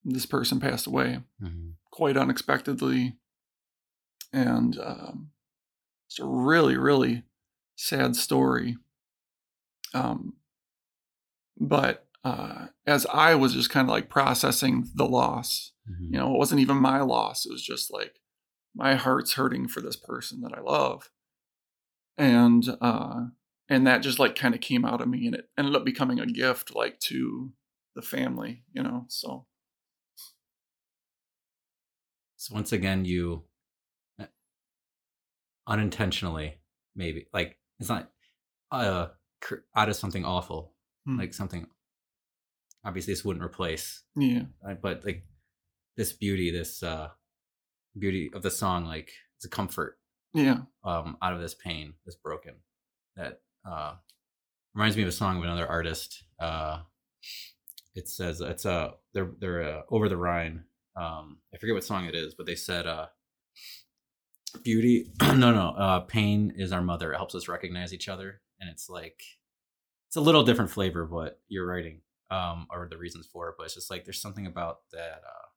this 0.04 0.26
person 0.26 0.60
passed 0.60 0.86
away 0.86 1.22
Mhm. 1.40 1.74
quite 1.90 2.16
unexpectedly 2.16 3.16
and 4.32 4.78
um, 4.80 5.30
it's 6.06 6.18
a 6.18 6.24
really 6.26 6.76
really 6.76 7.22
sad 7.76 8.14
story 8.16 8.76
um, 9.94 10.34
but 11.58 12.06
uh, 12.24 12.66
as 12.86 13.06
i 13.12 13.34
was 13.34 13.52
just 13.54 13.70
kind 13.70 13.88
of 13.88 13.92
like 13.92 14.08
processing 14.08 14.88
the 14.94 15.06
loss 15.06 15.72
Mhm. 15.90 16.12
you 16.12 16.18
know 16.18 16.34
it 16.34 16.38
wasn't 16.38 16.60
even 16.60 16.76
my 16.76 17.00
loss 17.00 17.44
it 17.46 17.52
was 17.52 17.62
just 17.62 17.92
like 17.92 18.20
my 18.74 18.94
heart's 18.94 19.34
hurting 19.34 19.68
for 19.68 19.80
this 19.80 19.96
person 19.96 20.40
that 20.40 20.52
i 20.56 20.60
love 20.60 21.10
and 22.16 22.76
uh 22.80 23.26
and 23.68 23.86
that 23.86 23.98
just 24.02 24.18
like 24.18 24.34
kind 24.36 24.54
of 24.54 24.60
came 24.60 24.84
out 24.84 25.00
of 25.00 25.08
me 25.08 25.26
and 25.26 25.34
it 25.34 25.48
ended 25.58 25.74
up 25.76 25.84
becoming 25.84 26.18
a 26.20 26.26
gift 26.26 26.74
like 26.74 26.98
to 27.00 27.52
the 27.94 28.02
family 28.02 28.62
you 28.72 28.82
know 28.82 29.04
so 29.08 29.46
So 32.44 32.54
once 32.54 32.72
again, 32.72 33.06
you 33.06 33.44
uh, 34.20 34.26
unintentionally, 35.66 36.58
maybe 36.94 37.26
like 37.32 37.56
it's 37.80 37.88
not 37.88 38.10
uh 38.70 39.06
out 39.74 39.88
of 39.88 39.96
something 39.96 40.26
awful, 40.26 40.74
Hmm. 41.06 41.18
like 41.18 41.32
something. 41.32 41.66
Obviously, 42.84 43.14
this 43.14 43.24
wouldn't 43.24 43.44
replace, 43.44 44.02
yeah 44.14 44.42
but 44.82 45.06
like 45.06 45.24
this 45.96 46.12
beauty, 46.12 46.50
this 46.50 46.82
uh 46.82 47.08
beauty 47.98 48.30
of 48.34 48.42
the 48.42 48.50
song, 48.50 48.84
like 48.84 49.10
it's 49.36 49.46
a 49.46 49.48
comfort 49.48 49.98
yeah 50.34 50.58
um 50.84 51.16
out 51.22 51.32
of 51.32 51.40
this 51.40 51.54
pain, 51.54 51.94
this 52.04 52.16
broken. 52.16 52.56
That 53.16 53.40
uh 53.66 53.94
reminds 54.74 54.98
me 54.98 55.02
of 55.02 55.08
a 55.08 55.12
song 55.12 55.38
of 55.38 55.44
another 55.44 55.66
artist. 55.66 56.24
Uh 56.38 56.82
it 57.94 58.06
says 58.06 58.42
it's 58.42 58.66
uh 58.66 58.90
they're 59.14 59.30
they're 59.40 59.62
uh, 59.78 59.82
over 59.90 60.10
the 60.10 60.18
Rhine. 60.18 60.64
Um 60.96 61.38
I 61.52 61.58
forget 61.58 61.74
what 61.74 61.84
song 61.84 62.04
it 62.06 62.14
is, 62.14 62.34
but 62.34 62.46
they 62.46 62.54
said 62.54 62.86
uh 62.86 63.06
beauty 64.62 65.10
no 65.22 65.34
no 65.52 65.74
uh 65.76 66.00
pain 66.00 66.52
is 66.56 66.72
our 66.72 66.82
mother. 66.82 67.12
It 67.12 67.16
helps 67.16 67.34
us 67.34 67.48
recognize 67.48 67.92
each 67.92 68.08
other 68.08 68.40
and 68.60 68.70
it's 68.70 68.88
like 68.88 69.20
it's 70.08 70.16
a 70.16 70.20
little 70.20 70.44
different 70.44 70.70
flavor 70.70 71.02
of 71.02 71.10
what 71.10 71.40
you're 71.48 71.66
writing 71.66 72.00
um 72.30 72.66
or 72.70 72.86
the 72.88 72.96
reasons 72.98 73.26
for 73.26 73.48
it, 73.48 73.54
but 73.58 73.64
it's 73.64 73.74
just 73.74 73.90
like 73.90 74.04
there's 74.04 74.20
something 74.20 74.46
about 74.46 74.78
that 74.92 75.20
uh 75.26 75.48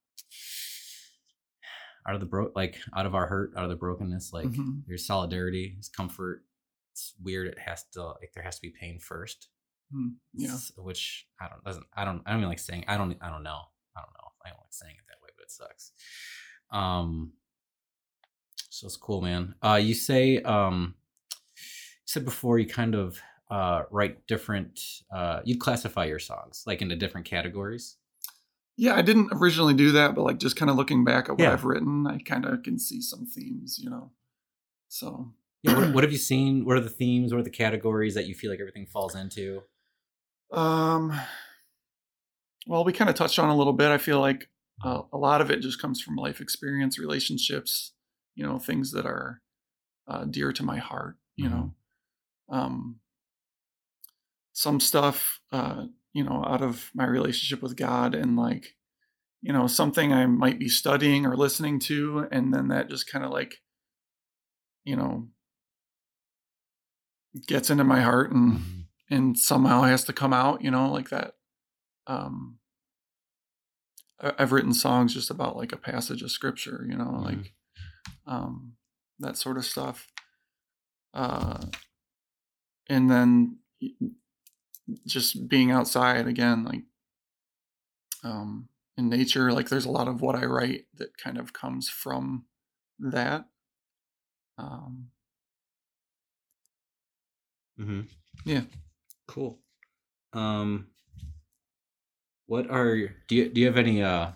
out 2.09 2.15
of 2.15 2.21
the 2.21 2.25
bro 2.25 2.51
like 2.55 2.77
out 2.95 3.05
of 3.05 3.13
our 3.15 3.27
hurt, 3.27 3.51
out 3.57 3.63
of 3.65 3.69
the 3.69 3.75
brokenness, 3.75 4.31
like 4.33 4.45
Mhm. 4.47 4.83
there's 4.87 5.05
solidarity, 5.05 5.73
there's 5.75 5.89
comfort. 5.89 6.45
It's 6.93 7.13
weird. 7.21 7.47
It 7.47 7.59
has 7.59 7.83
to 7.93 8.03
like 8.05 8.31
there 8.33 8.43
has 8.43 8.55
to 8.55 8.61
be 8.61 8.69
pain 8.79 8.99
first. 8.99 9.49
Hmm. 9.91 10.07
yeah 10.33 10.57
Which 10.77 11.27
I 11.39 11.47
don't 11.47 11.63
doesn't 11.63 11.85
I 11.95 12.03
don't 12.05 12.21
I 12.25 12.31
don't 12.31 12.39
even 12.39 12.49
like 12.49 12.59
saying 12.59 12.85
I 12.87 12.97
don't 12.97 13.15
I 13.21 13.29
don't 13.29 13.43
know 13.43 13.61
I 13.95 14.01
don't 14.01 14.13
know 14.17 14.29
I 14.45 14.49
don't 14.49 14.59
like 14.59 14.71
saying 14.73 14.95
it 14.97 15.05
that 15.07 15.16
it 15.47 15.51
sucks. 15.51 15.91
Um. 16.71 17.33
So 18.69 18.85
it's 18.85 18.97
cool, 18.97 19.21
man. 19.21 19.55
Uh, 19.63 19.79
you 19.81 19.93
say 19.95 20.41
um, 20.43 20.93
you 21.55 21.63
said 22.05 22.25
before 22.25 22.59
you 22.59 22.67
kind 22.67 22.93
of 22.95 23.19
uh 23.49 23.83
write 23.91 24.27
different 24.27 24.77
uh 25.09 25.39
you 25.45 25.57
classify 25.57 26.03
your 26.03 26.19
songs 26.19 26.63
like 26.67 26.81
into 26.81 26.97
different 26.97 27.25
categories. 27.25 27.95
Yeah, 28.75 28.93
I 28.93 29.01
didn't 29.01 29.29
originally 29.31 29.73
do 29.73 29.93
that, 29.93 30.13
but 30.15 30.23
like 30.23 30.37
just 30.37 30.57
kind 30.57 30.69
of 30.69 30.75
looking 30.75 31.05
back 31.05 31.29
at 31.29 31.31
what 31.31 31.39
Yeah. 31.39 31.53
I've 31.53 31.63
written, 31.63 32.05
I 32.05 32.17
kind 32.19 32.45
of 32.45 32.61
can 32.61 32.77
see 32.77 33.01
some 33.01 33.25
themes, 33.25 33.79
you 33.81 33.89
know. 33.89 34.11
So, 34.89 35.33
Yeah, 35.63 35.75
what, 35.79 35.93
what 35.93 36.03
have 36.03 36.11
you 36.11 36.17
seen? 36.19 36.63
What 36.65 36.75
are 36.77 36.81
the 36.81 36.89
themes? 36.89 37.33
What 37.33 37.39
are 37.39 37.43
the 37.43 37.49
categories 37.49 38.13
that 38.15 38.27
you 38.27 38.35
feel 38.35 38.51
like 38.51 38.59
everything 38.59 38.85
falls 38.85 39.15
into? 39.15 39.63
um, 40.51 41.17
well, 42.67 42.83
we 42.83 42.93
kind 42.93 43.09
of 43.09 43.15
touched 43.15 43.39
on 43.39 43.49
a 43.49 43.55
little 43.55 43.73
bit. 43.73 43.89
I 43.89 43.97
feel 43.97 44.19
like 44.19 44.47
uh, 44.83 45.03
a 45.11 45.17
lot 45.17 45.41
of 45.41 45.51
it 45.51 45.61
just 45.61 45.81
comes 45.81 46.01
from 46.01 46.15
life 46.15 46.41
experience, 46.41 46.99
relationships, 46.99 47.93
you 48.35 48.45
know, 48.45 48.59
things 48.59 48.91
that 48.91 49.05
are 49.05 49.41
uh, 50.07 50.25
dear 50.25 50.51
to 50.53 50.63
my 50.63 50.77
heart, 50.77 51.17
you 51.37 51.49
know. 51.49 51.73
um, 52.49 52.99
some 54.53 54.79
stuff, 54.79 55.39
uh, 55.51 55.85
you 56.13 56.23
know, 56.23 56.43
out 56.47 56.61
of 56.61 56.89
my 56.93 57.05
relationship 57.05 57.61
with 57.61 57.75
God 57.75 58.15
and 58.15 58.35
like, 58.35 58.75
you 59.41 59.53
know, 59.53 59.67
something 59.67 60.13
I 60.13 60.25
might 60.27 60.59
be 60.59 60.69
studying 60.69 61.25
or 61.25 61.37
listening 61.37 61.79
to, 61.81 62.27
and 62.31 62.53
then 62.53 62.69
that 62.69 62.89
just 62.89 63.11
kind 63.11 63.25
of 63.25 63.31
like, 63.31 63.55
you 64.85 64.95
know, 64.95 65.27
gets 67.47 67.69
into 67.69 67.83
my 67.83 68.01
heart 68.01 68.31
and 68.31 68.53
Mhm. 68.59 68.83
and 69.09 69.37
somehow 69.39 69.83
has 69.83 70.03
to 70.05 70.13
come 70.13 70.33
out, 70.33 70.61
you 70.63 70.69
know, 70.71 70.91
like 70.91 71.09
that. 71.09 71.35
Um, 72.07 72.59
I've 74.19 74.51
written 74.51 74.73
songs 74.73 75.13
just 75.13 75.29
about 75.29 75.55
like 75.57 75.71
a 75.71 75.77
passage 75.77 76.21
of 76.23 76.31
scripture, 76.31 76.85
you 76.89 76.97
know, 76.97 77.05
Mhm. 77.05 77.23
like 77.23 77.53
um, 78.25 78.73
that 79.19 79.37
sort 79.37 79.57
of 79.57 79.65
stuff. 79.65 80.07
Uh, 81.13 81.65
and 82.87 83.09
then 83.09 83.59
just 85.05 85.47
being 85.47 85.71
outside 85.71 86.27
again, 86.27 86.63
like 86.63 86.83
um, 88.23 88.69
in 88.97 89.09
nature, 89.09 89.51
like 89.51 89.69
there's 89.69 89.85
a 89.85 89.91
lot 89.91 90.07
of 90.07 90.21
what 90.21 90.35
I 90.35 90.45
write 90.45 90.85
that 90.95 91.17
kind 91.17 91.37
of 91.37 91.53
comes 91.53 91.89
from 91.89 92.45
that. 92.99 93.49
Um, 94.57 95.11
Mm-hmm. 97.79 98.01
Yeah. 98.45 98.63
Cool. 99.27 99.59
Um, 100.33 100.87
what 102.47 102.69
are 102.69 102.95
do 103.27 103.35
you 103.35 103.49
do 103.49 103.61
you 103.61 103.67
have 103.67 103.77
any 103.77 104.01
uh 104.01 104.31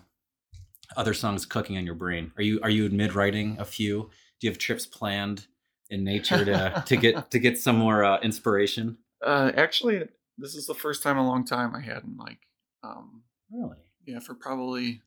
other 0.96 1.14
songs 1.14 1.44
cooking 1.46 1.76
in 1.76 1.84
your 1.86 1.94
brain? 1.94 2.32
Are 2.36 2.42
you 2.42 2.60
are 2.62 2.70
you 2.70 2.88
mid 2.90 3.14
writing 3.14 3.56
a 3.58 3.64
few? 3.64 4.10
Do 4.40 4.46
you 4.46 4.50
have 4.50 4.58
trips 4.58 4.86
planned 4.86 5.46
in 5.90 6.04
nature 6.04 6.44
to 6.44 6.82
to 6.86 6.96
get 6.96 7.30
to 7.30 7.38
get 7.38 7.58
some 7.58 7.76
more 7.76 8.04
uh, 8.04 8.20
inspiration? 8.20 8.98
uh, 9.24 9.52
actually, 9.56 10.02
this 10.38 10.54
is 10.54 10.66
the 10.66 10.74
first 10.74 11.02
time 11.02 11.16
in 11.16 11.24
a 11.24 11.28
long 11.28 11.44
time 11.44 11.74
I 11.76 11.80
hadn't 11.80 12.16
like, 12.18 12.40
um, 12.82 13.22
Really? 13.50 13.76
yeah, 14.04 14.18
for 14.18 14.34
probably 14.34 15.00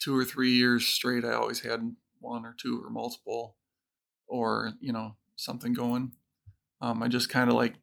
two 0.00 0.16
or 0.16 0.24
three 0.24 0.52
years 0.52 0.86
straight. 0.86 1.24
I 1.24 1.32
always 1.32 1.60
had 1.60 1.94
one 2.20 2.46
or 2.46 2.54
two 2.56 2.80
or 2.84 2.88
multiple, 2.90 3.56
or 4.28 4.72
you 4.80 4.92
know 4.92 5.16
something 5.36 5.72
going. 5.72 6.12
Um, 6.80 7.02
I 7.02 7.08
just 7.08 7.28
kind 7.28 7.50
of 7.50 7.56
like, 7.56 7.74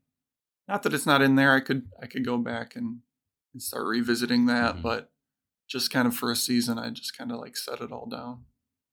not 0.67 0.83
that 0.83 0.93
it's 0.93 1.05
not 1.05 1.21
in 1.21 1.35
there. 1.35 1.53
I 1.53 1.59
could 1.59 1.83
I 2.01 2.07
could 2.07 2.25
go 2.25 2.37
back 2.37 2.75
and 2.75 2.99
and 3.55 3.63
start 3.63 3.87
revisiting 3.87 4.47
that, 4.47 4.75
Mhm. 4.75 4.81
but 4.81 5.11
just 5.67 5.89
kind 5.89 6.07
of 6.07 6.15
for 6.15 6.29
a 6.29 6.35
season, 6.35 6.77
I 6.77 6.89
just 6.89 7.17
kind 7.17 7.31
of 7.31 7.39
like 7.39 7.55
set 7.55 7.79
it 7.79 7.89
all 7.91 8.05
down. 8.07 8.43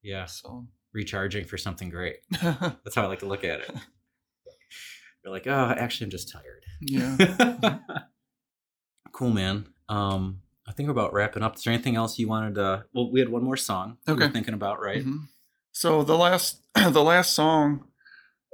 Yeah. 0.02 0.26
So 0.26 0.68
Recharging 0.92 1.46
for 1.46 1.58
something 1.58 1.88
great. 1.90 2.18
That's 2.30 2.94
how 2.94 3.02
I 3.02 3.06
like 3.06 3.18
to 3.20 3.26
look 3.26 3.42
at 3.44 3.60
it. 3.60 3.70
You're 5.24 5.32
like, 5.32 5.46
oh, 5.46 5.74
actually, 5.76 6.06
I'm 6.06 6.10
just 6.10 6.30
tired. 6.30 6.64
yeah. 6.80 7.16
cool, 9.12 9.30
man. 9.30 9.66
Um, 9.88 10.42
I 10.66 10.72
think 10.72 10.86
we're 10.86 10.92
about 10.92 11.12
wrapping 11.12 11.42
up. 11.42 11.56
Is 11.56 11.62
there 11.64 11.72
anything 11.72 11.96
else 11.96 12.18
you 12.18 12.28
wanted 12.28 12.54
to? 12.56 12.84
Well, 12.94 13.10
we 13.10 13.20
had 13.20 13.28
one 13.30 13.42
more 13.42 13.56
song. 13.56 13.98
we 14.06 14.12
were 14.14 14.22
Okay. 14.24 14.32
thinking 14.32 14.54
about 14.54 14.80
right. 14.80 15.04
Mhm. 15.04 15.28
So 15.72 16.02
the 16.02 16.16
last 16.16 16.62
the 16.74 17.02
last 17.02 17.34
song 17.34 17.88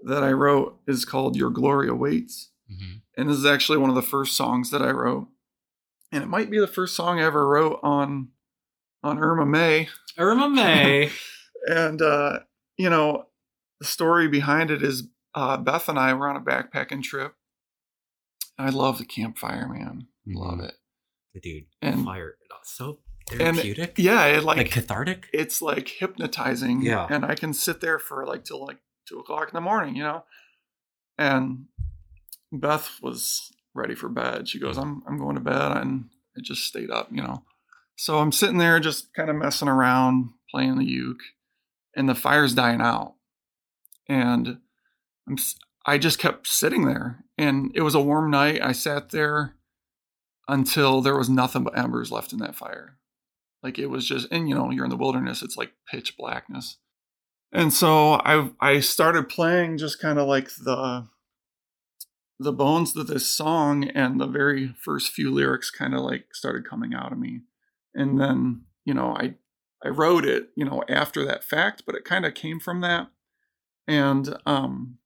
that 0.04 0.22
I 0.22 0.32
wrote 0.32 0.80
is 0.86 1.04
called 1.04 1.36
"Your 1.36 1.50
Glory 1.50 1.88
Awaits." 1.88 2.50
Mhm. 2.70 3.00
and 3.16 3.28
this 3.30 3.36
is 3.38 3.46
actually 3.46 3.78
one 3.78 3.88
of 3.90 3.96
the 3.96 4.02
first 4.02 4.36
songs 4.36 4.70
that 4.70 4.82
I 4.82 4.90
wrote, 4.90 5.28
and 6.12 6.22
it 6.22 6.28
might 6.28 6.50
be 6.50 6.58
the 6.58 6.66
first 6.66 6.94
song 6.96 7.20
I 7.20 7.24
ever 7.24 7.46
wrote 7.46 7.80
on 7.82 8.28
on 9.02 9.18
Irma 9.18 9.46
May. 9.46 9.88
Irma 10.16 10.48
May. 10.50 11.10
And 11.66 12.00
uh, 12.02 12.40
you 12.76 12.90
know, 12.90 13.26
the 13.80 13.86
story 13.86 14.28
behind 14.28 14.70
it 14.70 14.82
is 14.82 15.08
uh, 15.34 15.56
Beth 15.56 15.88
and 15.88 15.98
I 15.98 16.14
were 16.14 16.28
on 16.28 16.36
a 16.36 16.40
backpacking 16.40 17.02
trip. 17.02 17.34
I 18.58 18.70
love 18.70 18.98
the 18.98 19.04
campfire, 19.04 19.68
man. 19.68 20.08
Love 20.26 20.58
Mhm. 20.58 20.68
it. 20.68 20.74
Dude, 21.42 21.64
And- 21.80 22.04
fire. 22.04 22.34
So 22.64 22.98
And 23.30 23.56
therapeutic. 23.56 23.94
yeah, 23.98 24.24
it 24.26 24.42
like, 24.42 24.56
like, 24.58 24.70
cathartic. 24.70 25.28
it's 25.32 25.62
like 25.62 25.88
hypnotizing. 25.88 26.82
Yeah. 26.82 27.06
and 27.08 27.24
I 27.24 27.34
can 27.34 27.52
sit 27.54 27.80
there 27.80 27.98
for 27.98 28.26
like 28.26 28.44
till 28.44 28.64
like 28.64 28.78
two 29.06 29.18
o'clock 29.20 29.48
in 29.48 29.54
the 29.54 29.60
morning, 29.60 29.94
you 29.96 30.02
know. 30.02 30.24
And 31.16 31.66
Beth 32.52 32.98
was 33.00 33.52
ready 33.74 33.94
for 33.94 34.08
bed. 34.08 34.48
She 34.48 34.58
goes, 34.58 34.76
mm-hmm. 34.76 35.00
"I'm 35.06 35.14
I'm 35.14 35.18
going 35.18 35.36
to 35.36 35.40
bed," 35.40 35.76
and 35.76 36.08
I 36.36 36.40
just 36.42 36.64
stayed 36.64 36.90
up, 36.90 37.08
you 37.10 37.22
know. 37.22 37.42
So 37.96 38.18
I'm 38.18 38.32
sitting 38.32 38.58
there 38.58 38.78
just 38.80 39.12
kind 39.14 39.28
of 39.28 39.36
messing 39.36 39.68
around, 39.68 40.30
playing 40.50 40.78
the 40.78 40.84
uke, 40.84 41.22
and 41.96 42.08
the 42.08 42.14
fire's 42.14 42.54
dying 42.54 42.80
out, 42.80 43.14
and 44.08 44.58
I'm 45.28 45.36
I 45.86 45.98
just 45.98 46.18
kept 46.18 46.46
sitting 46.46 46.84
there, 46.84 47.24
and 47.36 47.72
it 47.74 47.80
was 47.82 47.94
a 47.94 48.00
warm 48.00 48.30
night. 48.30 48.60
I 48.62 48.72
sat 48.72 49.10
there 49.10 49.54
until 50.46 51.00
there 51.00 51.16
was 51.16 51.28
nothing 51.28 51.64
but 51.64 51.78
embers 51.78 52.10
left 52.10 52.32
in 52.32 52.38
that 52.38 52.56
fire. 52.56 52.98
Like 53.62 53.78
it 53.78 53.86
was 53.86 54.06
just, 54.06 54.28
and 54.30 54.48
you 54.48 54.54
know, 54.54 54.70
you're 54.70 54.84
in 54.84 54.90
the 54.90 54.96
wilderness, 54.96 55.42
it's 55.42 55.56
like 55.56 55.72
pitch 55.90 56.16
blackness. 56.16 56.76
And 57.52 57.72
so 57.72 58.14
I 58.14 58.50
I 58.60 58.80
started 58.80 59.28
playing 59.28 59.78
just 59.78 60.00
kind 60.00 60.18
of 60.18 60.28
like 60.28 60.50
the 60.62 61.08
the 62.38 62.52
bones 62.52 62.96
of 62.96 63.06
this 63.06 63.26
song 63.26 63.84
and 63.88 64.20
the 64.20 64.26
very 64.26 64.68
first 64.68 65.12
few 65.12 65.30
lyrics 65.30 65.70
kind 65.70 65.94
of 65.94 66.00
like 66.00 66.34
started 66.34 66.68
coming 66.68 66.94
out 66.94 67.12
of 67.12 67.18
me. 67.18 67.40
And 67.94 68.20
then, 68.20 68.62
you 68.84 68.94
know, 68.94 69.14
I 69.16 69.34
I 69.84 69.88
wrote 69.88 70.24
it, 70.24 70.50
you 70.56 70.64
know, 70.64 70.82
after 70.88 71.24
that 71.24 71.44
fact, 71.44 71.84
but 71.86 71.94
it 71.94 72.04
kind 72.04 72.24
of 72.24 72.34
came 72.34 72.60
from 72.60 72.80
that. 72.80 73.08
And 73.86 74.36
um 74.46 74.98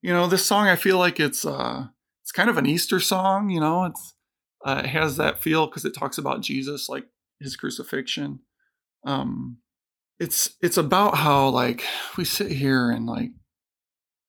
you 0.00 0.12
know, 0.12 0.26
this 0.26 0.46
song 0.46 0.68
I 0.68 0.76
feel 0.76 0.98
like 0.98 1.20
it's 1.20 1.44
uh 1.44 1.88
it's 2.22 2.32
kind 2.32 2.50
of 2.50 2.58
an 2.58 2.66
Easter 2.66 3.00
song, 3.00 3.50
you 3.50 3.60
know, 3.60 3.84
it's 3.84 4.14
uh, 4.64 4.82
it 4.84 4.88
has 4.88 5.16
that 5.16 5.40
feel 5.40 5.66
because 5.66 5.84
it 5.84 5.94
talks 5.94 6.18
about 6.18 6.42
Jesus, 6.42 6.88
like 6.88 7.06
his 7.40 7.56
crucifixion. 7.56 8.40
Um, 9.06 9.58
it's 10.18 10.56
it's 10.60 10.76
about 10.76 11.16
how 11.16 11.48
like 11.48 11.84
we 12.16 12.24
sit 12.24 12.50
here 12.50 12.90
and 12.90 13.06
like 13.06 13.30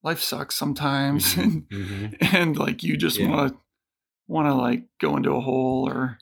life 0.03 0.21
sucks 0.21 0.55
sometimes, 0.55 1.35
Mhm, 1.35 1.67
mhm. 1.67 2.17
and, 2.21 2.33
and 2.35 2.57
like 2.57 2.83
you 2.83 2.97
just 2.97 3.19
Yeah. 3.19 3.29
want 3.29 3.53
to 3.53 3.59
want 4.27 4.47
to 4.47 4.53
like 4.53 4.85
go 4.99 5.17
into 5.17 5.31
a 5.31 5.41
hole 5.41 5.87
or 5.89 6.19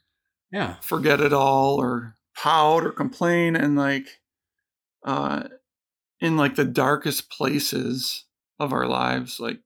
Yeah. 0.52 0.76
forget 0.82 1.20
it 1.22 1.34
all 1.34 1.82
or 1.82 2.16
pout 2.36 2.86
or 2.86 2.92
complain 2.92 3.56
and 3.56 3.76
like 3.76 4.22
uh 5.06 5.48
in 6.22 6.38
like 6.38 6.56
the 6.56 6.66
darkest 6.66 7.30
places 7.32 8.26
of 8.60 8.74
our 8.74 8.88
lives 8.88 9.40
like 9.40 9.62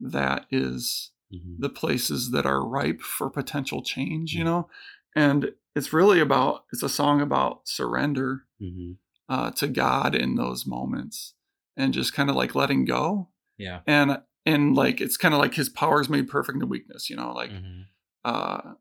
that 0.00 0.46
is 0.50 1.12
Mhm. 1.32 1.56
the 1.58 1.68
places 1.70 2.30
that 2.32 2.46
are 2.46 2.66
ripe 2.66 3.00
for 3.00 3.30
potential 3.30 3.82
change, 3.82 4.34
you 4.34 4.44
know? 4.44 4.68
And 5.16 5.54
it's 5.74 5.92
really 5.92 6.20
about, 6.20 6.64
it's 6.72 6.82
a 6.82 6.88
song 6.88 7.20
about 7.20 7.68
surrender 7.68 8.46
Mhm. 8.60 8.98
uh, 9.28 9.50
to 9.52 9.68
God 9.68 10.14
in 10.14 10.36
those 10.36 10.66
moments 10.66 11.34
and 11.76 11.94
just 11.94 12.12
kind 12.14 12.30
of 12.30 12.36
like 12.36 12.54
letting 12.54 12.84
go. 12.84 13.28
Yeah. 13.58 13.80
And, 13.86 14.18
and 14.46 14.74
like, 14.74 15.00
it's 15.00 15.16
kind 15.16 15.34
of 15.34 15.40
like 15.40 15.54
his 15.54 15.68
power 15.68 16.00
is 16.00 16.08
made 16.08 16.28
perfect 16.28 16.60
in 16.62 16.68
weakness, 16.68 17.08
you 17.08 17.16
know? 17.16 17.32
Like, 17.32 17.50
Mhm. 17.50 17.84
uh, 18.24 18.74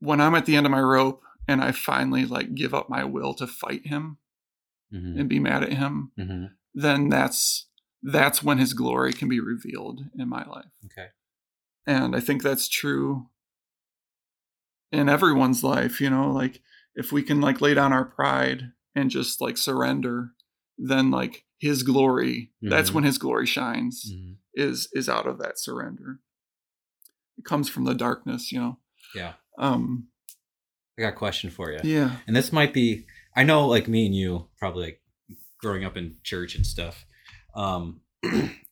when 0.00 0.20
I'm 0.20 0.34
at 0.34 0.46
the 0.46 0.56
end 0.56 0.66
of 0.66 0.72
my 0.72 0.80
rope 0.80 1.22
and 1.48 1.62
I 1.62 1.72
finally 1.72 2.24
like 2.26 2.54
give 2.54 2.74
up 2.74 2.88
my 2.90 3.04
will 3.04 3.34
to 3.34 3.46
fight 3.46 3.86
him 3.86 4.18
Mhm. 4.92 5.20
and 5.20 5.28
be 5.28 5.38
mad 5.40 5.62
at 5.62 5.72
him, 5.72 6.12
Mhm. 6.18 6.50
then 6.74 7.08
that's, 7.08 7.66
that's 8.02 8.42
when 8.42 8.58
his 8.58 8.74
glory 8.74 9.12
can 9.12 9.28
be 9.28 9.40
revealed 9.40 10.02
in 10.18 10.28
my 10.28 10.44
life. 10.44 10.72
Okay. 10.86 11.08
And 11.86 12.14
I 12.14 12.20
think 12.20 12.42
that's 12.42 12.68
true 12.68 13.30
in 14.92 15.08
everyone's 15.08 15.64
life, 15.64 16.00
you 16.00 16.08
know, 16.10 16.30
like 16.30 16.62
if 16.94 17.10
we 17.12 17.22
can 17.22 17.40
like 17.40 17.60
lay 17.60 17.74
down 17.74 17.92
our 17.92 18.04
pride 18.04 18.72
and 18.94 19.10
just 19.10 19.40
like 19.40 19.56
surrender, 19.56 20.32
then 20.78 21.10
like 21.10 21.44
his 21.58 21.82
glory, 21.82 22.52
that's 22.62 22.90
Mhm. 22.90 22.94
when 22.94 23.04
his 23.04 23.18
glory 23.18 23.46
shines 23.46 24.12
Mhm. 24.12 24.36
is 24.54 24.88
is 24.92 25.08
out 25.08 25.26
of 25.26 25.38
that 25.38 25.58
surrender. 25.58 26.20
It 27.38 27.44
comes 27.44 27.68
from 27.68 27.84
the 27.84 27.94
darkness, 27.94 28.52
you 28.52 28.60
know. 28.60 28.78
Yeah. 29.14 29.34
Um 29.58 30.08
I 30.98 31.02
got 31.02 31.08
a 31.14 31.16
question 31.16 31.50
for 31.50 31.72
you. 31.72 31.80
yeah. 31.84 32.18
And 32.26 32.36
this 32.36 32.52
might 32.52 32.72
be 32.72 33.06
I 33.36 33.42
know 33.44 33.66
like 33.66 33.88
me 33.88 34.06
and 34.06 34.14
you 34.14 34.48
probably 34.58 34.84
like 34.84 35.02
growing 35.58 35.84
up 35.84 35.96
in 35.96 36.16
church 36.22 36.54
and 36.54 36.66
stuff. 36.66 37.04
Um 37.54 38.00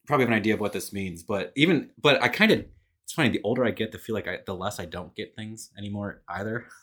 probably 0.07 0.25
have 0.25 0.29
an 0.33 0.33
idea 0.35 0.55
of 0.55 0.61
what 0.61 0.73
this 0.73 0.93
means, 0.93 1.23
but 1.23 1.53
even 1.57 1.91
but 2.01 2.23
I 2.23 2.29
kind 2.29 2.53
of 2.53 2.65
it's 3.05 3.13
funny 3.13 3.31
the 3.31 3.41
older 3.43 3.65
I 3.65 3.71
get 3.73 3.93
the 3.93 3.99
feel 3.99 4.15
like 4.15 4.29
I 4.29 4.39
the 4.47 4.55
less 4.55 4.79
I 4.79 4.87
don't 4.87 5.15
get 5.15 5.35
things 5.37 5.71
anymore 5.79 6.23
either. 6.29 6.67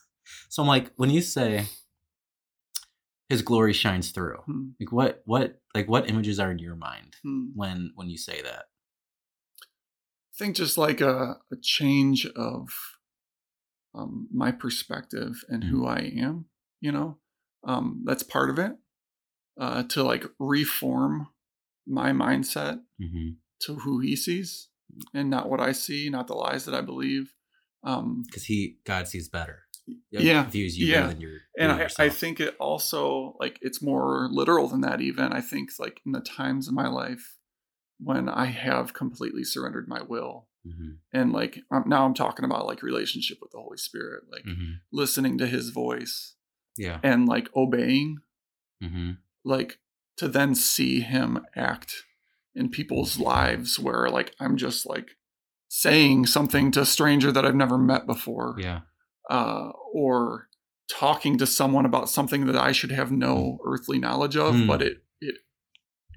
So 0.48 0.62
I'm 0.62 0.68
like 0.68 0.92
when 0.96 1.10
you 1.10 1.22
say 1.22 1.66
his 3.30 3.42
glory 3.42 3.74
shines 3.74 4.12
through. 4.12 4.40
Hmm. 4.46 4.70
Like 4.80 4.92
what 4.92 5.22
what 5.26 5.62
like 5.74 5.88
what 5.88 6.10
images 6.10 6.40
are 6.40 6.52
in 6.52 6.60
your 6.60 6.76
mind 6.76 7.16
Hmm. 7.24 7.48
when 7.56 7.92
when 7.96 8.10
you 8.10 8.18
say 8.18 8.42
that? 8.42 8.66
I 9.62 10.36
think 10.44 10.56
just 10.56 10.78
like 10.78 11.02
a, 11.02 11.38
a 11.52 11.56
change 11.62 12.26
of 12.36 12.70
um, 13.94 14.28
my 14.34 14.52
perspective 14.52 15.44
and 15.50 15.66
who 15.66 15.86
I 15.86 16.14
am, 16.16 16.46
you 16.80 16.92
know, 16.92 17.18
um, 17.64 18.04
that's 18.06 18.24
part 18.24 18.50
of 18.50 18.58
it. 18.60 18.74
Uh, 19.60 19.84
to 19.84 20.04
like 20.04 20.24
reform 20.40 21.28
my 21.86 22.12
mindset 22.12 22.80
Mm-hmm. 23.02 23.30
to 23.62 23.76
who 23.76 24.00
he 24.00 24.16
sees 24.16 24.70
and 25.14 25.30
not 25.30 25.50
what 25.50 25.60
I 25.60 25.74
see, 25.74 26.10
not 26.10 26.28
the 26.28 26.34
lies 26.34 26.64
that 26.66 26.74
I 26.76 26.82
believe. 26.82 27.34
Um, 27.84 28.24
because 28.26 28.46
he 28.46 28.78
God 28.86 29.08
sees 29.10 29.28
better. 29.30 29.64
Yeah, 30.12 30.50
views 30.50 30.78
you 30.78 30.88
yeah. 30.88 31.08
than 31.08 31.22
your 31.22 31.40
and 31.58 31.72
I, 31.72 31.90
I 31.98 32.10
think 32.10 32.40
it 32.40 32.56
also 32.60 33.36
like 33.40 33.60
it's 33.62 33.82
more 33.82 34.30
literal 34.32 34.68
than 34.68 34.82
that 34.82 35.02
even. 35.02 35.34
I 35.34 35.42
think 35.42 35.72
like 35.80 36.02
in 36.06 36.12
the 36.12 36.22
times 36.22 36.68
of 36.68 36.74
my 36.74 36.88
life 36.88 37.36
when 38.00 38.30
i 38.30 38.46
have 38.46 38.94
completely 38.94 39.44
surrendered 39.44 39.88
my 39.88 40.02
will 40.02 40.48
Mhm, 40.68 40.98
and 41.14 41.32
like 41.32 41.60
um, 41.72 41.86
now 41.88 42.06
i'm 42.06 42.14
talking 42.14 42.44
about 42.44 42.66
like 42.66 42.84
relationship 42.84 43.38
with 43.42 43.52
the 43.52 43.60
holy 43.60 43.78
spirit 43.78 44.24
like 44.30 44.44
mhm. 44.44 44.80
listening 44.92 45.38
to 45.38 45.48
his 45.48 45.70
voice 45.70 46.36
yeah, 46.76 47.00
and 47.04 47.28
like 47.28 47.50
obeying 47.56 48.18
hmm 48.82 49.12
like 49.46 49.80
to 50.18 50.28
then 50.28 50.54
see 50.54 51.00
him 51.00 51.46
act 51.56 52.04
in 52.54 52.70
people's 52.70 53.18
lives 53.20 53.80
where 53.80 54.10
like 54.10 54.34
i'm 54.40 54.58
just 54.58 54.86
like 54.86 55.12
saying 55.70 56.26
something 56.26 56.72
to 56.72 56.82
a 56.82 56.86
stranger 56.86 57.32
that 57.32 57.46
i've 57.46 57.56
never 57.56 57.78
met 57.78 58.06
before. 58.06 58.56
Yeah, 58.58 58.82
uh, 59.30 59.70
or 59.94 60.48
talking 60.90 61.38
to 61.38 61.46
someone 61.48 61.86
about 61.86 62.10
something 62.10 62.46
that 62.48 62.56
I 62.58 62.72
should 62.72 62.92
have 62.92 63.12
no 63.12 63.60
earthly 63.66 64.00
knowledge 64.00 64.36
of, 64.36 64.56
Mm. 64.56 64.68
but 64.68 64.82
it 64.82 65.04
it 65.22 65.36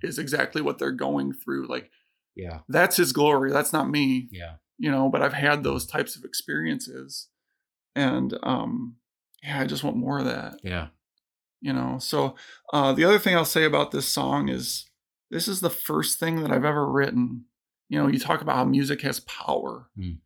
is 0.02 0.18
exactly 0.18 0.62
what 0.62 0.78
they're 0.78 0.90
going 0.92 1.32
through. 1.32 1.66
Like 1.68 1.90
yeah, 2.34 2.60
that's 2.68 2.96
His 2.96 3.12
glory. 3.12 3.52
That's 3.52 3.72
not 3.72 3.90
me, 3.90 4.28
yeah, 4.32 4.54
you 4.78 4.90
know. 4.90 5.08
But 5.10 5.22
I've 5.22 5.34
had 5.34 5.62
those 5.62 5.86
types 5.86 6.16
of 6.16 6.24
experiences, 6.24 7.28
and 7.94 8.36
um, 8.42 8.96
yeah, 9.42 9.60
I 9.60 9.66
just 9.66 9.84
want 9.84 9.96
more 9.96 10.18
of 10.18 10.24
that, 10.24 10.54
yeah, 10.64 10.88
you 11.60 11.72
know. 11.72 11.98
So 11.98 12.34
uh, 12.72 12.92
the 12.94 13.04
other 13.04 13.18
thing 13.18 13.36
I'll 13.36 13.44
say 13.44 13.64
about 13.64 13.90
this 13.90 14.08
song 14.08 14.48
is 14.48 14.88
this 15.30 15.46
is 15.48 15.60
the 15.60 15.70
first 15.70 16.18
thing 16.18 16.42
that 16.42 16.50
I've 16.50 16.64
ever 16.64 16.90
written. 16.90 17.44
You 17.90 17.98
know, 17.98 18.06
you 18.08 18.18
talk 18.18 18.40
about 18.40 18.56
how 18.56 18.64
music 18.64 19.02
has 19.02 19.20
power, 19.20 19.90
Mm. 19.98 20.18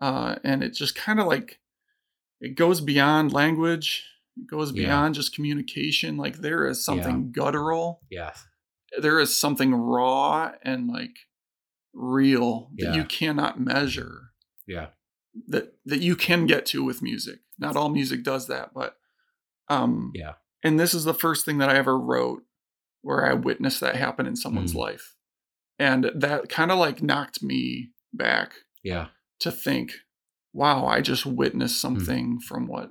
uh, 0.00 0.36
and 0.42 0.62
it 0.64 0.70
just 0.72 0.94
kind 0.94 1.20
of 1.20 1.26
like 1.26 1.60
it 2.42 2.54
goes 2.56 2.80
beyond 2.82 3.32
language. 3.32 4.04
It 4.36 4.46
goes 4.46 4.72
Yeah. 4.72 4.86
beyond 4.86 5.14
just 5.14 5.34
communication. 5.34 6.16
Like 6.18 6.38
there 6.38 6.66
is 6.66 6.84
something 6.84 7.32
guttural. 7.32 8.02
yes 8.10 8.46
There 9.00 9.18
is 9.20 9.34
something 9.34 9.74
raw 9.74 10.52
and 10.62 10.88
like 10.88 11.16
real 11.94 12.70
that 12.76 12.84
Yeah. 12.88 12.94
you 12.94 13.04
cannot 13.04 13.60
measure. 13.60 14.32
yeah, 14.66 14.88
That 15.48 15.76
that 15.86 16.00
you 16.00 16.14
can 16.16 16.46
get 16.46 16.66
to 16.66 16.84
with 16.84 17.02
music. 17.02 17.40
Not 17.58 17.76
all 17.76 17.88
music 17.88 18.22
does 18.22 18.46
that, 18.48 18.72
but 18.74 18.96
um 19.68 20.12
yeah, 20.14 20.34
and 20.62 20.78
this 20.80 20.94
is 20.94 21.04
the 21.04 21.14
first 21.14 21.44
thing 21.46 21.58
that 21.58 21.68
I 21.70 21.76
ever 21.76 21.98
wrote 21.98 22.44
where 23.02 23.26
I 23.26 23.34
witnessed 23.34 23.80
that 23.80 23.96
happen 23.96 24.26
in 24.26 24.36
someone's 24.36 24.72
Mm. 24.74 24.76
life. 24.86 25.16
And 25.78 26.10
that 26.14 26.48
kind 26.48 26.70
of 26.70 26.78
like 26.78 27.02
knocked 27.02 27.42
me 27.42 27.90
back 28.12 28.52
yeah, 28.82 29.08
to 29.40 29.50
think, 29.50 29.92
wow, 30.52 30.86
I 30.86 31.00
just 31.00 31.24
witnessed 31.26 31.76
Hmm. 31.80 31.96
something 31.96 32.40
from 32.40 32.66
what 32.66 32.90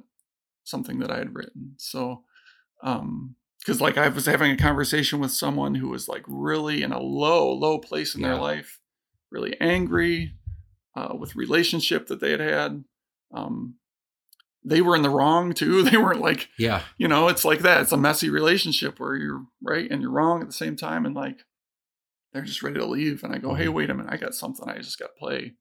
something 0.64 0.99
that 0.99 1.12
I 1.12 1.18
had 1.18 1.36
written. 1.36 1.74
So, 1.78 2.24
um, 2.84 3.36
because 3.59 3.80
like 3.82 3.97
I 3.97 4.07
was 4.07 4.26
having 4.26 4.51
a 4.51 4.57
conversation 4.57 5.20
with 5.20 5.32
someone 5.32 5.76
who 5.76 5.89
was 5.89 6.07
like 6.07 6.24
really 6.28 6.82
in 6.82 6.91
a 6.91 6.99
low, 6.99 7.51
low 7.53 7.78
place 7.80 8.16
in 8.16 8.22
their 8.22 8.38
life, 8.38 8.80
really 9.32 9.55
angry 9.62 10.34
uh, 10.95 11.16
with 11.18 11.36
relationship 11.36 12.07
that 12.07 12.20
they 12.20 12.32
had 12.32 12.39
had. 12.39 12.84
Um, 13.34 13.76
they 14.64 14.82
were 14.82 14.95
in 14.95 15.01
the 15.03 15.09
wrong 15.09 15.53
too. 15.53 15.84
They 15.89 15.97
weren't 15.97 16.22
like, 16.22 16.49
yeah, 16.57 16.82
you 16.97 17.07
know, 17.07 17.28
it's 17.28 17.45
like 17.45 17.59
that. 17.59 17.82
It's 17.82 17.91
a 17.91 17.97
messy 17.97 18.30
relationship 18.30 18.99
where 18.99 19.16
you're 19.16 19.45
right 19.62 19.89
and 19.89 20.01
you're 20.01 20.12
wrong 20.12 20.41
at 20.41 20.47
the 20.47 20.53
same 20.53 20.76
time, 20.76 21.05
and 21.05 21.16
like 21.16 21.39
they're 22.34 22.41
just 22.43 22.64
ready 22.64 22.80
to 22.80 22.86
leave. 22.86 23.24
And 23.24 23.34
I 23.34 23.38
go, 23.39 23.53
hey, 23.55 23.66
Mhm. 23.66 23.74
wait 23.74 23.89
a 23.89 23.93
minute, 23.93 24.12
I 24.12 24.18
got 24.18 24.34
something 24.36 24.68
I 24.70 24.78
just 24.78 24.97
got 24.99 25.07
to 25.07 25.20
play 25.20 25.53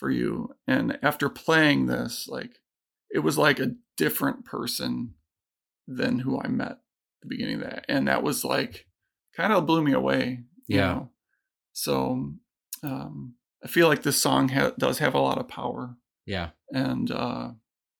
for 0.00 0.10
you. 0.10 0.50
And 0.66 0.98
after 1.02 1.28
playing 1.28 1.86
this, 1.86 2.26
like 2.26 2.58
it 3.14 3.20
was 3.20 3.38
like 3.38 3.60
a 3.60 3.74
different 3.96 4.44
person 4.44 5.14
than 5.86 6.18
who 6.20 6.40
I 6.40 6.48
met 6.48 6.70
at 6.72 6.78
the 7.22 7.28
beginning 7.28 7.56
of 7.56 7.70
that, 7.70 7.84
and 7.88 8.08
that 8.08 8.22
was 8.22 8.44
like 8.44 8.86
kind 9.36 9.52
of 9.52 9.66
blew 9.66 9.82
me 9.82 9.92
away. 9.92 10.44
you 10.66 10.78
Yeah. 10.78 10.86
know? 10.94 11.10
So 11.72 12.32
um, 12.82 13.34
I 13.64 13.68
feel 13.68 13.86
like 13.88 14.02
this 14.02 14.20
song 14.20 14.48
ha- 14.48 14.72
does 14.78 14.98
have 14.98 15.14
a 15.14 15.20
lot 15.20 15.38
of 15.38 15.48
power, 15.48 15.96
yeah. 16.26 16.50
and 16.72 17.10
uh, 17.10 17.50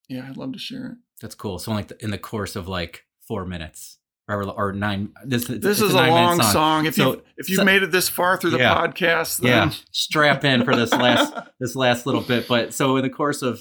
yeah, 0.09 0.27
I'd 0.29 0.37
love 0.37 0.53
to 0.55 0.59
share 0.59 0.87
it. 0.87 0.99
That's 1.21 1.35
cool. 1.35 1.59
So 1.59 1.71
like 1.73 1.93
in 2.03 2.11
the 2.11 2.19
course 2.19 2.57
of 2.57 2.67
like 2.67 3.05
four 3.29 3.45
minutes 3.45 3.99
or 4.31 4.45
or 4.51 4.73
nine. 4.73 5.13
This 5.25 5.45
This 5.47 5.81
is 5.81 5.91
a, 5.93 5.97
nine-minute 5.97 6.15
long 6.15 6.43
song. 6.43 6.87
If 6.87 6.95
So- 6.95 7.13
you 7.15 7.23
if 7.37 7.49
you've 7.51 7.59
so- 7.59 7.65
made 7.65 7.83
it 7.83 7.91
this 7.91 8.09
far 8.09 8.37
through 8.37 8.51
the 8.51 8.59
Yeah. 8.59 8.75
podcast, 8.75 9.43
Yeah, 9.43 9.71
strap 9.93 10.45
in 10.45 10.65
for 10.65 10.75
this 10.77 10.93
last 10.93 11.35
this 11.61 11.75
last 11.77 12.07
little 12.07 12.23
bit. 12.23 12.47
But 12.49 12.73
so 12.75 12.97
in 12.97 13.03
the 13.03 13.11
course 13.11 13.43
of 13.43 13.61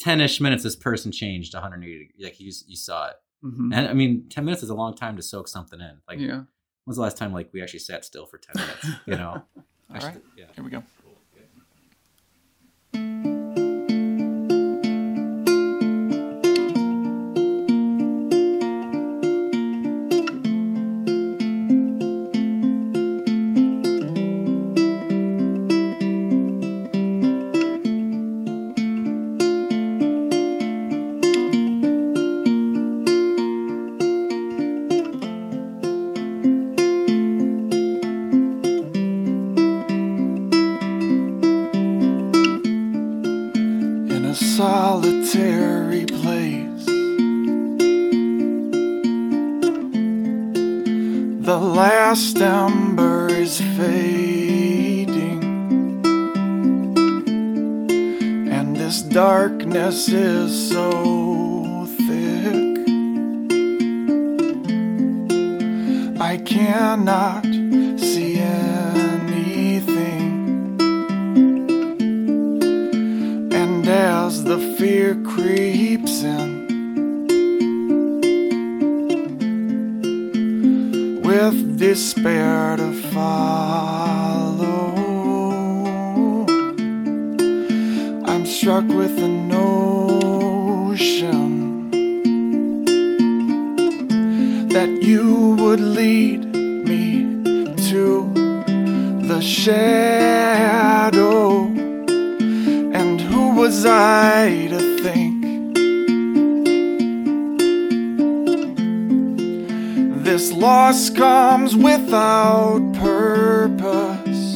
ten 0.00 0.20
ish 0.20 0.40
minutes, 0.40 0.62
this 0.62 0.76
person 0.76 1.12
changed 1.12 1.54
180. 1.54 2.10
Like 2.22 2.40
you 2.40 2.52
you 2.66 2.76
saw 2.76 3.08
it, 3.08 3.16
Mhm. 3.44 3.70
and 3.74 3.88
I 3.88 3.92
mean, 3.92 4.28
ten 4.28 4.44
minutes 4.44 4.62
is 4.62 4.70
a 4.70 4.74
long 4.74 4.94
time 4.96 5.16
to 5.16 5.22
soak 5.22 5.48
something 5.48 5.80
in. 5.80 6.00
Like, 6.08 6.18
yeah. 6.18 6.42
when's 6.84 6.96
the 6.96 7.02
last 7.02 7.16
time 7.16 7.32
like 7.32 7.50
we 7.52 7.62
actually 7.62 7.80
sat 7.80 8.04
still 8.04 8.26
for 8.26 8.38
ten 8.38 8.54
minutes? 8.62 8.86
You 9.06 9.16
know, 9.16 9.42
All 9.90 9.96
Actually, 9.96 10.12
right, 10.12 10.22
yeah. 10.36 10.44
here 10.54 10.64
we 10.64 10.70
go. 10.70 10.82
in 12.94 13.29
ember 52.66 53.28
is 53.28 53.58
fading, 53.78 55.42
and 58.56 58.76
this 58.76 59.00
darkness 59.00 60.08
is 60.08 60.50
so 60.70 61.86
thick. 62.06 62.78
I 66.20 66.36
cannot 66.36 67.44
see 68.08 68.32
anything. 68.38 70.28
And 73.60 73.88
as 73.88 74.44
the 74.44 74.58
fear 74.76 75.14
creeps 75.32 76.22
in, 76.22 76.49
despair 81.80 82.76
to 82.76 82.92
follow, 83.10 84.92
I'm 88.26 88.44
struck 88.44 88.86
with 88.86 89.16
the 89.16 89.28
notion 89.28 89.90
that 94.68 94.90
you 95.02 95.56
would 95.58 95.80
lead 95.80 96.44
me 96.54 97.24
to 97.88 98.30
the 99.22 99.40
shadow. 99.40 100.60
And 102.98 103.18
who 103.22 103.54
was 103.54 103.86
I 103.86 104.66
to 104.66 104.98
think 105.02 105.09
this 110.40 110.52
loss 110.52 111.10
comes 111.10 111.76
without 111.76 112.80
purpose? 112.94 114.54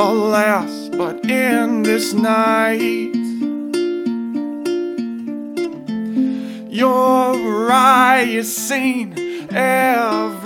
Alas, 0.00 0.88
but 0.96 1.22
in 1.28 1.82
this 1.82 2.14
night, 2.14 3.12
your 6.70 7.70
eye 7.70 8.24
is 8.26 8.56
seen 8.56 9.12
everything. 9.50 10.37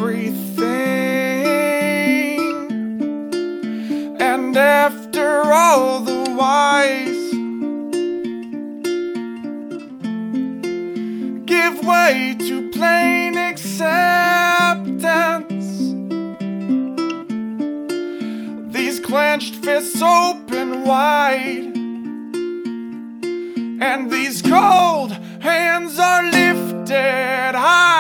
And 23.81 24.11
these 24.11 24.41
cold 24.41 25.13
hands 25.41 25.99
are 25.99 26.25
lifted 26.25 27.55
high. 27.55 27.92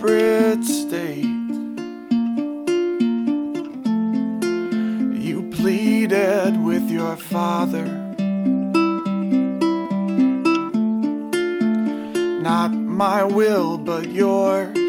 desperate 0.00 0.64
state. 0.64 1.24
You 5.22 5.50
pleaded 5.52 6.62
with 6.62 6.90
your 6.90 7.16
father 7.16 7.84
not 12.42 12.72
my 12.72 13.22
will, 13.22 13.76
but 13.76 14.08
yours. 14.08 14.79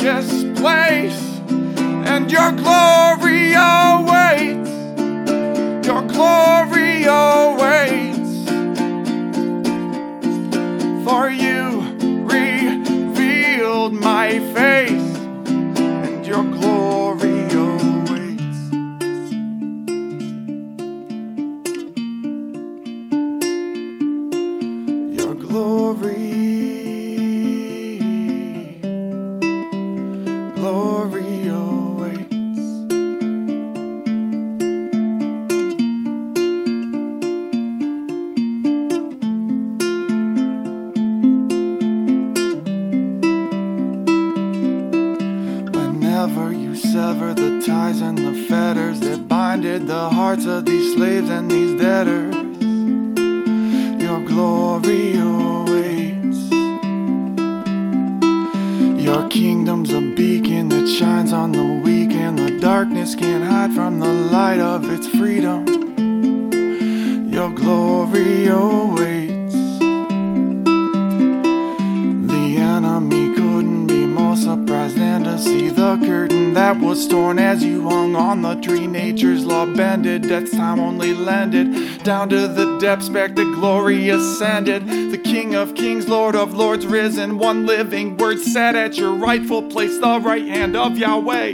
Yes, 0.00 0.44
place 0.60 1.20
and 2.06 2.30
your 2.30 2.52
glory. 2.52 3.52
Oh. 3.56 3.87
One 87.48 87.64
living 87.64 88.18
word 88.18 88.40
sat 88.40 88.76
at 88.76 88.98
your 88.98 89.14
rightful 89.14 89.62
place, 89.70 89.96
the 89.96 90.20
right 90.20 90.46
hand 90.46 90.76
of 90.76 90.98
Yahweh. 90.98 91.52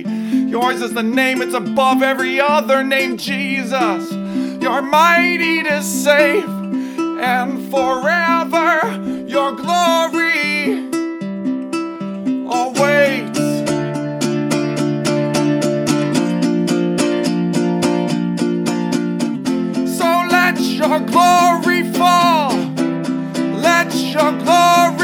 Yours 0.48 0.82
is 0.82 0.92
the 0.92 1.04
name, 1.04 1.40
it's 1.40 1.54
above 1.54 2.02
every 2.02 2.40
other 2.40 2.82
name, 2.82 3.16
Jesus. 3.16 4.10
You're 4.60 4.82
mighty 4.82 5.62
to 5.62 5.80
save, 5.84 6.48
and 6.48 7.70
forever 7.70 8.90
your 9.28 9.52
glory 9.52 10.72
awaits. 12.50 13.38
So 19.96 20.08
let 20.28 20.58
your 20.58 20.98
glory 20.98 21.84
fall. 21.92 22.50
Let 23.62 23.94
your 23.94 24.32
glory 24.42 25.03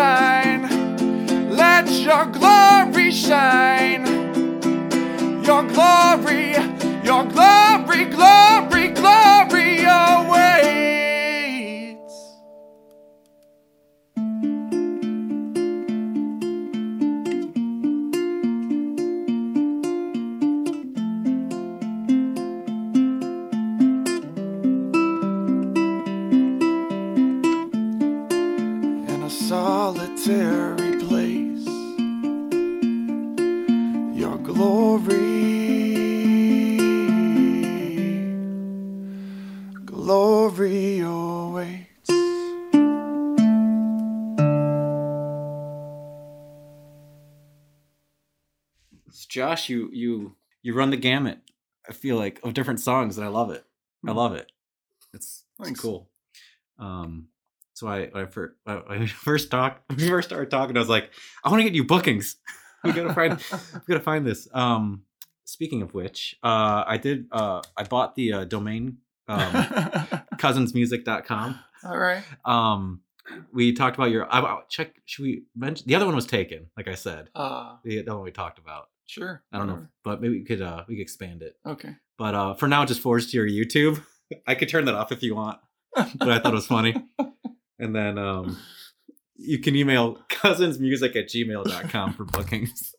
shine. 0.00 0.62
Let 1.62 1.86
your 2.06 2.24
glory 2.38 3.10
shine. 3.10 4.06
Your 5.48 5.62
glory, 5.76 6.44
your 7.08 7.24
glory, 7.36 8.02
glory, 8.16 8.84
glory 9.00 9.68
awaits. 9.84 10.29
Josh, 49.40 49.70
you 49.70 49.88
you 49.92 50.36
you 50.62 50.74
run 50.74 50.90
the 50.90 50.98
gamut. 50.98 51.38
I 51.88 51.92
feel 51.94 52.16
like 52.18 52.40
of 52.42 52.52
different 52.52 52.78
songs, 52.80 53.16
and 53.16 53.24
I 53.24 53.30
love 53.30 53.50
it. 53.50 53.64
I 54.06 54.10
Hmm. 54.10 54.16
love 54.18 54.34
it. 54.34 54.52
It's, 55.14 55.44
it's 55.58 55.80
cool. 55.80 56.10
Um, 56.78 57.28
so 57.72 57.88
I 57.88 58.10
I 58.14 58.26
first 58.36 58.52
we 58.98 59.06
first 59.06 59.50
talked 59.50 59.90
we 59.96 60.08
first 60.14 60.28
started 60.28 60.50
talking, 60.50 60.76
I 60.76 60.80
was 60.80 60.90
like, 60.90 61.10
I 61.42 61.48
want 61.48 61.60
to 61.60 61.64
get 61.64 61.74
you 61.74 61.84
bookings. 61.84 62.36
we 62.84 62.92
gotta 62.92 63.14
find 63.14 63.38
we 63.72 63.80
gotta 63.94 64.04
find 64.04 64.26
this. 64.26 64.46
Um, 64.52 65.04
speaking 65.44 65.80
of 65.80 65.94
which, 65.94 66.36
uh, 66.42 66.84
I 66.86 66.98
did 66.98 67.26
uh 67.32 67.62
I 67.78 67.84
bought 67.84 68.14
the 68.16 68.32
uh, 68.34 68.44
domain 68.44 68.98
um, 69.26 69.52
cousinsmusic.com. 70.36 71.58
All 71.84 71.98
right. 71.98 72.22
Um, 72.44 73.00
we 73.52 73.72
talked 73.72 73.96
about 73.96 74.10
your. 74.10 74.30
I, 74.30 74.40
I- 74.40 74.62
check. 74.68 74.96
Should 75.06 75.22
we 75.22 75.44
mention 75.56 75.86
the 75.86 75.94
other 75.94 76.04
one 76.06 76.14
was 76.16 76.26
taken? 76.26 76.66
Like 76.76 76.88
I 76.88 76.94
said, 76.94 77.30
Uh, 77.34 77.76
the, 77.84 78.02
the 78.02 78.14
one 78.14 78.24
we 78.24 78.32
talked 78.32 78.58
about. 78.58 78.88
Sure. 79.10 79.42
I 79.52 79.58
don't 79.58 79.66
know, 79.66 79.86
but 80.04 80.20
maybe 80.20 80.38
we 80.38 80.44
could 80.44 80.62
uh 80.62 80.84
we 80.88 80.96
could 80.96 81.02
expand 81.02 81.42
it. 81.42 81.56
Okay. 81.66 81.96
But 82.18 82.34
uh 82.34 82.54
for 82.54 82.68
now, 82.68 82.84
just 82.84 83.00
forwards 83.00 83.30
to 83.30 83.36
your 83.36 83.46
YouTube. 83.48 84.02
I 84.46 84.54
could 84.54 84.68
turn 84.68 84.84
that 84.86 84.94
off 84.94 85.10
if 85.12 85.22
you 85.22 85.34
want, 85.34 85.58
but 85.94 86.28
I 86.28 86.38
thought 86.38 86.52
it 86.52 86.54
was 86.54 86.66
funny. 86.66 86.94
And 87.82 87.96
then 87.96 88.18
um 88.18 88.58
you 89.36 89.58
can 89.58 89.74
email 89.74 90.18
cousinsmusic 90.28 91.16
at 91.16 91.28
gmail.com 91.30 92.12
for 92.12 92.24
bookings. 92.26 92.94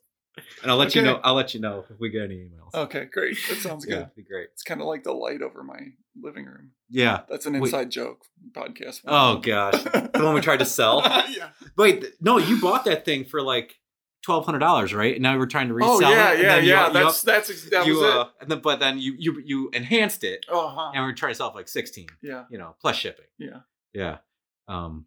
And 0.62 0.70
I'll 0.70 0.76
let 0.76 0.94
you 0.96 1.02
know. 1.02 1.20
I'll 1.22 1.34
let 1.34 1.54
you 1.54 1.60
know 1.60 1.84
if 1.88 2.00
we 2.00 2.10
get 2.10 2.22
any 2.22 2.36
emails. 2.36 2.74
Okay, 2.74 3.04
great. 3.04 3.36
That 3.48 3.56
sounds 3.60 3.86
yeah, 3.88 3.96
good. 3.96 4.14
be 4.16 4.22
great. 4.24 4.48
It's 4.52 4.62
kind 4.64 4.80
of 4.80 4.88
like 4.88 5.04
the 5.04 5.12
light 5.12 5.40
over 5.42 5.62
my 5.62 5.78
living 6.20 6.46
room. 6.46 6.72
Yeah. 6.90 7.20
That's 7.28 7.46
an 7.46 7.52
Wait. 7.54 7.62
inside 7.68 7.90
joke 7.90 8.22
podcast. 8.52 9.02
Oh 9.06 9.36
gosh, 9.36 9.82
the 9.82 10.10
one 10.22 10.34
we 10.34 10.40
tried 10.40 10.58
to 10.58 10.64
sell. 10.64 11.02
yeah. 11.30 11.50
Wait, 11.76 12.04
no, 12.20 12.38
you 12.38 12.60
bought 12.60 12.84
that 12.86 13.04
thing 13.04 13.24
for 13.24 13.40
like 13.40 13.76
twelve 14.22 14.44
hundred 14.44 14.60
dollars, 14.60 14.94
right? 14.94 15.14
And 15.14 15.22
now 15.22 15.36
we're 15.38 15.46
trying 15.46 15.68
to 15.68 15.74
resell 15.74 15.98
it. 16.00 16.04
Oh 16.04 16.10
yeah, 16.10 16.32
it. 16.32 16.40
yeah, 16.42 16.56
you- 16.58 16.68
yeah. 16.70 16.86
you 16.88 16.92
That's 16.92 17.20
up- 17.20 17.24
that's 17.26 17.64
that 17.70 17.86
you, 17.86 17.94
was 18.00 18.02
uh, 18.14 18.20
it. 18.20 18.26
and 18.42 18.50
then 18.50 18.60
but 18.60 18.78
then 18.80 18.98
you 18.98 19.14
you 19.18 19.42
you 19.44 19.70
enhanced 19.72 20.24
it, 20.24 20.46
Oh, 20.48 20.68
huh. 20.68 20.92
and 20.94 21.04
we're 21.04 21.12
trying 21.12 21.32
to 21.32 21.34
sell 21.36 21.48
it 21.48 21.52
for 21.52 21.58
like 21.58 21.68
sixteen. 21.68 22.06
yeah, 22.22 22.44
You 22.50 22.58
know, 22.58 22.74
plus 22.80 22.96
shipping. 22.96 23.26
yeah. 23.38 23.60
Yeah. 23.92 24.18
Um, 24.68 25.06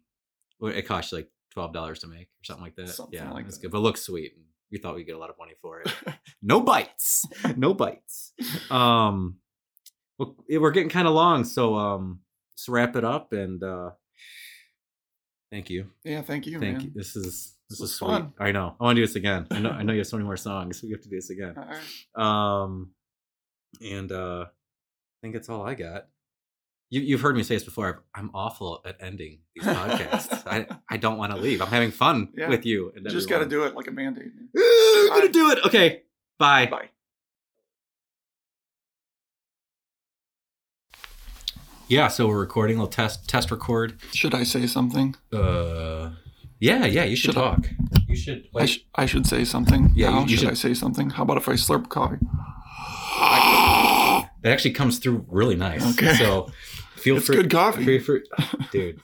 it 0.62 0.82
costs 0.86 1.12
you 1.12 1.18
like 1.18 1.30
twelve 1.52 1.72
dollars 1.72 1.98
to 2.00 2.06
make 2.06 2.26
or 2.28 2.44
something 2.44 2.64
like 2.64 2.76
that. 2.76 2.88
Something 2.90 3.18
yeah, 3.18 3.30
like 3.32 3.44
that's 3.44 3.56
that. 3.58 3.62
good, 3.62 3.72
but 3.72 3.78
it 3.78 3.82
looks 3.82 4.02
sweet. 4.02 4.32
And 4.36 4.44
we 4.70 4.78
thought 4.78 4.94
we'd 4.94 5.04
get 5.04 5.16
a 5.16 5.18
lot 5.18 5.30
of 5.30 5.38
money 5.38 5.54
for 5.60 5.80
it. 5.80 5.92
no 6.42 6.60
bites, 6.60 7.24
no 7.56 7.72
bites. 7.74 8.32
Um, 8.70 9.36
well, 10.18 10.36
we're 10.48 10.70
getting 10.70 10.88
kind 10.88 11.06
of 11.08 11.14
long, 11.14 11.44
so 11.44 11.74
um, 11.76 12.20
let's 12.52 12.68
wrap 12.68 12.96
it 12.96 13.04
up. 13.04 13.32
And 13.32 13.62
uh, 13.62 13.90
thank 15.50 15.70
you, 15.70 15.90
Yeah, 16.04 16.22
thank 16.22 16.46
you, 16.46 16.58
thank 16.60 16.78
man. 16.78 16.86
you. 16.86 16.92
This 16.94 17.16
is 17.16 17.54
this, 17.68 17.80
This 17.80 17.90
is 17.90 17.96
sweet. 17.96 18.08
fun. 18.08 18.32
I 18.38 18.52
know. 18.52 18.76
I 18.80 18.84
want 18.84 18.96
to 18.96 19.02
do 19.02 19.06
this 19.06 19.16
again. 19.16 19.46
I 19.50 19.58
know. 19.60 19.70
I 19.70 19.82
know 19.82 19.92
you 19.92 19.98
have 20.00 20.06
so 20.06 20.16
many 20.16 20.24
more 20.26 20.36
songs. 20.36 20.82
We 20.82 20.90
have 20.92 21.00
to 21.02 21.08
do 21.08 21.16
this 21.16 21.30
again. 21.30 21.54
Right. 21.56 21.82
Um, 22.62 22.90
and 23.80 24.10
uh, 24.12 24.46
I 24.46 25.16
think 25.22 25.34
that's 25.34 25.48
all 25.48 25.66
I 25.66 25.74
got. 25.74 26.06
You, 26.90 27.00
you've 27.00 27.20
heard 27.20 27.34
me 27.36 27.42
say 27.42 27.56
this 27.56 27.64
before. 27.64 28.04
I'm 28.14 28.30
awful 28.32 28.80
at 28.86 28.96
ending 29.00 29.40
these 29.56 29.64
podcasts. 29.64 30.46
I, 30.46 30.66
I 30.88 30.96
don't 30.98 31.18
want 31.18 31.32
to 31.34 31.38
leave. 31.38 31.60
I'm 31.60 31.66
having 31.68 31.90
fun 31.90 32.28
Yeah. 32.36 32.48
with 32.48 32.64
you. 32.64 32.92
And 32.94 33.04
You 33.04 33.10
just 33.10 33.28
got 33.28 33.40
to 33.40 33.46
do 33.46 33.64
it 33.64 33.74
like 33.74 33.88
a 33.88 33.90
band-aid. 33.90 34.24
man. 34.54 34.64
I'm 34.64 35.08
gonna 35.20 35.28
do 35.32 35.50
it. 35.50 35.58
Okay. 35.66 36.02
Bye. 36.38 36.66
Bye. 36.66 36.90
Yeah. 41.88 42.08
So 42.08 42.28
we're 42.28 42.38
recording. 42.38 42.78
We'll 42.78 42.86
test 42.86 43.28
test 43.28 43.50
record. 43.50 43.98
Should 44.12 44.34
I 44.34 44.44
say 44.44 44.66
something? 44.66 45.16
Uh. 45.32 46.05
Yeah. 46.60 46.86
Yeah. 46.86 47.04
You 47.04 47.16
should, 47.16 47.34
Should 47.34 47.38
I- 47.42 47.54
talk. 47.54 47.68
You 48.08 48.16
should. 48.16 48.48
I, 48.54 48.66
sh- 48.66 48.84
I 48.94 49.06
should 49.06 49.26
say 49.26 49.44
something. 49.44 49.92
Yeah, 49.94 50.10
How 50.10 50.20
you- 50.20 50.22
you 50.22 50.28
should, 50.36 50.38
should- 50.40 50.50
I 50.50 50.54
say 50.54 50.74
something? 50.74 51.10
How 51.10 51.22
about 51.24 51.36
if 51.38 51.48
I 51.48 51.52
slurp 51.52 51.88
coffee? 51.88 52.18
that 53.18 54.52
actually 54.52 54.72
comes 54.72 54.98
through 54.98 55.24
really 55.28 55.56
nice. 55.56 55.84
Okay. 55.94 56.14
So 56.14 56.48
feel 56.96 57.16
It's 57.16 57.26
free. 57.26 57.36
good 57.36 57.50
coffee. 57.50 57.84
Feel 57.84 58.00
free, 58.00 58.22
dude. 58.72 59.00